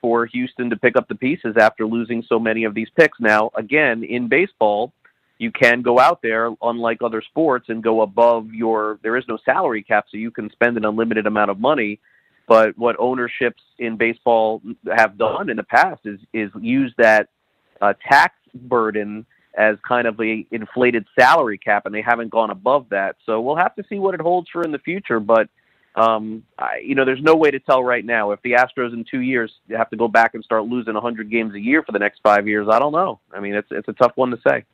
for 0.00 0.26
Houston 0.26 0.70
to 0.70 0.76
pick 0.76 0.96
up 0.96 1.08
the 1.08 1.14
pieces 1.14 1.56
after 1.58 1.86
losing 1.86 2.22
so 2.22 2.38
many 2.38 2.64
of 2.64 2.74
these 2.74 2.88
picks. 2.96 3.18
Now, 3.20 3.50
again, 3.54 4.04
in 4.04 4.28
baseball, 4.28 4.92
you 5.38 5.52
can 5.52 5.82
go 5.82 5.98
out 5.98 6.20
there, 6.22 6.50
unlike 6.62 6.98
other 7.02 7.22
sports, 7.22 7.66
and 7.68 7.82
go 7.82 8.00
above 8.02 8.52
your. 8.52 8.98
There 9.02 9.16
is 9.16 9.24
no 9.28 9.38
salary 9.44 9.82
cap, 9.82 10.06
so 10.10 10.16
you 10.16 10.30
can 10.30 10.50
spend 10.50 10.76
an 10.76 10.84
unlimited 10.84 11.26
amount 11.26 11.50
of 11.50 11.60
money. 11.60 12.00
But 12.48 12.76
what 12.76 12.96
ownerships 12.98 13.62
in 13.78 13.96
baseball 13.96 14.62
have 14.96 15.18
done 15.18 15.50
in 15.50 15.56
the 15.56 15.62
past 15.62 16.00
is 16.04 16.18
is 16.32 16.50
use 16.60 16.92
that 16.98 17.28
uh, 17.80 17.92
tax 18.08 18.34
burden 18.54 19.26
as 19.56 19.76
kind 19.86 20.06
of 20.06 20.18
a 20.20 20.46
inflated 20.50 21.04
salary 21.18 21.58
cap, 21.58 21.86
and 21.86 21.94
they 21.94 22.02
haven't 22.02 22.30
gone 22.30 22.50
above 22.50 22.88
that. 22.90 23.16
So 23.26 23.40
we'll 23.40 23.56
have 23.56 23.74
to 23.76 23.84
see 23.88 23.98
what 23.98 24.14
it 24.14 24.20
holds 24.20 24.48
for 24.50 24.62
in 24.62 24.72
the 24.72 24.78
future. 24.78 25.20
But 25.20 25.48
um, 25.98 26.44
I, 26.56 26.78
you 26.84 26.94
know, 26.94 27.04
there's 27.04 27.22
no 27.22 27.34
way 27.34 27.50
to 27.50 27.58
tell 27.58 27.82
right 27.82 28.04
now. 28.04 28.30
If 28.30 28.40
the 28.42 28.52
Astros 28.52 28.92
in 28.92 29.04
two 29.04 29.20
years 29.20 29.52
have 29.70 29.90
to 29.90 29.96
go 29.96 30.06
back 30.06 30.34
and 30.34 30.44
start 30.44 30.64
losing 30.64 30.94
100 30.94 31.28
games 31.28 31.54
a 31.54 31.60
year 31.60 31.82
for 31.82 31.90
the 31.90 31.98
next 31.98 32.20
five 32.22 32.46
years, 32.46 32.68
I 32.70 32.78
don't 32.78 32.92
know. 32.92 33.18
I 33.32 33.40
mean, 33.40 33.54
it's 33.54 33.68
it's 33.70 33.88
a 33.88 33.92
tough 33.92 34.12
one 34.14 34.30
to 34.30 34.38
say. 34.46 34.64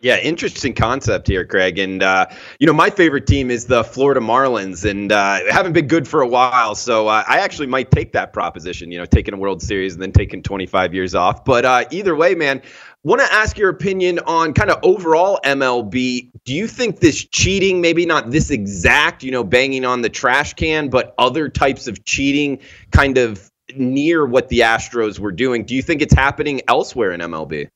Yeah, 0.00 0.18
interesting 0.18 0.74
concept 0.74 1.26
here, 1.26 1.44
Craig. 1.44 1.76
And 1.80 2.04
uh, 2.04 2.26
you 2.60 2.68
know, 2.68 2.72
my 2.72 2.88
favorite 2.88 3.26
team 3.26 3.50
is 3.50 3.66
the 3.66 3.82
Florida 3.82 4.20
Marlins, 4.20 4.88
and 4.88 5.10
uh, 5.10 5.40
haven't 5.50 5.72
been 5.72 5.88
good 5.88 6.06
for 6.06 6.20
a 6.20 6.28
while. 6.28 6.76
So 6.76 7.08
uh, 7.08 7.24
I 7.26 7.40
actually 7.40 7.66
might 7.66 7.90
take 7.90 8.12
that 8.12 8.32
proposition. 8.32 8.92
You 8.92 8.98
know, 8.98 9.06
taking 9.06 9.34
a 9.34 9.36
World 9.36 9.60
Series 9.60 9.94
and 9.94 10.02
then 10.02 10.12
taking 10.12 10.40
25 10.40 10.94
years 10.94 11.16
off. 11.16 11.44
But 11.44 11.64
uh, 11.64 11.84
either 11.90 12.14
way, 12.14 12.36
man, 12.36 12.62
want 13.04 13.20
to 13.20 13.32
ask 13.32 13.56
your 13.56 13.70
opinion 13.70 14.18
on 14.20 14.52
kind 14.52 14.70
of 14.70 14.78
overall 14.82 15.38
MLB. 15.44 16.30
Do 16.44 16.54
you 16.54 16.66
think 16.66 17.00
this 17.00 17.24
cheating, 17.24 17.80
maybe 17.80 18.04
not 18.04 18.30
this 18.30 18.50
exact, 18.50 19.22
you 19.22 19.30
know, 19.30 19.44
banging 19.44 19.84
on 19.84 20.02
the 20.02 20.08
trash 20.08 20.54
can, 20.54 20.88
but 20.88 21.14
other 21.18 21.48
types 21.48 21.86
of 21.86 22.04
cheating, 22.04 22.58
kind 22.90 23.18
of 23.18 23.50
near 23.76 24.26
what 24.26 24.48
the 24.48 24.60
Astros 24.60 25.18
were 25.18 25.32
doing? 25.32 25.64
Do 25.64 25.74
you 25.74 25.82
think 25.82 26.02
it's 26.02 26.14
happening 26.14 26.60
elsewhere 26.68 27.12
in 27.12 27.20
MLB? 27.20 27.68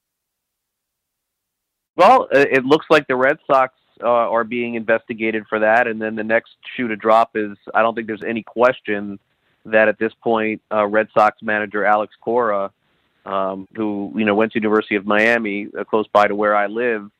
Well, 1.96 2.28
it 2.32 2.64
looks 2.64 2.86
like 2.88 3.06
the 3.06 3.16
Red 3.16 3.38
Sox 3.46 3.74
uh, 4.02 4.06
are 4.06 4.44
being 4.44 4.74
investigated 4.74 5.44
for 5.48 5.58
that, 5.60 5.86
and 5.86 6.00
then 6.00 6.16
the 6.16 6.24
next 6.24 6.56
shoe 6.74 6.88
to 6.88 6.96
drop 6.96 7.36
is 7.36 7.56
I 7.74 7.82
don't 7.82 7.94
think 7.94 8.06
there's 8.06 8.24
any 8.24 8.42
question 8.42 9.18
that 9.66 9.88
at 9.88 9.98
this 9.98 10.12
point, 10.22 10.62
uh, 10.72 10.86
Red 10.86 11.08
Sox 11.14 11.40
manager 11.42 11.84
Alex 11.84 12.14
Cora, 12.20 12.72
um, 13.24 13.68
who 13.74 14.12
you 14.16 14.24
know 14.24 14.34
went 14.34 14.52
to 14.52 14.58
University 14.58 14.96
of 14.96 15.06
Miami, 15.06 15.68
uh, 15.78 15.84
close 15.84 16.06
by 16.08 16.26
to 16.26 16.34
where 16.34 16.56
I 16.56 16.66
live, 16.66 17.10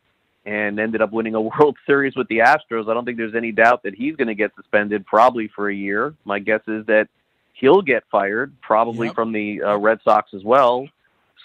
and 0.44 0.78
ended 0.80 1.02
up 1.02 1.12
winning 1.12 1.34
a 1.34 1.40
World 1.50 1.76
Series 1.86 2.16
with 2.16 2.28
the 2.28 2.38
Astros. 2.38 2.88
I 2.90 2.94
don't 2.94 3.04
think 3.04 3.18
there's 3.18 3.34
any 3.34 3.52
doubt 3.52 3.82
that 3.84 3.94
he's 3.94 4.16
going 4.16 4.28
to 4.28 4.34
get 4.34 4.52
suspended 4.56 5.06
probably 5.06 5.48
for 5.48 5.68
a 5.70 5.74
year. 5.74 6.14
My 6.24 6.38
guess 6.38 6.62
is 6.66 6.86
that 6.86 7.08
he'll 7.54 7.82
get 7.82 8.02
fired, 8.10 8.52
probably 8.60 9.08
Yep. 9.08 9.14
from 9.14 9.32
the 9.32 9.62
uh, 9.62 9.76
Red 9.76 10.00
Sox 10.04 10.34
as 10.34 10.42
well. 10.42 10.88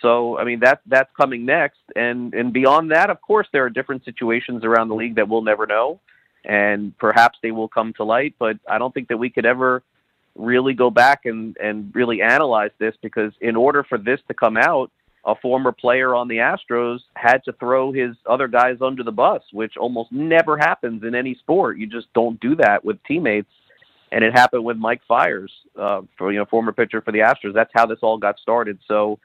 So 0.02 0.38
I 0.38 0.44
mean 0.44 0.60
that 0.60 0.82
that's 0.86 1.10
coming 1.16 1.46
next, 1.46 1.80
and 1.96 2.34
and 2.34 2.54
beyond 2.54 2.92
that, 2.92 3.10
of 3.10 3.20
course, 3.22 3.48
there 3.52 3.64
are 3.66 3.70
different 3.70 4.06
situations 4.06 4.64
around 4.64 4.90
the 4.90 4.96
league 4.96 5.16
that 5.16 5.28
we'll 5.28 5.42
never 5.42 5.66
know, 5.66 6.00
and 6.46 6.96
perhaps 7.00 7.40
they 7.42 7.50
will 7.52 7.68
come 7.68 7.94
to 7.94 8.04
light. 8.04 8.36
But 8.38 8.58
I 8.70 8.78
don't 8.78 8.94
think 8.94 9.08
that 9.08 9.18
we 9.18 9.32
could 9.32 9.46
ever 9.46 9.82
really 10.38 10.74
go 10.74 10.90
back 10.90 11.26
and 11.26 11.58
and 11.58 11.92
really 11.94 12.22
analyze 12.22 12.72
this 12.80 12.96
because 13.02 13.34
in 13.42 13.56
order 13.56 13.84
for 13.84 13.98
this 13.98 14.20
to 14.28 14.34
come 14.34 14.58
out, 14.58 14.92
a 15.26 15.36
former 15.36 15.72
player 15.72 16.16
on 16.16 16.28
the 16.28 16.38
Astros 16.38 17.00
had 17.16 17.44
to 17.46 17.54
throw 17.54 17.92
his 17.92 18.16
other 18.26 18.48
guys 18.48 18.78
under 18.82 19.04
the 19.04 19.12
bus, 19.12 19.42
which 19.52 19.76
almost 19.76 20.12
never 20.12 20.58
happens 20.58 21.04
in 21.04 21.16
any 21.16 21.36
sport. 21.36 21.78
You 21.78 21.88
just 21.88 22.08
don't 22.14 22.40
do 22.40 22.56
that 22.58 22.86
with 22.86 23.04
teammates. 23.04 23.52
And 24.10 24.24
it 24.24 24.32
happened 24.32 24.64
with 24.64 24.78
Mike 24.78 25.02
Fiers, 25.06 25.52
uh, 25.78 26.02
for 26.18 26.32
you 26.32 26.40
know, 26.40 26.46
former 26.46 26.72
pitcher 26.72 27.02
for 27.02 27.12
the 27.12 27.20
Astros. 27.20 27.54
That's 27.54 27.72
how 27.74 27.86
this 27.86 28.00
all 28.02 28.18
got 28.18 28.40
started. 28.40 28.80
So 28.88 29.20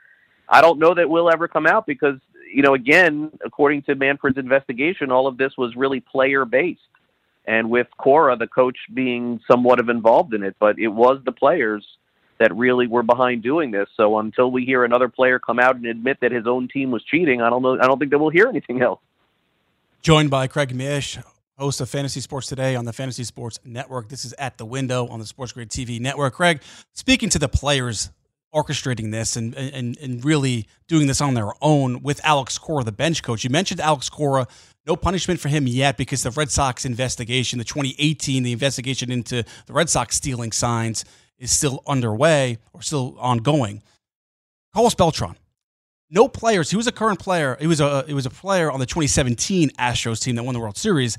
I 0.49 0.61
don't 0.61 0.81
know 0.81 0.93
that 0.93 1.09
will 1.09 1.31
ever 1.31 1.47
come 1.47 1.69
out 1.69 1.87
because 1.87 2.19
you 2.53 2.63
know, 2.63 2.75
again, 2.75 3.31
according 3.45 3.83
to 3.83 3.95
Manfred's 3.95 4.39
investigation, 4.39 5.11
all 5.11 5.27
of 5.27 5.39
this 5.39 5.53
was 5.57 5.75
really 5.75 6.01
player 6.01 6.45
based, 6.45 6.81
and 7.45 7.71
with 7.71 7.89
Cora, 7.97 8.37
the 8.37 8.47
coach, 8.47 8.77
being 8.93 9.41
somewhat 9.51 9.81
of 9.81 9.89
involved 9.89 10.35
in 10.35 10.43
it, 10.43 10.57
but 10.59 10.79
it 10.79 10.89
was 10.89 11.21
the 11.25 11.33
players 11.33 11.87
that 12.39 12.55
really 12.57 12.87
were 12.87 13.03
behind 13.03 13.43
doing 13.43 13.71
this. 13.71 13.89
So 13.97 14.19
until 14.19 14.51
we 14.51 14.65
hear 14.65 14.85
another 14.85 15.09
player 15.09 15.39
come 15.39 15.59
out 15.59 15.77
and 15.77 15.87
admit 15.87 16.19
that 16.21 16.33
his 16.33 16.47
own 16.47 16.69
team 16.69 16.91
was 16.91 17.05
cheating, 17.05 17.41
I 17.41 17.51
don't 17.51 17.63
know. 17.63 17.79
I 17.81 17.87
don't 17.87 17.99
think 17.99 18.11
that 18.11 18.19
we'll 18.19 18.31
hear 18.31 18.49
anything 18.49 18.83
else. 18.83 19.01
Joined 20.03 20.31
by 20.31 20.49
Craig 20.49 20.75
Mish, 20.75 21.19
host 21.57 21.81
of 21.81 21.89
Fantasy 21.89 22.21
Sports 22.21 22.49
Today 22.49 22.75
on 22.75 22.85
the 22.85 22.93
Fantasy 22.93 23.23
Sports 23.23 23.61
Network. 23.65 24.09
This 24.09 24.25
is 24.25 24.33
at 24.35 24.59
the 24.59 24.67
window 24.67 25.07
on 25.07 25.21
the 25.21 25.27
Sports 25.27 25.53
Grid 25.53 25.71
TV 25.71 26.01
network. 26.01 26.35
Craig, 26.35 26.61
speaking 26.93 27.29
to 27.31 27.39
the 27.39 27.49
players 27.49 28.11
orchestrating 28.55 29.11
this 29.11 29.37
and, 29.37 29.55
and, 29.55 29.97
and 29.99 30.25
really 30.25 30.67
doing 30.87 31.07
this 31.07 31.21
on 31.21 31.35
their 31.35 31.53
own 31.61 32.03
with 32.03 32.21
Alex 32.25 32.59
Cora, 32.59 32.85
the 32.85 32.93
bench 32.93 33.23
coach. 33.23 33.45
You 33.45 33.51
mentioned 33.51 33.81
Alex 33.81 34.09
Cora. 34.09 34.47
No 34.87 34.97
punishment 34.97 35.39
for 35.39 35.49
him 35.49 35.67
yet 35.67 35.97
because 35.97 36.23
the 36.23 36.31
Red 36.33 36.51
Sox 36.51 36.85
investigation, 36.85 37.59
the 37.59 37.65
2018, 37.65 38.43
the 38.43 38.53
investigation 38.53 39.13
into 39.13 39.45
the 39.67 39.73
Red 39.73 39.89
Sox 39.89 40.17
stealing 40.17 40.53
signs 40.53 41.05
is 41.39 41.51
still 41.51 41.83
underway 41.87 42.59
or 42.73 42.83
still 42.83 43.17
ongoing. 43.19 43.83
Carlos 44.75 44.95
Beltran, 44.95 45.37
no 46.11 46.29
players. 46.29 46.71
He 46.71 46.77
was 46.77 46.87
a 46.87 46.93
current 46.93 47.19
player. 47.19 47.57
He 47.61 47.67
was 47.67 47.81
a 47.81 48.05
he 48.07 48.15
was 48.15 48.27
a 48.27 48.31
player 48.31 48.71
on 48.71 48.81
the 48.81 48.87
2017 48.87 49.71
Astros 49.71 50.23
team 50.23 50.37
that 50.37 50.43
won 50.43 50.55
the 50.55 50.61
World 50.61 50.77
Series. 50.77 51.17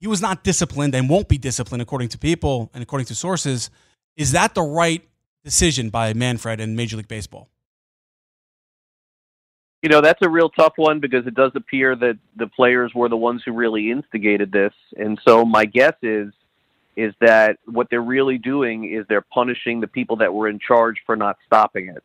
He 0.00 0.06
was 0.06 0.20
not 0.20 0.44
disciplined 0.44 0.94
and 0.94 1.08
won't 1.08 1.28
be 1.28 1.38
disciplined 1.38 1.82
according 1.82 2.08
to 2.08 2.18
people 2.18 2.70
and 2.74 2.82
according 2.82 3.06
to 3.06 3.14
sources. 3.14 3.70
Is 4.16 4.32
that 4.32 4.54
the 4.54 4.62
right 4.62 5.06
decision 5.46 5.90
by 5.90 6.12
Manfred 6.12 6.60
and 6.60 6.76
Major 6.76 6.96
League 6.96 7.06
Baseball? 7.08 7.48
You 9.80 9.88
know, 9.88 10.00
that's 10.00 10.20
a 10.22 10.28
real 10.28 10.48
tough 10.48 10.72
one 10.74 10.98
because 10.98 11.26
it 11.28 11.34
does 11.34 11.52
appear 11.54 11.94
that 11.94 12.18
the 12.34 12.48
players 12.48 12.92
were 12.92 13.08
the 13.08 13.16
ones 13.16 13.42
who 13.44 13.52
really 13.52 13.92
instigated 13.92 14.50
this. 14.50 14.72
And 14.96 15.18
so 15.24 15.44
my 15.44 15.64
guess 15.64 15.94
is 16.02 16.32
is 16.96 17.14
that 17.20 17.58
what 17.66 17.88
they're 17.90 18.00
really 18.00 18.38
doing 18.38 18.90
is 18.90 19.04
they're 19.06 19.20
punishing 19.20 19.80
the 19.80 19.86
people 19.86 20.16
that 20.16 20.32
were 20.32 20.48
in 20.48 20.58
charge 20.58 20.96
for 21.04 21.14
not 21.14 21.36
stopping 21.46 21.90
it. 21.94 22.02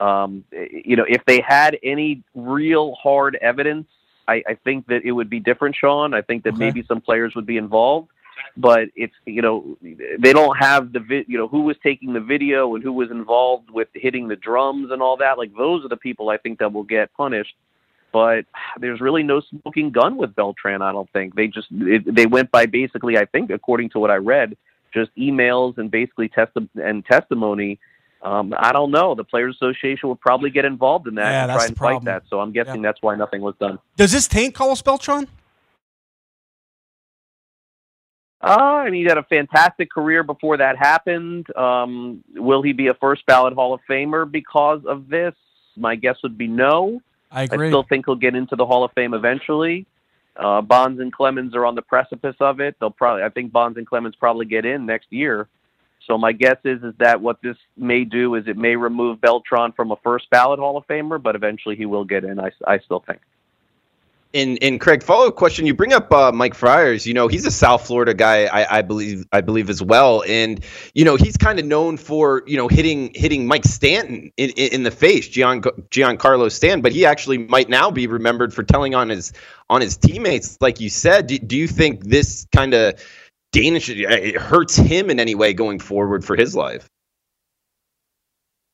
Um, 0.00 0.44
you 0.52 0.96
know, 0.96 1.06
if 1.08 1.24
they 1.24 1.40
had 1.40 1.78
any 1.82 2.22
real 2.34 2.94
hard 2.94 3.36
evidence, 3.40 3.86
I, 4.28 4.42
I 4.46 4.54
think 4.62 4.86
that 4.88 5.00
it 5.02 5.12
would 5.12 5.30
be 5.30 5.40
different, 5.40 5.76
Sean. 5.76 6.12
I 6.12 6.20
think 6.20 6.44
that 6.44 6.50
Okay. 6.50 6.58
maybe 6.58 6.84
some 6.86 7.00
players 7.00 7.34
would 7.34 7.46
be 7.46 7.56
involved, 7.56 8.10
but 8.56 8.88
it's 8.94 9.14
you 9.26 9.42
know 9.42 9.76
they 10.18 10.32
don't 10.32 10.56
have 10.56 10.92
the 10.92 11.00
vi- 11.00 11.24
you 11.26 11.38
know 11.38 11.48
who 11.48 11.62
was 11.62 11.76
taking 11.82 12.12
the 12.12 12.20
video 12.20 12.74
and 12.74 12.84
who 12.84 12.92
was 12.92 13.10
involved 13.10 13.70
with 13.70 13.88
hitting 13.94 14.28
the 14.28 14.36
drums 14.36 14.90
and 14.90 15.02
all 15.02 15.16
that. 15.18 15.38
Like 15.38 15.54
those 15.56 15.84
are 15.84 15.88
the 15.88 15.96
people 15.96 16.30
I 16.30 16.36
think 16.36 16.58
that 16.60 16.72
will 16.72 16.84
get 16.84 17.12
punished. 17.14 17.54
But 18.12 18.44
there's 18.78 19.00
really 19.00 19.24
no 19.24 19.40
smoking 19.40 19.90
gun 19.90 20.16
with 20.16 20.36
Beltran. 20.36 20.82
I 20.82 20.92
don't 20.92 21.10
think 21.12 21.34
they 21.34 21.48
just 21.48 21.66
it, 21.72 22.14
they 22.14 22.26
went 22.26 22.50
by 22.52 22.66
basically 22.66 23.18
I 23.18 23.24
think 23.24 23.50
according 23.50 23.90
to 23.90 23.98
what 23.98 24.10
I 24.10 24.16
read, 24.16 24.56
just 24.92 25.10
emails 25.16 25.78
and 25.78 25.90
basically 25.90 26.28
test 26.28 26.52
and 26.76 27.04
testimony. 27.04 27.80
Um, 28.22 28.54
I 28.56 28.72
don't 28.72 28.90
know. 28.90 29.14
The 29.14 29.24
Players 29.24 29.56
Association 29.56 30.08
would 30.08 30.20
probably 30.20 30.48
get 30.48 30.64
involved 30.64 31.08
in 31.08 31.16
that 31.16 31.30
Yeah, 31.30 31.42
and 31.42 31.50
that's 31.50 31.58
try 31.58 31.66
the 31.66 31.68
and 31.68 31.78
fight 31.78 32.04
that. 32.04 32.22
So 32.30 32.40
I'm 32.40 32.52
guessing 32.52 32.80
that's 32.80 33.02
why 33.02 33.16
nothing 33.16 33.42
was 33.42 33.54
done. 33.60 33.78
Does 33.96 34.12
this 34.12 34.26
taint 34.26 34.54
Carlos 34.54 34.80
Beltran? 34.80 35.28
Uh, 38.44 38.82
I 38.84 38.90
mean, 38.90 39.02
he 39.02 39.08
had 39.08 39.16
a 39.16 39.22
fantastic 39.22 39.90
career 39.90 40.22
before 40.22 40.58
that 40.58 40.76
happened. 40.76 41.46
Um, 41.56 42.22
will 42.34 42.60
he 42.60 42.74
be 42.74 42.88
a 42.88 42.94
first 42.94 43.24
ballot 43.24 43.54
Hall 43.54 43.72
of 43.72 43.80
Famer 43.88 44.30
because 44.30 44.84
of 44.84 45.08
this? 45.08 45.34
My 45.76 45.96
guess 45.96 46.16
would 46.22 46.36
be 46.36 46.46
no. 46.46 47.00
I 47.32 47.44
agree. 47.44 47.68
I 47.68 47.70
still 47.70 47.84
think 47.84 48.04
he'll 48.04 48.16
get 48.16 48.34
into 48.34 48.54
the 48.54 48.66
Hall 48.66 48.84
of 48.84 48.92
Fame 48.92 49.14
eventually. 49.14 49.86
Uh, 50.36 50.60
Bonds 50.60 51.00
and 51.00 51.10
Clemens 51.10 51.54
are 51.54 51.64
on 51.64 51.74
the 51.74 51.80
precipice 51.82 52.36
of 52.38 52.60
it. 52.60 52.76
They'll 52.78 52.90
probably, 52.90 53.22
I 53.22 53.30
think 53.30 53.50
Bonds 53.50 53.78
and 53.78 53.86
Clemens 53.86 54.14
probably 54.14 54.44
get 54.44 54.66
in 54.66 54.84
next 54.84 55.06
year. 55.10 55.48
So 56.06 56.18
my 56.18 56.32
guess 56.32 56.58
is 56.64 56.82
is 56.82 56.92
that 56.98 57.22
what 57.22 57.40
this 57.40 57.56
may 57.78 58.04
do 58.04 58.34
is 58.34 58.46
it 58.46 58.58
may 58.58 58.76
remove 58.76 59.22
Beltran 59.22 59.72
from 59.72 59.90
a 59.90 59.96
first 60.04 60.28
ballot 60.28 60.58
Hall 60.58 60.76
of 60.76 60.86
Famer, 60.86 61.22
but 61.22 61.34
eventually 61.34 61.76
he 61.76 61.86
will 61.86 62.04
get 62.04 62.24
in. 62.24 62.38
I, 62.38 62.50
I 62.66 62.78
still 62.80 63.00
think. 63.00 63.20
And 64.34 64.58
and 64.60 64.80
Craig, 64.80 65.04
follow 65.04 65.28
up 65.28 65.36
question. 65.36 65.64
You 65.64 65.74
bring 65.74 65.92
up 65.92 66.12
uh, 66.12 66.32
Mike 66.32 66.54
Fiers. 66.54 67.06
You 67.06 67.14
know 67.14 67.28
he's 67.28 67.46
a 67.46 67.52
South 67.52 67.86
Florida 67.86 68.12
guy, 68.12 68.46
I, 68.46 68.78
I 68.78 68.82
believe. 68.82 69.24
I 69.32 69.40
believe 69.40 69.70
as 69.70 69.80
well. 69.80 70.24
And 70.26 70.64
you 70.92 71.04
know 71.04 71.14
he's 71.14 71.36
kind 71.36 71.60
of 71.60 71.64
known 71.64 71.96
for 71.96 72.42
you 72.46 72.56
know 72.56 72.66
hitting 72.66 73.12
hitting 73.14 73.46
Mike 73.46 73.64
Stanton 73.64 74.32
in, 74.36 74.50
in, 74.50 74.72
in 74.72 74.82
the 74.82 74.90
face, 74.90 75.28
Gian 75.28 75.62
Giancarlo 75.62 76.50
Stanton. 76.50 76.82
But 76.82 76.90
he 76.90 77.06
actually 77.06 77.38
might 77.38 77.68
now 77.68 77.92
be 77.92 78.08
remembered 78.08 78.52
for 78.52 78.64
telling 78.64 78.94
on 78.96 79.08
his 79.08 79.32
on 79.70 79.80
his 79.80 79.96
teammates, 79.96 80.58
like 80.60 80.80
you 80.80 80.90
said. 80.90 81.28
Do, 81.28 81.38
do 81.38 81.56
you 81.56 81.68
think 81.68 82.04
this 82.04 82.46
kind 82.52 82.74
of 82.74 83.00
Danish 83.52 83.88
it 83.88 84.36
hurts 84.36 84.74
him 84.74 85.10
in 85.10 85.20
any 85.20 85.36
way 85.36 85.54
going 85.54 85.78
forward 85.78 86.24
for 86.24 86.34
his 86.34 86.56
life? 86.56 86.90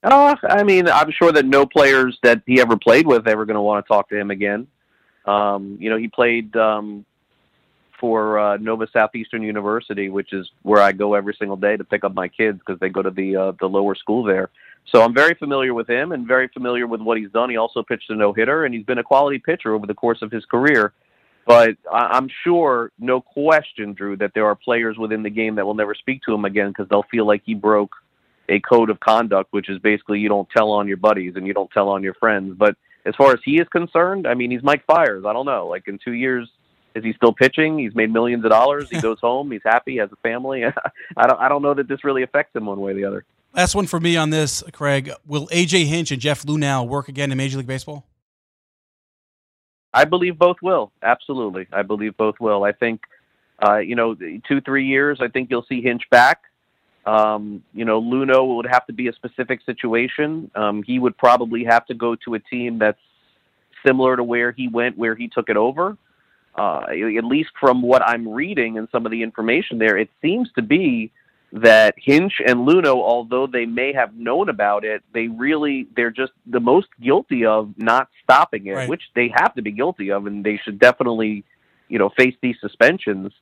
Uh, 0.03 0.35
I 0.49 0.63
mean, 0.63 0.89
I'm 0.89 1.11
sure 1.11 1.33
that 1.33 1.45
no 1.45 1.67
players 1.67 2.19
that 2.23 2.41
he 2.47 2.61
ever 2.61 2.79
played 2.79 3.07
with 3.07 3.29
ever 3.29 3.45
going 3.45 3.57
to 3.57 3.61
want 3.61 3.85
to 3.85 3.89
talk 3.89 4.09
to 4.09 4.17
him 4.17 4.31
again. 4.31 4.67
Um, 5.25 5.77
you 5.81 5.91
know, 5.91 5.97
he 5.97 6.09
played 6.09 6.55
um, 6.57 7.05
for 8.01 8.39
uh, 8.39 8.57
Nova 8.57 8.87
Southeastern 8.93 9.43
University, 9.43 10.09
which 10.09 10.33
is 10.33 10.51
where 10.63 10.83
I 10.83 10.93
go 10.93 11.15
every 11.15 11.37
single 11.39 11.57
day 11.57 11.77
to 11.77 11.85
pick 11.85 12.05
up 12.05 12.15
my 12.15 12.29
kids 12.29 12.59
because 12.59 12.81
they 12.81 12.89
go 12.89 13.03
to 13.03 13.11
the 13.11 13.37
uh, 13.37 13.53
the 13.61 13.69
lower 13.69 13.95
school 13.95 14.25
there. 14.25 14.51
So 14.91 15.03
I'm 15.03 15.15
very 15.15 15.35
familiar 15.35 15.75
with 15.75 15.89
him 15.89 16.13
and 16.13 16.27
very 16.27 16.49
familiar 16.49 16.87
with 16.87 17.03
what 17.03 17.19
he's 17.19 17.31
done. 17.31 17.51
He 17.51 17.57
also 17.57 17.83
pitched 17.83 18.11
a 18.11 18.17
no 18.17 18.33
hitter, 18.33 18.65
and 18.65 18.75
he's 18.75 18.85
been 18.85 18.99
a 18.99 19.05
quality 19.05 19.39
pitcher 19.39 19.75
over 19.75 19.87
the 19.87 19.95
course 19.95 20.23
of 20.23 20.33
his 20.33 20.45
career. 20.47 20.93
But 21.47 21.77
I- 21.93 22.11
I'm 22.13 22.29
sure, 22.45 22.91
no 22.99 23.21
question, 23.21 23.93
Drew, 23.93 24.17
that 24.17 24.33
there 24.35 24.47
are 24.47 24.55
players 24.55 24.97
within 24.99 25.23
the 25.23 25.31
game 25.31 25.55
that 25.57 25.67
will 25.67 25.75
never 25.75 25.95
speak 25.95 26.23
to 26.23 26.35
him 26.35 26.45
again 26.45 26.69
because 26.69 26.89
they'll 26.89 27.05
feel 27.11 27.27
like 27.27 27.43
he 27.45 27.55
broke 27.55 27.95
a 28.49 28.61
code 28.61 28.91
of 28.91 28.99
conduct, 29.01 29.53
which 29.53 29.69
is 29.69 29.79
basically 29.79 30.19
you 30.19 30.29
don't 30.29 30.49
tell 30.51 30.71
on 30.71 30.89
your 30.89 30.97
buddies 30.97 31.37
and 31.37 31.47
you 31.47 31.55
don't 31.55 31.71
tell 31.71 31.89
on 31.89 32.03
your 32.03 32.15
friends. 32.15 32.55
But 32.57 32.77
as 33.07 33.15
far 33.17 33.33
as 33.33 33.41
he 33.45 33.61
is 33.61 33.69
concerned, 33.69 34.27
I 34.27 34.35
mean, 34.35 34.51
he's 34.51 34.63
Mike 34.63 34.85
Fiers. 34.87 35.25
I 35.27 35.33
don't 35.33 35.47
know. 35.47 35.67
Like 35.67 35.89
in 35.89 35.99
two 36.05 36.13
years, 36.13 36.49
is 36.95 37.05
he 37.05 37.13
still 37.13 37.33
pitching? 37.33 37.79
He's 37.79 37.95
made 37.95 38.13
millions 38.13 38.45
of 38.45 38.51
dollars. 38.51 38.89
He 38.91 39.01
goes 39.03 39.19
home. 39.21 39.51
He's 39.51 39.63
happy. 39.65 39.99
Has 39.99 40.11
a 40.13 40.17
family. 40.17 40.65
I 41.17 41.27
don't. 41.27 41.41
I 41.41 41.49
don't 41.49 41.63
know 41.63 41.75
that 41.75 41.89
this 41.89 42.05
really 42.05 42.23
affects 42.23 42.55
him 42.55 42.67
one 42.67 42.81
way 42.81 42.93
or 42.93 42.95
the 42.95 43.05
other. 43.05 43.25
Last 43.55 43.75
one 43.75 43.87
for 43.87 43.99
me 43.99 44.17
on 44.17 44.31
this, 44.31 44.63
Craig. 44.73 45.11
Will 45.27 45.49
AJ 45.49 45.87
Hinch 45.87 46.13
and 46.13 46.21
Jeff 46.21 46.45
Luhnow 46.45 46.87
work 46.87 47.09
again 47.09 47.33
in 47.33 47.39
Major 47.39 47.59
League 47.59 47.67
Baseball? 47.67 48.07
I 49.93 50.05
believe 50.05 50.39
both 50.39 50.59
will. 50.63 50.93
Absolutely, 51.03 51.67
I 51.73 51.83
believe 51.83 52.17
both 52.17 52.37
will. 52.39 52.63
I 52.63 52.71
think, 52.71 53.01
uh, 53.67 53.79
you 53.79 53.97
know, 53.97 54.15
two 54.47 54.61
three 54.61 54.87
years. 54.87 55.19
I 55.21 55.29
think 55.29 55.51
you'll 55.51 55.67
see 55.69 55.83
Hinch 55.83 56.03
back. 56.11 56.43
Um, 57.07 57.63
you 57.73 57.85
know, 57.85 58.01
Luhnow 58.01 58.57
would 58.57 58.67
have 58.67 58.87
to 58.87 58.93
be 58.93 59.09
a 59.09 59.13
specific 59.13 59.61
situation. 59.65 60.51
Um, 60.55 60.83
he 60.83 60.99
would 60.99 61.17
probably 61.17 61.65
have 61.65 61.87
to 61.87 61.95
go 61.95 62.15
to 62.27 62.35
a 62.35 62.39
team 62.39 62.79
that's 62.79 62.99
similar 63.85 64.17
to 64.17 64.23
where 64.25 64.53
he 64.53 64.69
went, 64.69 64.99
where 64.99 65.15
he 65.15 65.29
took 65.29 65.49
it 65.49 65.57
over. 65.57 65.97
Uh, 66.55 66.81
at 66.91 67.25
least 67.25 67.51
from 67.59 67.81
what 67.81 68.03
I'm 68.03 68.29
reading 68.29 68.77
and 68.77 68.89
some 68.93 69.07
of 69.07 69.13
the 69.13 69.23
information 69.23 69.79
there, 69.79 69.97
it 69.97 70.11
seems 70.21 70.51
to 70.57 70.63
be 70.63 71.11
that 71.53 71.95
Hinch 71.97 72.35
and 72.47 72.69
Luhnow, 72.69 72.97
although 72.97 73.47
they 73.47 73.67
may 73.67 73.93
have 73.93 74.15
known 74.15 74.49
about 74.49 74.85
it, 74.85 75.03
they 75.15 75.29
really 75.29 75.87
they're 75.97 76.11
just 76.11 76.33
the 76.47 76.61
most 76.61 76.89
guilty 77.01 77.45
of 77.47 77.73
not 77.77 78.09
stopping 78.23 78.67
it, 78.67 78.73
Right. 78.75 78.89
which 78.89 79.03
they 79.15 79.33
have 79.35 79.55
to 79.55 79.63
be 79.63 79.71
guilty 79.73 80.11
of, 80.11 80.27
and 80.27 80.45
they 80.45 80.59
should 80.59 80.79
definitely, 80.79 81.45
you 81.89 81.99
know, 81.99 82.11
face 82.11 82.35
these 82.43 82.57
suspensions. 82.61 83.33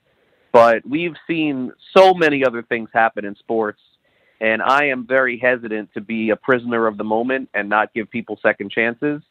But 0.59 0.84
we've 0.88 1.14
seen 1.26 1.72
so 1.96 2.14
many 2.14 2.44
other 2.44 2.62
things 2.62 2.88
happen 2.92 3.24
in 3.24 3.36
sports, 3.36 3.80
and 4.40 4.61
I 4.61 4.86
am 4.86 5.06
very 5.06 5.38
hesitant 5.38 5.94
to 5.94 6.00
be 6.00 6.30
a 6.30 6.36
prisoner 6.36 6.88
of 6.88 6.98
the 6.98 7.04
moment 7.04 7.48
and 7.54 7.68
not 7.68 7.94
give 7.94 8.11
people 8.11 8.40
second 8.42 8.72
chances. 8.72 9.22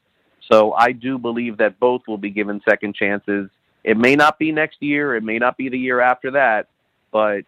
So 0.50 0.72
I 0.72 0.94
do 0.94 1.18
believe 1.18 1.58
that 1.58 1.80
both 1.80 2.04
will 2.08 2.18
be 2.18 2.30
given 2.30 2.62
second 2.68 2.96
chances. 2.96 3.50
It 3.84 3.98
may 3.98 4.16
not 4.16 4.40
be 4.40 4.54
next 4.54 4.82
year, 4.82 5.16
it 5.16 5.24
may 5.24 5.38
not 5.38 5.58
be 5.58 5.68
the 5.68 5.78
year 5.78 6.00
after 6.00 6.32
that, 6.32 6.68
but 7.12 7.42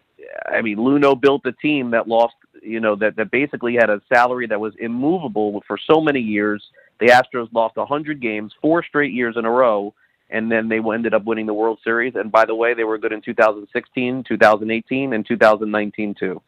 I 0.46 0.60
mean, 0.60 0.76
Luhnow 0.76 1.18
built 1.18 1.46
a 1.46 1.52
team 1.52 1.90
that 1.92 2.06
lost 2.06 2.34
you 2.62 2.80
know, 2.80 2.94
that, 2.96 3.16
that 3.16 3.30
basically 3.30 3.74
had 3.74 3.88
a 3.88 4.02
salary 4.12 4.46
that 4.46 4.60
was 4.60 4.74
immovable 4.78 5.62
for 5.66 5.78
so 5.78 6.00
many 6.00 6.20
years. 6.20 6.62
The 6.98 7.06
Astros 7.06 7.48
lost 7.52 7.76
100 7.76 8.20
games, 8.20 8.52
four 8.60 8.84
straight 8.84 9.12
years 9.12 9.36
in 9.38 9.46
a 9.46 9.50
row, 9.50 9.94
and 10.30 10.50
then 10.50 10.68
they 10.68 10.78
ended 10.78 11.14
up 11.14 11.24
winning 11.24 11.46
the 11.46 11.54
World 11.54 11.78
Series. 11.82 12.14
And 12.14 12.30
by 12.30 12.44
the 12.44 12.54
way, 12.54 12.74
they 12.74 12.84
were 12.84 12.98
good 12.98 13.12
in 13.12 13.20
2016, 13.20 14.24
2018, 14.26 15.12
and 15.12 15.26
2019 15.26 16.14
too. 16.18 16.40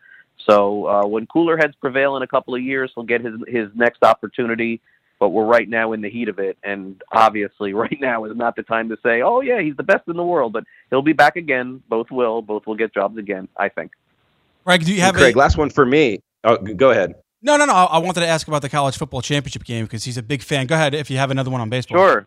So 0.46 0.86
uh, 0.86 1.06
when 1.06 1.26
cooler 1.26 1.56
heads 1.56 1.74
prevail 1.80 2.16
in 2.16 2.22
a 2.22 2.26
couple 2.26 2.54
of 2.54 2.62
years, 2.62 2.90
he'll 2.94 3.04
get 3.04 3.24
his 3.24 3.34
his 3.46 3.68
next 3.74 4.02
opportunity. 4.02 4.80
But 5.18 5.28
we're 5.28 5.44
right 5.44 5.68
now 5.68 5.92
in 5.92 6.00
the 6.00 6.10
heat 6.10 6.28
of 6.28 6.40
it, 6.40 6.58
and 6.64 7.00
obviously, 7.12 7.74
right 7.74 7.98
now 8.00 8.24
is 8.24 8.36
not 8.36 8.56
the 8.56 8.62
time 8.62 8.88
to 8.88 8.96
say, 9.04 9.22
"Oh 9.22 9.40
yeah, 9.40 9.60
he's 9.60 9.76
the 9.76 9.84
best 9.84 10.08
in 10.08 10.16
the 10.16 10.24
world." 10.24 10.52
But 10.52 10.64
he'll 10.90 11.02
be 11.02 11.12
back 11.12 11.36
again. 11.36 11.82
Both 11.88 12.10
will. 12.10 12.42
Both 12.42 12.66
will 12.66 12.74
get 12.74 12.92
jobs 12.92 13.18
again. 13.18 13.48
I 13.56 13.68
think. 13.68 13.92
Greg, 14.64 14.84
do 14.84 14.92
you 14.92 15.00
have 15.00 15.14
Craig? 15.14 15.36
a, 15.36 15.38
last 15.38 15.56
one 15.56 15.70
for 15.70 15.84
me. 15.84 16.22
Oh, 16.44 16.56
go 16.56 16.90
ahead. 16.90 17.14
No, 17.40 17.56
no, 17.56 17.66
no. 17.66 17.72
I 17.72 17.84
I 17.84 17.98
wanted 17.98 18.20
to 18.20 18.26
ask 18.26 18.48
about 18.48 18.62
the 18.62 18.68
college 18.68 18.96
football 18.96 19.22
championship 19.22 19.64
game 19.64 19.84
because 19.84 20.04
he's 20.04 20.16
a 20.16 20.22
big 20.22 20.42
fan. 20.42 20.66
Go 20.66 20.74
ahead 20.74 20.94
if 20.94 21.10
you 21.10 21.18
have 21.18 21.30
another 21.30 21.50
one 21.50 21.60
on 21.60 21.68
baseball. 21.68 21.98
Sure. 21.98 22.26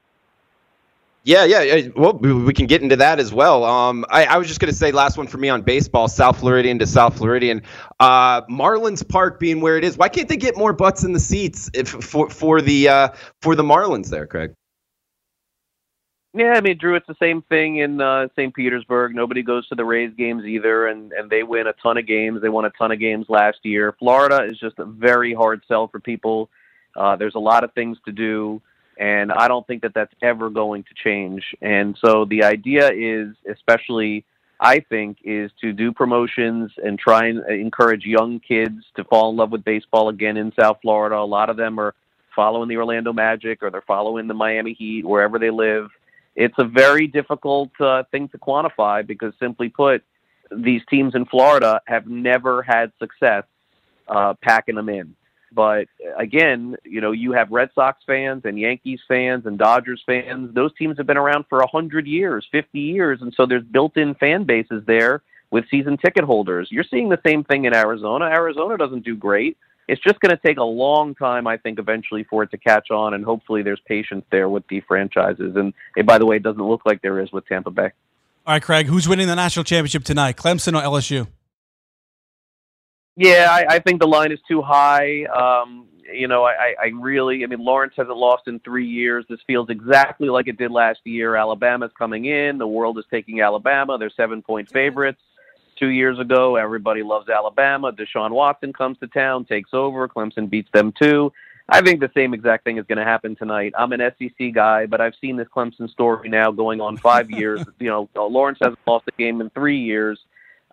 Yeah, 1.26 1.46
yeah. 1.46 1.88
Well, 1.96 2.14
we 2.14 2.32
we 2.32 2.54
can 2.54 2.68
get 2.68 2.84
into 2.84 2.98
that 2.98 3.20
as 3.20 3.34
well. 3.34 3.64
Um, 3.64 4.06
I, 4.12 4.26
I 4.26 4.38
was 4.38 4.48
just 4.48 4.60
going 4.60 4.72
to 4.72 4.78
say 4.78 4.92
last 4.92 5.18
one 5.18 5.26
for 5.26 5.40
me 5.40 5.50
on 5.50 5.64
baseball, 5.64 6.08
South 6.08 6.40
Floridian 6.40 6.78
to 6.78 6.86
South 6.86 7.18
Floridian. 7.18 7.64
Uh, 8.00 8.44
Marlins 8.44 9.08
Park 9.08 9.40
being 9.40 9.60
where 9.60 9.76
it 9.76 9.84
is, 9.84 9.98
why 9.98 10.08
can't 10.08 10.30
they 10.30 10.38
get 10.38 10.56
more 10.56 10.72
butts 10.72 11.04
in 11.04 11.14
the 11.14 11.20
seats 11.20 11.72
if, 11.74 11.90
for 11.90 12.30
for 12.30 12.62
the 12.62 12.88
uh, 12.88 13.10
for 13.42 13.56
the 13.56 13.64
Marlins 13.64 14.12
there, 14.12 14.28
Craig? 14.28 14.54
Yeah, 16.36 16.54
I 16.58 16.62
mean, 16.62 16.78
Drew, 16.78 16.96
it's 16.96 17.08
the 17.08 17.16
same 17.20 17.42
thing 17.44 17.78
in 17.78 18.02
uh, 18.02 18.28
St. 18.36 18.54
Petersburg. 18.54 19.16
Nobody 19.16 19.42
goes 19.42 19.68
to 19.70 19.76
the 19.76 19.86
Rays 19.86 20.14
games 20.16 20.46
either, 20.46 20.86
and 20.86 21.12
and 21.12 21.28
they 21.28 21.42
win 21.42 21.66
a 21.66 21.74
ton 21.82 21.98
of 21.98 22.06
games. 22.06 22.44
They 22.44 22.50
won 22.50 22.66
a 22.66 22.70
ton 22.72 22.92
of 22.92 23.00
games 23.00 23.26
last 23.30 23.58
year. 23.64 23.96
Florida 23.98 24.44
is 24.44 24.60
just 24.60 24.78
a 24.78 24.86
very 24.86 25.34
hard 25.34 25.64
sell 25.68 25.88
for 25.88 26.00
people. 26.00 26.52
Uh, 26.96 27.16
there's 27.16 27.34
a 27.34 27.40
lot 27.40 27.64
of 27.64 27.74
things 27.74 27.98
to 28.06 28.12
do, 28.12 28.62
and 28.98 29.32
I 29.32 29.48
don't 29.48 29.66
think 29.68 29.82
that 29.84 29.94
that's 29.94 30.14
ever 30.22 30.50
going 30.50 30.84
to 30.84 30.94
change. 30.96 31.56
And 31.62 31.98
so 32.04 32.26
the 32.26 32.44
idea 32.44 32.92
is, 32.92 33.36
especially, 33.50 34.26
I 34.60 34.80
think, 34.80 35.18
is 35.24 35.52
to 35.62 35.74
do 35.74 35.92
promotions 35.92 36.72
and 36.84 36.98
try 36.98 37.28
and 37.28 37.46
encourage 37.50 38.06
young 38.06 38.40
kids 38.40 38.84
to 38.96 39.04
fall 39.04 39.30
in 39.32 39.38
love 39.38 39.52
with 39.52 39.64
baseball 39.64 40.10
again 40.10 40.38
in 40.38 40.54
South 40.60 40.78
Florida. 40.82 41.18
A 41.18 41.26
lot 41.26 41.50
of 41.50 41.58
them 41.58 41.80
are 41.80 41.94
following 42.36 42.70
the 42.70 42.78
Orlando 42.78 43.14
Magic 43.14 43.64
or 43.64 43.70
they're 43.70 43.82
following 43.82 44.28
the 44.28 44.34
Miami 44.34 44.74
Heat 44.74 45.06
wherever 45.06 45.40
they 45.40 45.50
live 45.50 45.90
it's 46.36 46.56
a 46.58 46.66
very 46.66 47.08
difficult 47.08 47.70
uh, 47.80 48.04
thing 48.12 48.28
to 48.30 48.38
quantify 48.38 49.06
because, 49.06 49.34
simply 49.40 49.70
put, 49.70 50.04
these 50.52 50.82
teams 50.90 51.16
in 51.16 51.26
Florida 51.26 51.82
have 51.88 52.08
never 52.08 52.62
had 52.62 52.92
success 53.00 53.44
uh, 54.08 54.34
packing 54.42 54.76
them 54.76 54.90
in. 54.90 55.16
But 55.52 55.88
uh, 56.06 56.16
again, 56.18 56.76
you 56.84 57.02
know, 57.02 57.12
you 57.12 57.32
have 57.34 57.52
Red 57.52 57.70
Sox 57.76 58.02
fans 58.06 58.44
and 58.46 58.60
Yankees 58.60 59.00
fans 59.08 59.46
and 59.46 59.58
Dodgers 59.58 60.04
fans. 60.06 60.54
Those 60.54 60.74
teams 60.76 60.98
have 60.98 61.08
been 61.08 61.18
around 61.18 61.46
for 61.50 61.60
a 61.60 61.68
hundred 61.68 62.08
years, 62.08 62.46
fifty 62.52 62.80
years, 62.80 63.22
and 63.22 63.34
so 63.36 63.46
there's 63.46 63.64
built-in 63.64 64.16
fan 64.16 64.44
bases 64.44 64.84
there 64.86 65.22
with 65.52 65.66
season 65.70 65.98
ticket 65.98 66.24
holders. 66.24 66.70
You're 66.72 66.84
seeing 66.84 67.10
the 67.10 67.22
same 67.26 67.44
thing 67.44 67.66
in 67.66 67.76
Arizona. 67.76 68.26
Arizona 68.26 68.78
doesn't 68.78 69.06
do 69.06 69.16
great 69.16 69.58
it's 69.88 70.02
just 70.02 70.20
going 70.20 70.36
to 70.36 70.42
take 70.44 70.58
a 70.58 70.64
long 70.64 71.16
time, 71.16 71.48
I 71.48 71.58
think, 71.58 71.80
eventually 71.80 72.24
for 72.24 72.44
it 72.44 72.52
to 72.52 72.58
catch 72.58 72.90
on, 72.90 73.14
and 73.14 73.24
hopefully 73.24 73.62
there's 73.62 73.80
patience 73.86 74.26
there 74.32 74.50
with 74.50 74.68
the 74.68 74.82
franchises. 74.82 75.56
And, 75.56 75.74
and 75.96 76.08
by 76.08 76.18
the 76.18 76.26
way, 76.26 76.38
it 76.38 76.44
doesn't 76.44 76.62
look 76.62 76.82
like 76.86 77.02
there 77.02 77.20
is 77.20 77.32
with 77.32 77.46
Tampa 77.48 77.72
Bay. 77.72 77.92
All 78.48 78.54
right, 78.54 78.62
Craig, 78.62 78.88
who's 78.88 79.08
winning 79.08 79.28
the 79.28 79.36
national 79.36 79.64
championship 79.64 80.04
tonight? 80.04 80.38
Clemson 80.38 80.80
or 80.80 80.84
LSU? 80.84 81.28
Yeah, 83.16 83.48
I, 83.50 83.76
I 83.76 83.80
think 83.80 84.02
the 84.02 84.08
line 84.08 84.32
is 84.32 84.40
too 84.48 84.62
high. 84.62 85.24
Um, 85.26 85.88
you 86.14 86.28
know, 86.28 86.44
I, 86.44 86.76
I 86.82 86.88
really, 86.88 87.44
I 87.44 87.48
mean, 87.48 87.64
Lawrence 87.64 87.94
hasn't 87.98 88.16
lost 88.16 88.48
in 88.48 88.60
three 88.60 88.86
years. 88.86 89.26
This 89.30 89.40
feels 89.48 89.70
exactly 89.70 90.30
like 90.30 90.48
it 90.48 90.58
did 90.58 90.72
last 90.72 91.00
year. 91.04 91.36
Alabama's 91.36 91.92
coming 91.98 92.26
in. 92.26 92.58
The 92.58 92.68
world 92.68 93.00
is 93.00 93.06
taking 93.10 93.42
Alabama. 93.42 93.98
They're 93.98 94.12
seven 94.16 94.42
point 94.42 94.70
favorites 94.70 95.22
two 95.78 95.88
years 95.88 96.20
ago. 96.20 96.56
Everybody 96.56 97.04
loves 97.04 97.30
Alabama. 97.30 97.92
Deshaun 97.92 98.32
Watson 98.32 98.74
comes 98.74 98.98
to 99.00 99.08
town, 99.08 99.46
takes 99.46 99.74
over. 99.74 100.08
Clemson 100.08 100.50
beats 100.50 100.70
them 100.74 100.94
too. 101.00 101.32
I 101.68 101.82
think 101.82 102.00
the 102.00 102.12
same 102.16 102.34
exact 102.34 102.64
thing 102.64 102.78
is 102.78 102.86
going 102.86 103.00
to 103.00 103.04
happen 103.04 103.36
tonight. 103.36 103.74
I'm 103.78 103.92
an 103.92 104.12
SEC 104.20 104.54
guy, 104.54 104.86
but 104.86 105.02
I've 105.02 105.16
seen 105.20 105.36
this 105.36 105.48
Clemson 105.48 105.90
story 105.90 106.30
now 106.30 106.52
going 106.52 106.80
on 106.80 106.98
five 106.98 107.32
years. 107.40 107.62
You 107.80 107.88
know, 107.88 108.10
Lawrence 108.16 108.60
hasn't 108.62 108.80
lost 108.86 109.06
a 109.08 109.12
game 109.18 109.42
in 109.42 109.50
three 109.50 109.80
years. 109.80 110.20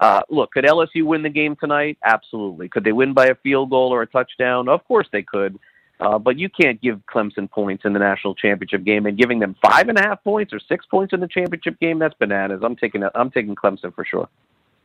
Uh, 0.02 0.20
look, 0.30 0.50
could 0.50 0.64
LSU 0.64 1.04
win 1.04 1.22
the 1.22 1.28
game 1.28 1.54
tonight? 1.54 1.96
Absolutely. 2.04 2.68
Could 2.68 2.82
they 2.82 2.90
win 2.90 3.14
by 3.14 3.26
a 3.26 3.36
field 3.36 3.70
goal 3.70 3.94
or 3.94 4.02
a 4.02 4.06
touchdown? 4.06 4.68
Of 4.68 4.84
course 4.88 5.06
they 5.12 5.22
could. 5.22 5.60
Uh, 6.00 6.18
but 6.18 6.36
you 6.36 6.48
can't 6.48 6.80
give 6.80 7.00
Clemson 7.06 7.48
points 7.48 7.84
in 7.84 7.92
the 7.92 8.00
national 8.00 8.34
championship 8.34 8.82
game 8.82 9.06
and 9.06 9.16
giving 9.16 9.38
them 9.38 9.54
five 9.64 9.88
and 9.88 9.96
a 9.96 10.02
half 10.02 10.24
points 10.24 10.52
or 10.52 10.58
six 10.58 10.84
points 10.86 11.12
in 11.12 11.20
the 11.20 11.28
championship 11.28 11.78
game. 11.78 12.00
That's 12.00 12.14
bananas. 12.14 12.62
I'm 12.64 12.74
taking 12.74 13.04
I'm 13.14 13.30
taking 13.30 13.54
Clemson 13.54 13.94
for 13.94 14.04
sure. 14.04 14.28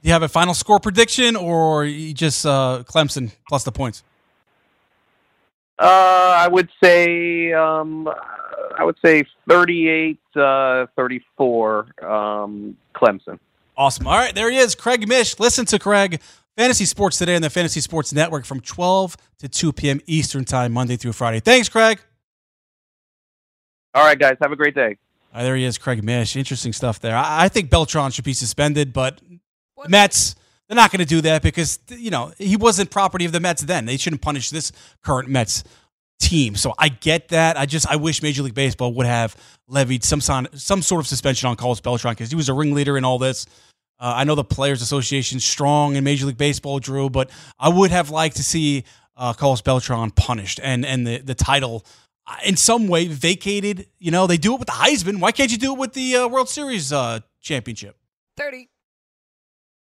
Do 0.03 0.07
you 0.07 0.13
have 0.13 0.21
a 0.21 0.29
final 0.29 0.53
score 0.53 0.79
prediction 0.79 1.35
or 1.35 1.83
you 1.83 2.13
just 2.13 2.45
uh, 2.45 2.83
Clemson 2.85 3.31
plus 3.49 3.63
the 3.63 3.71
points? 3.71 4.03
Uh, 5.79 6.35
I 6.37 6.47
would 6.47 6.69
say 6.83 7.53
um, 7.53 8.07
I 8.77 8.83
would 8.83 8.97
say 9.03 9.23
38 9.49 10.19
uh, 10.35 10.85
34 10.95 12.05
um, 12.05 12.77
Clemson. 12.93 13.39
Awesome. 13.77 14.07
All 14.07 14.17
right, 14.17 14.33
there 14.33 14.49
he 14.49 14.57
is, 14.57 14.73
Craig 14.73 15.07
Mish. 15.07 15.39
Listen 15.39 15.63
to 15.65 15.77
Craig. 15.77 16.19
Fantasy 16.57 16.85
Sports 16.85 17.19
today 17.19 17.35
on 17.35 17.43
the 17.43 17.51
Fantasy 17.51 17.79
Sports 17.79 18.11
Network 18.11 18.43
from 18.43 18.59
12 18.59 19.15
to 19.37 19.47
2 19.47 19.71
p.m. 19.73 20.01
Eastern 20.07 20.43
Time, 20.43 20.73
Monday 20.73 20.95
through 20.95 21.13
Friday. 21.13 21.39
Thanks, 21.39 21.69
Craig. 21.69 21.99
All 23.93 24.03
right, 24.03 24.17
guys. 24.17 24.37
Have 24.41 24.51
a 24.51 24.55
great 24.55 24.73
day. 24.73 24.97
Uh, 25.31 25.43
there 25.43 25.55
he 25.55 25.63
is, 25.63 25.77
Craig 25.77 26.03
Mish. 26.03 26.35
Interesting 26.35 26.73
stuff 26.73 26.99
there. 26.99 27.15
I, 27.15 27.43
I 27.43 27.49
think 27.49 27.69
Beltran 27.69 28.09
should 28.09 28.25
be 28.25 28.33
suspended, 28.33 28.91
but 28.91 29.21
the 29.83 29.89
Mets, 29.89 30.35
they're 30.67 30.75
not 30.75 30.91
going 30.91 30.99
to 30.99 31.05
do 31.05 31.21
that 31.21 31.43
because, 31.43 31.77
you 31.89 32.09
know, 32.09 32.33
he 32.39 32.57
wasn't 32.57 32.89
property 32.89 33.25
of 33.25 33.31
the 33.31 33.39
Mets 33.39 33.61
then. 33.61 33.85
They 33.85 33.97
shouldn't 33.97 34.23
punish 34.23 34.49
this 34.49 34.71
current 35.03 35.29
Mets 35.29 35.63
team. 36.19 36.55
So 36.55 36.73
I 36.79 36.89
get 36.89 37.27
that. 37.29 37.57
I 37.57 37.67
just, 37.67 37.87
I 37.87 37.97
wish 37.97 38.23
Major 38.23 38.41
League 38.41 38.55
Baseball 38.55 38.93
would 38.95 39.05
have 39.05 39.35
levied 39.67 40.03
some, 40.03 40.21
son, 40.21 40.47
some 40.53 40.81
sort 40.81 41.01
of 41.01 41.07
suspension 41.07 41.47
on 41.49 41.55
Carlos 41.55 41.81
Beltran 41.81 42.13
because 42.13 42.29
he 42.29 42.35
was 42.35 42.49
a 42.49 42.53
ringleader 42.53 42.97
in 42.97 43.05
all 43.05 43.19
this. 43.19 43.45
Uh, 43.99 44.13
I 44.17 44.23
know 44.25 44.35
the 44.35 44.43
Players 44.43 44.81
Association 44.81 45.39
strong 45.39 45.95
in 45.95 46.03
Major 46.03 46.25
League 46.27 46.37
Baseball, 46.37 46.79
Drew, 46.79 47.09
but 47.09 47.29
I 47.59 47.69
would 47.69 47.91
have 47.91 48.09
liked 48.09 48.35
to 48.37 48.43
see 48.43 48.83
uh, 49.15 49.33
Carlos 49.33 49.61
Beltran 49.61 50.11
punished 50.11 50.59
and 50.61 50.85
and 50.85 51.05
the 51.07 51.17
the 51.17 51.33
title 51.33 51.83
uh, 52.27 52.35
in 52.45 52.55
some 52.57 52.87
way 52.87 53.07
vacated. 53.07 53.87
You 53.97 54.11
know, 54.11 54.27
they 54.27 54.37
do 54.37 54.53
it 54.53 54.59
with 54.59 54.67
the 54.67 54.73
Heisman. 54.73 55.19
Why 55.19 55.31
can't 55.31 55.51
you 55.51 55.57
do 55.57 55.73
it 55.73 55.79
with 55.79 55.93
the 55.93 56.15
uh, 56.15 56.27
World 56.27 56.49
Series 56.49 56.93
uh, 56.93 57.21
championship? 57.41 57.97
Thirty. 58.35 58.69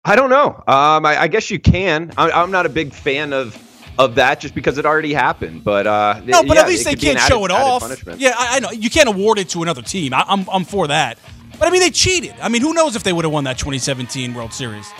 I 0.03 0.15
don't 0.15 0.29
know. 0.31 0.55
Um, 0.67 1.05
I, 1.05 1.21
I 1.21 1.27
guess 1.27 1.51
you 1.51 1.59
can. 1.59 2.11
I, 2.17 2.31
I'm 2.31 2.51
not 2.51 2.65
a 2.65 2.69
big 2.69 2.93
fan 2.93 3.33
of 3.33 3.55
of 3.97 4.15
that 4.15 4.39
just 4.39 4.55
because 4.55 4.77
it 4.77 4.85
already 4.85 5.13
happened. 5.13 5.63
But 5.63 5.87
uh, 5.87 6.21
No, 6.25 6.43
but 6.43 6.55
yeah, 6.55 6.61
at 6.63 6.67
least 6.67 6.85
they 6.85 6.91
could 6.91 7.01
be 7.01 7.09
an 7.11 7.17
can't 7.17 7.29
show 7.29 7.45
it 7.45 7.51
off. 7.51 7.81
punishment. 7.81 8.19
Yeah, 8.19 8.33
I, 8.37 8.57
I 8.57 8.59
know 8.59 8.71
you 8.71 8.89
can't 8.89 9.07
award 9.09 9.37
it 9.39 9.49
to 9.49 9.61
another 9.63 9.81
team. 9.81 10.13
I, 10.13 10.25
I'm 10.27 10.49
I'm 10.49 10.65
for 10.65 10.87
that. 10.87 11.17
But 11.59 11.67
I 11.67 11.71
mean, 11.71 11.81
they 11.81 11.91
cheated. 11.91 12.35
I 12.41 12.49
mean, 12.49 12.61
who 12.61 12.73
knows 12.73 12.95
if 12.95 13.03
they 13.03 13.13
would 13.13 13.25
have 13.25 13.31
won 13.31 13.43
that 13.45 13.57
2017 13.57 14.33
World 14.33 14.53
Series? 14.53 14.91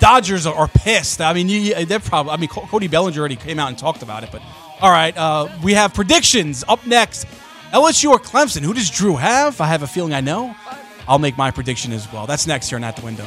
Dodgers 0.00 0.46
are, 0.46 0.54
are 0.54 0.68
pissed. 0.68 1.20
I 1.20 1.32
mean, 1.32 1.86
they're 1.86 2.00
probably. 2.00 2.32
I 2.32 2.36
mean, 2.36 2.48
Cody 2.48 2.88
Bellinger 2.88 3.18
already 3.18 3.36
came 3.36 3.58
out 3.58 3.68
and 3.68 3.78
talked 3.78 4.02
about 4.02 4.24
it. 4.24 4.30
But 4.32 4.42
all 4.80 4.90
right, 4.90 5.16
uh, 5.16 5.48
we 5.62 5.74
have 5.74 5.94
predictions 5.94 6.64
up 6.68 6.84
next. 6.86 7.26
LSU 7.72 8.10
or 8.10 8.18
Clemson? 8.18 8.62
Who 8.62 8.74
does 8.74 8.90
Drew 8.90 9.16
have? 9.16 9.60
I 9.60 9.66
have 9.66 9.82
a 9.82 9.86
feeling 9.86 10.12
I 10.12 10.20
know. 10.20 10.54
I'll 11.08 11.18
make 11.18 11.38
my 11.38 11.50
prediction 11.50 11.92
as 11.92 12.12
well. 12.12 12.26
That's 12.26 12.46
next 12.46 12.68
here 12.68 12.76
on 12.76 12.84
At 12.84 12.96
the 12.96 13.04
Window. 13.04 13.26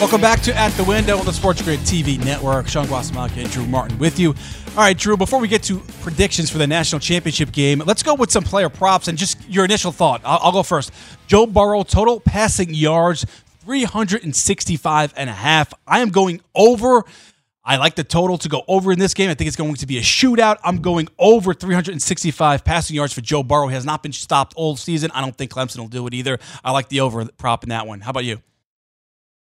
Welcome 0.00 0.20
back 0.20 0.40
to 0.42 0.54
At 0.54 0.72
the 0.72 0.84
Window 0.84 1.18
on 1.18 1.24
the 1.24 1.32
Sports 1.32 1.62
Grid 1.62 1.78
TV 1.80 2.22
network. 2.22 2.68
Sean 2.68 2.84
Guasamacchia 2.86 3.44
and 3.44 3.50
Drew 3.50 3.64
Martin 3.64 3.98
with 3.98 4.18
you. 4.18 4.30
All 4.30 4.78
right, 4.78 4.96
Drew, 4.96 5.16
before 5.16 5.38
we 5.38 5.48
get 5.48 5.62
to 5.64 5.78
predictions 6.02 6.50
for 6.50 6.58
the 6.58 6.66
national 6.66 6.98
championship 7.00 7.52
game, 7.52 7.82
let's 7.86 8.02
go 8.02 8.14
with 8.14 8.30
some 8.30 8.42
player 8.42 8.68
props 8.68 9.08
and 9.08 9.16
just 9.16 9.38
your 9.48 9.64
initial 9.64 9.92
thought. 9.92 10.20
I'll, 10.24 10.40
I'll 10.42 10.52
go 10.52 10.62
first. 10.62 10.92
Joe 11.26 11.46
Burrow, 11.46 11.84
total 11.84 12.20
passing 12.20 12.74
yards, 12.74 13.24
365 13.60 15.14
and 15.16 15.30
a 15.30 15.32
half. 15.32 15.72
I 15.86 16.00
am 16.00 16.10
going 16.10 16.40
over. 16.54 17.04
I 17.64 17.76
like 17.76 17.94
the 17.94 18.04
total 18.04 18.36
to 18.38 18.48
go 18.48 18.62
over 18.68 18.92
in 18.92 18.98
this 18.98 19.14
game. 19.14 19.30
I 19.30 19.34
think 19.34 19.48
it's 19.48 19.56
going 19.56 19.74
to 19.76 19.86
be 19.86 19.98
a 19.98 20.02
shootout. 20.02 20.58
I'm 20.64 20.82
going 20.82 21.08
over 21.18 21.54
365 21.54 22.64
passing 22.64 22.96
yards 22.96 23.12
for 23.12 23.22
Joe 23.22 23.42
Burrow. 23.42 23.68
He 23.68 23.74
has 23.74 23.86
not 23.86 24.02
been 24.02 24.12
stopped 24.12 24.52
all 24.56 24.76
season. 24.76 25.10
I 25.14 25.20
don't 25.20 25.36
think 25.36 25.52
Clemson 25.52 25.78
will 25.78 25.88
do 25.88 26.06
it 26.08 26.14
either. 26.14 26.38
I 26.62 26.72
like 26.72 26.88
the 26.88 27.00
over 27.00 27.24
prop 27.38 27.62
in 27.62 27.70
that 27.70 27.86
one. 27.86 28.00
How 28.00 28.10
about 28.10 28.24
you? 28.24 28.42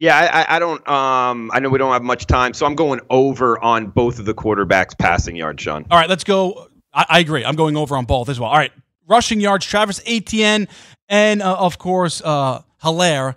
Yeah, 0.01 0.19
I, 0.19 0.57
I 0.57 0.59
don't. 0.59 0.87
Um, 0.89 1.51
I 1.53 1.61
know 1.61 1.69
we 1.69 1.79
don't 1.79 1.93
have 1.93 2.03
much 2.03 2.27
time, 2.27 2.53
so 2.53 2.67
I'm 2.67 2.75
going 2.75 3.01
over 3.11 3.59
on 3.63 3.87
both 3.87 4.19
of 4.19 4.25
the 4.25 4.35
quarterbacks' 4.35 4.99
passing 4.99 5.37
yards, 5.37 5.63
Sean. 5.63 5.87
All 5.91 5.99
right, 5.99 6.09
let's 6.09 6.25
go. 6.25 6.69
I, 6.93 7.07
I 7.09 7.19
agree. 7.21 7.45
I'm 7.45 7.55
going 7.57 7.77
over 7.77 7.97
on 7.97 8.05
both 8.05 8.29
as 8.29 8.41
well. 8.41 8.51
All 8.51 8.57
right, 8.57 8.73
rushing 9.07 9.41
yards, 9.41 9.65
Travis 9.65 10.01
Etienne, 10.05 10.69
and 11.09 11.43
uh, 11.43 11.57
of 11.57 11.79
course, 11.79 12.21
uh, 12.25 12.63
Helaire, 12.83 13.37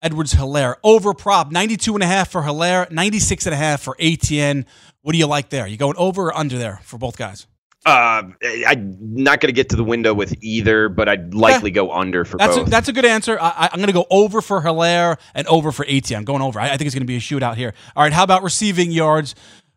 Edwards 0.00 0.34
Helaire. 0.34 0.76
Over 0.82 1.14
prop, 1.14 1.52
92 1.52 1.94
and 1.94 2.02
a 2.02 2.06
half 2.06 2.30
for 2.30 2.42
Helaire, 2.42 2.90
96 2.90 3.46
and 3.46 3.54
a 3.54 3.58
half 3.58 3.82
for 3.82 3.94
Etienne. 4.00 4.66
What 5.02 5.12
do 5.12 5.18
you 5.18 5.26
like 5.26 5.50
there? 5.50 5.66
You 5.66 5.76
going 5.76 5.96
over 5.96 6.26
or 6.26 6.36
under 6.36 6.58
there 6.58 6.80
for 6.84 6.96
both 6.98 7.16
guys? 7.18 7.46
Uh, 7.84 8.22
I'm 8.66 8.96
not 9.00 9.40
going 9.40 9.48
to 9.48 9.52
get 9.52 9.68
to 9.70 9.76
the 9.76 9.82
window 9.82 10.14
with 10.14 10.34
either, 10.40 10.88
but 10.88 11.08
I'd 11.08 11.34
likely 11.34 11.70
yeah. 11.70 11.74
go 11.74 11.92
under 11.92 12.24
for 12.24 12.36
that's 12.36 12.56
both. 12.56 12.68
A, 12.68 12.70
that's 12.70 12.88
a 12.88 12.92
good 12.92 13.04
answer. 13.04 13.36
I, 13.40 13.70
am 13.72 13.78
going 13.78 13.88
to 13.88 13.92
go 13.92 14.06
over 14.08 14.40
for 14.40 14.62
Helaire 14.62 15.18
and 15.34 15.46
over 15.48 15.72
for 15.72 15.84
Etienne. 15.88 16.18
I'm 16.18 16.24
going 16.24 16.42
over. 16.42 16.60
I, 16.60 16.66
I 16.66 16.76
think 16.76 16.82
it's 16.82 16.94
going 16.94 17.02
to 17.02 17.06
be 17.06 17.16
a 17.16 17.20
shootout 17.20 17.56
here. 17.56 17.74
All 17.96 18.04
right, 18.04 18.12
how 18.12 18.22
about 18.22 18.44
receiving 18.44 18.92
yards? 18.92 19.34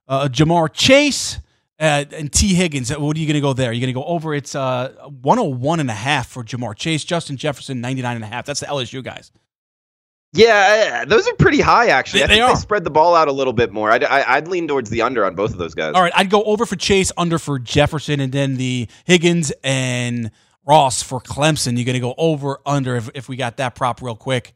Uh, 0.08 0.28
Ja'Marr 0.28 0.72
Chase 0.72 1.39
uh, 1.80 2.06
and 2.12 2.32
Tee 2.32 2.53
Higgins. 2.53 2.95
What 2.95 3.18
are 3.18 3.20
you 3.20 3.26
going 3.26 3.36
to 3.36 3.41
go 3.41 3.53
there? 3.53 3.72
You're 3.72 3.82
going 3.82 3.93
to 3.93 3.99
go 3.99 4.06
over. 4.06 4.36
It's 4.36 4.53
uh, 4.53 4.93
101 5.24 5.80
and 5.80 5.89
a 5.89 5.93
half 5.93 6.28
for 6.28 6.43
Ja'Marr 6.43 6.76
Chase. 6.76 7.03
Justin 7.03 7.38
Jefferson, 7.38 7.82
99 7.82 8.18
and 8.18 8.24
a 8.24 8.28
half. 8.28 8.45
That's 8.45 8.60
the 8.60 8.68
LSU 8.68 9.03
guys. 9.03 9.32
Yeah, 10.36 11.06
those 11.06 11.28
are 11.28 11.34
pretty 11.36 11.62
high 11.62 11.88
actually. 11.88 12.20
They, 12.20 12.26
I 12.26 12.28
think 12.28 12.48
they 12.48 12.54
they 12.54 12.60
spread 12.60 12.84
the 12.84 12.90
ball 12.90 13.16
out 13.16 13.28
a 13.28 13.32
little 13.32 13.54
bit 13.54 13.72
more. 13.72 13.92
I'd, 13.92 14.04
I'd 14.04 14.48
lean 14.48 14.68
towards 14.68 14.90
the 14.90 15.02
under 15.02 15.26
on 15.26 15.36
both 15.36 15.52
of 15.52 15.58
those 15.58 15.74
guys. 15.74 15.94
All 15.96 16.02
right, 16.02 16.14
I'd 16.16 16.30
go 16.30 16.44
over 16.44 16.66
for 16.66 16.76
Chase, 16.76 17.12
under 17.18 17.40
for 17.40 17.58
Jefferson, 17.58 18.20
and 18.20 18.32
then 18.32 18.58
the 18.58 18.88
Higgins 19.06 19.52
and 19.64 20.32
Ross 20.66 21.02
for 21.02 21.20
Clemson. 21.20 21.78
You're 21.78 21.86
going 21.86 21.94
to 21.94 22.00
go 22.00 22.16
over 22.18 22.60
under 22.66 22.96
if, 22.96 23.10
if 23.14 23.30
we 23.30 23.36
got 23.36 23.58
that 23.58 23.76
prop 23.76 24.02
real 24.02 24.16
quick. 24.16 24.54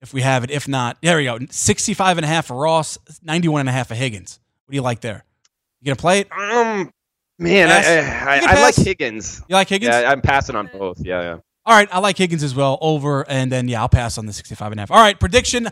If 0.00 0.12
we 0.12 0.22
have 0.22 0.42
it, 0.42 0.50
if 0.50 0.66
not, 0.66 0.98
there 1.00 1.16
we 1.16 1.24
go. 1.24 1.38
65 1.48 2.18
and 2.18 2.24
a 2.24 2.28
half 2.28 2.46
for 2.46 2.56
Ross, 2.56 2.98
91 3.22 3.60
and 3.60 3.68
a 3.68 3.72
half 3.72 3.88
for 3.88 3.94
Higgins. 3.94 4.40
What 4.66 4.72
do 4.72 4.76
you 4.76 4.82
like 4.82 5.00
there? 5.00 5.24
You 5.80 5.86
going 5.86 5.96
to 5.96 6.00
play 6.00 6.20
it? 6.20 6.32
Um, 6.32 6.90
man, 7.38 7.68
I, 7.70 7.76
I, 7.76 8.40
I, 8.40 8.56
I 8.56 8.62
like 8.62 8.74
Higgins. 8.74 9.42
You 9.48 9.54
like 9.54 9.68
Higgins? 9.68 9.94
Yeah, 9.94 10.10
I'm 10.10 10.20
passing 10.20 10.56
on 10.56 10.70
both. 10.72 10.98
Yeah, 11.04 11.22
yeah. 11.22 11.38
All 11.64 11.76
right, 11.76 11.88
I 11.92 12.00
like 12.00 12.18
Higgins 12.18 12.42
as 12.42 12.54
well. 12.54 12.78
Over 12.80 13.28
and 13.28 13.50
then 13.50 13.68
yeah, 13.68 13.80
I'll 13.80 13.88
pass 13.88 14.18
on 14.18 14.26
the 14.26 14.32
65 14.32 14.72
and 14.72 14.80
a 14.80 14.82
half. 14.82 14.90
All 14.90 14.98
right, 14.98 15.18
prediction. 15.18 15.68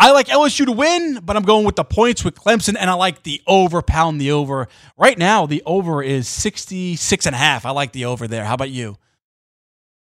I 0.00 0.12
like 0.12 0.28
LSU 0.28 0.64
to 0.64 0.72
win, 0.72 1.18
but 1.24 1.36
I'm 1.36 1.42
going 1.42 1.64
with 1.64 1.74
the 1.74 1.84
points 1.84 2.24
with 2.24 2.36
Clemson, 2.36 2.76
and 2.78 2.88
I 2.88 2.94
like 2.94 3.24
the 3.24 3.42
over, 3.48 3.82
pound 3.82 4.20
the 4.20 4.30
over. 4.30 4.68
Right 4.96 5.18
now, 5.18 5.44
the 5.44 5.60
over 5.66 6.04
is 6.04 6.28
66 6.28 7.26
and 7.26 7.34
a 7.34 7.38
half. 7.38 7.66
I 7.66 7.70
like 7.70 7.90
the 7.90 8.04
over 8.04 8.28
there. 8.28 8.44
How 8.44 8.54
about 8.54 8.70
you? 8.70 8.96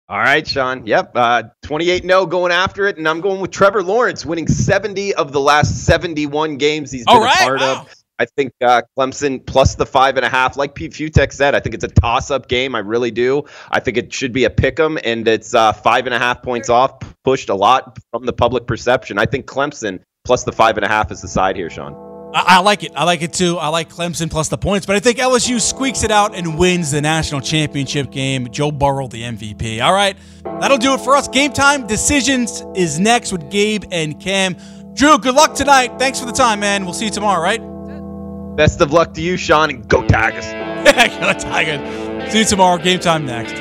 All 0.08 0.18
right, 0.18 0.46
Sean. 0.46 0.86
Yep. 0.86 1.12
Uh, 1.14 1.44
28 1.62 2.02
0 2.02 2.26
going 2.26 2.52
after 2.52 2.86
it. 2.86 2.98
And 2.98 3.08
I'm 3.08 3.20
going 3.20 3.40
with 3.40 3.50
Trevor 3.50 3.82
Lawrence 3.82 4.26
winning 4.26 4.46
70 4.46 5.14
of 5.14 5.32
the 5.32 5.40
last 5.40 5.84
71 5.86 6.58
games 6.58 6.92
he's 6.92 7.06
been 7.06 7.16
right, 7.16 7.40
a 7.40 7.44
part 7.44 7.60
wow. 7.60 7.80
of. 7.80 8.01
I 8.18 8.26
think 8.26 8.52
uh, 8.62 8.82
Clemson 8.96 9.44
plus 9.44 9.74
the 9.74 9.86
five 9.86 10.16
and 10.16 10.24
a 10.24 10.28
half, 10.28 10.56
like 10.56 10.74
Pete 10.74 10.92
Futek 10.92 11.32
said, 11.32 11.54
I 11.54 11.60
think 11.60 11.74
it's 11.74 11.84
a 11.84 11.88
toss-up 11.88 12.48
game. 12.48 12.74
I 12.74 12.78
really 12.80 13.10
do. 13.10 13.44
I 13.70 13.80
think 13.80 13.96
it 13.96 14.12
should 14.12 14.32
be 14.32 14.44
a 14.44 14.50
pick 14.50 14.78
'em, 14.78 14.98
and 15.02 15.26
it's 15.26 15.54
uh, 15.54 15.72
five 15.72 16.06
and 16.06 16.14
a 16.14 16.18
half 16.18 16.42
points 16.42 16.68
off, 16.68 16.98
pushed 17.24 17.48
a 17.48 17.54
lot 17.54 17.98
from 18.10 18.26
the 18.26 18.32
public 18.32 18.66
perception. 18.66 19.18
I 19.18 19.26
think 19.26 19.46
Clemson 19.46 20.00
plus 20.24 20.44
the 20.44 20.52
five 20.52 20.76
and 20.76 20.84
a 20.84 20.88
half 20.88 21.10
is 21.10 21.22
the 21.22 21.28
side 21.28 21.56
here, 21.56 21.70
Sean. 21.70 21.94
I, 22.34 22.56
I 22.56 22.60
like 22.60 22.84
it. 22.84 22.92
I 22.94 23.04
like 23.04 23.22
it 23.22 23.32
too. 23.32 23.58
I 23.58 23.68
like 23.68 23.90
Clemson 23.90 24.30
plus 24.30 24.48
the 24.48 24.58
points, 24.58 24.86
but 24.86 24.96
I 24.96 25.00
think 25.00 25.18
LSU 25.18 25.60
squeaks 25.60 26.04
it 26.04 26.10
out 26.10 26.34
and 26.34 26.58
wins 26.58 26.90
the 26.92 27.00
national 27.00 27.40
championship 27.40 28.10
game. 28.10 28.50
Joe 28.50 28.70
Burrow, 28.70 29.08
the 29.08 29.22
MVP. 29.22 29.82
All 29.82 29.92
right, 29.92 30.16
that'll 30.60 30.78
do 30.78 30.94
it 30.94 31.00
for 31.00 31.16
us. 31.16 31.28
Game 31.28 31.52
time 31.52 31.86
decisions 31.86 32.62
is 32.74 33.00
next 33.00 33.32
with 33.32 33.50
Gabe 33.50 33.84
and 33.90 34.20
Cam. 34.20 34.56
Drew, 34.94 35.18
good 35.18 35.34
luck 35.34 35.54
tonight. 35.54 35.98
Thanks 35.98 36.20
for 36.20 36.26
the 36.26 36.32
time, 36.32 36.60
man. 36.60 36.84
We'll 36.84 36.94
see 36.94 37.06
you 37.06 37.10
tomorrow, 37.10 37.42
right? 37.42 37.71
Best 38.56 38.80
of 38.80 38.92
luck 38.92 39.14
to 39.14 39.22
you, 39.22 39.36
Sean, 39.36 39.70
and 39.70 39.88
go 39.88 40.06
Tigers. 40.06 40.44
go 41.20 41.32
Tigers. 41.32 42.32
See 42.32 42.40
you 42.40 42.44
tomorrow. 42.44 42.76
Game 42.78 43.00
time 43.00 43.24
next. 43.24 43.54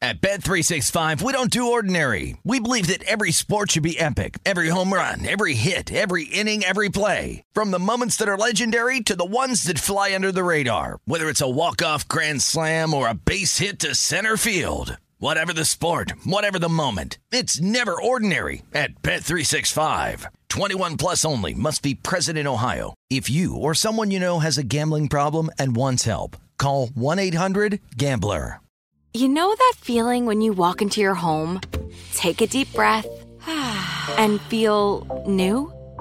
At 0.00 0.20
Bet365, 0.22 1.20
we 1.22 1.32
don't 1.32 1.50
do 1.50 1.70
ordinary. 1.70 2.36
We 2.42 2.60
believe 2.60 2.86
that 2.86 3.02
every 3.02 3.30
sport 3.30 3.72
should 3.72 3.82
be 3.82 3.98
epic. 3.98 4.38
Every 4.46 4.68
home 4.68 4.92
run, 4.92 5.26
every 5.26 5.54
hit, 5.54 5.92
every 5.92 6.24
inning, 6.24 6.64
every 6.64 6.88
play. 6.88 7.42
From 7.52 7.72
the 7.72 7.78
moments 7.78 8.16
that 8.16 8.28
are 8.28 8.38
legendary 8.38 9.00
to 9.00 9.16
the 9.16 9.24
ones 9.24 9.64
that 9.64 9.78
fly 9.78 10.14
under 10.14 10.32
the 10.32 10.44
radar. 10.44 11.00
Whether 11.04 11.28
it's 11.28 11.42
a 11.42 11.50
walk-off 11.50 12.08
grand 12.08 12.42
slam 12.42 12.94
or 12.94 13.08
a 13.08 13.14
base 13.14 13.58
hit 13.58 13.80
to 13.80 13.94
center 13.94 14.36
field. 14.36 14.96
Whatever 15.20 15.52
the 15.52 15.64
sport, 15.64 16.12
whatever 16.24 16.60
the 16.60 16.68
moment, 16.68 17.18
it's 17.32 17.60
never 17.60 18.00
ordinary 18.00 18.62
at 18.72 19.02
Bet365. 19.02 20.26
21 20.48 20.96
plus 20.96 21.24
only 21.24 21.54
must 21.54 21.82
be 21.82 21.96
present 21.96 22.38
in 22.38 22.46
Ohio. 22.46 22.94
If 23.10 23.28
you 23.28 23.56
or 23.56 23.74
someone 23.74 24.12
you 24.12 24.20
know 24.20 24.38
has 24.38 24.58
a 24.58 24.62
gambling 24.62 25.08
problem 25.08 25.50
and 25.58 25.74
wants 25.74 26.04
help, 26.04 26.36
call 26.56 26.86
1-800-GAMBLER. 26.86 28.60
You 29.12 29.28
know 29.28 29.52
that 29.58 29.74
feeling 29.78 30.24
when 30.24 30.40
you 30.40 30.52
walk 30.52 30.82
into 30.82 31.00
your 31.00 31.16
home, 31.16 31.62
take 32.14 32.40
a 32.40 32.46
deep 32.46 32.72
breath, 32.72 33.08
and 34.16 34.40
feel 34.42 35.24
new? 35.26 35.72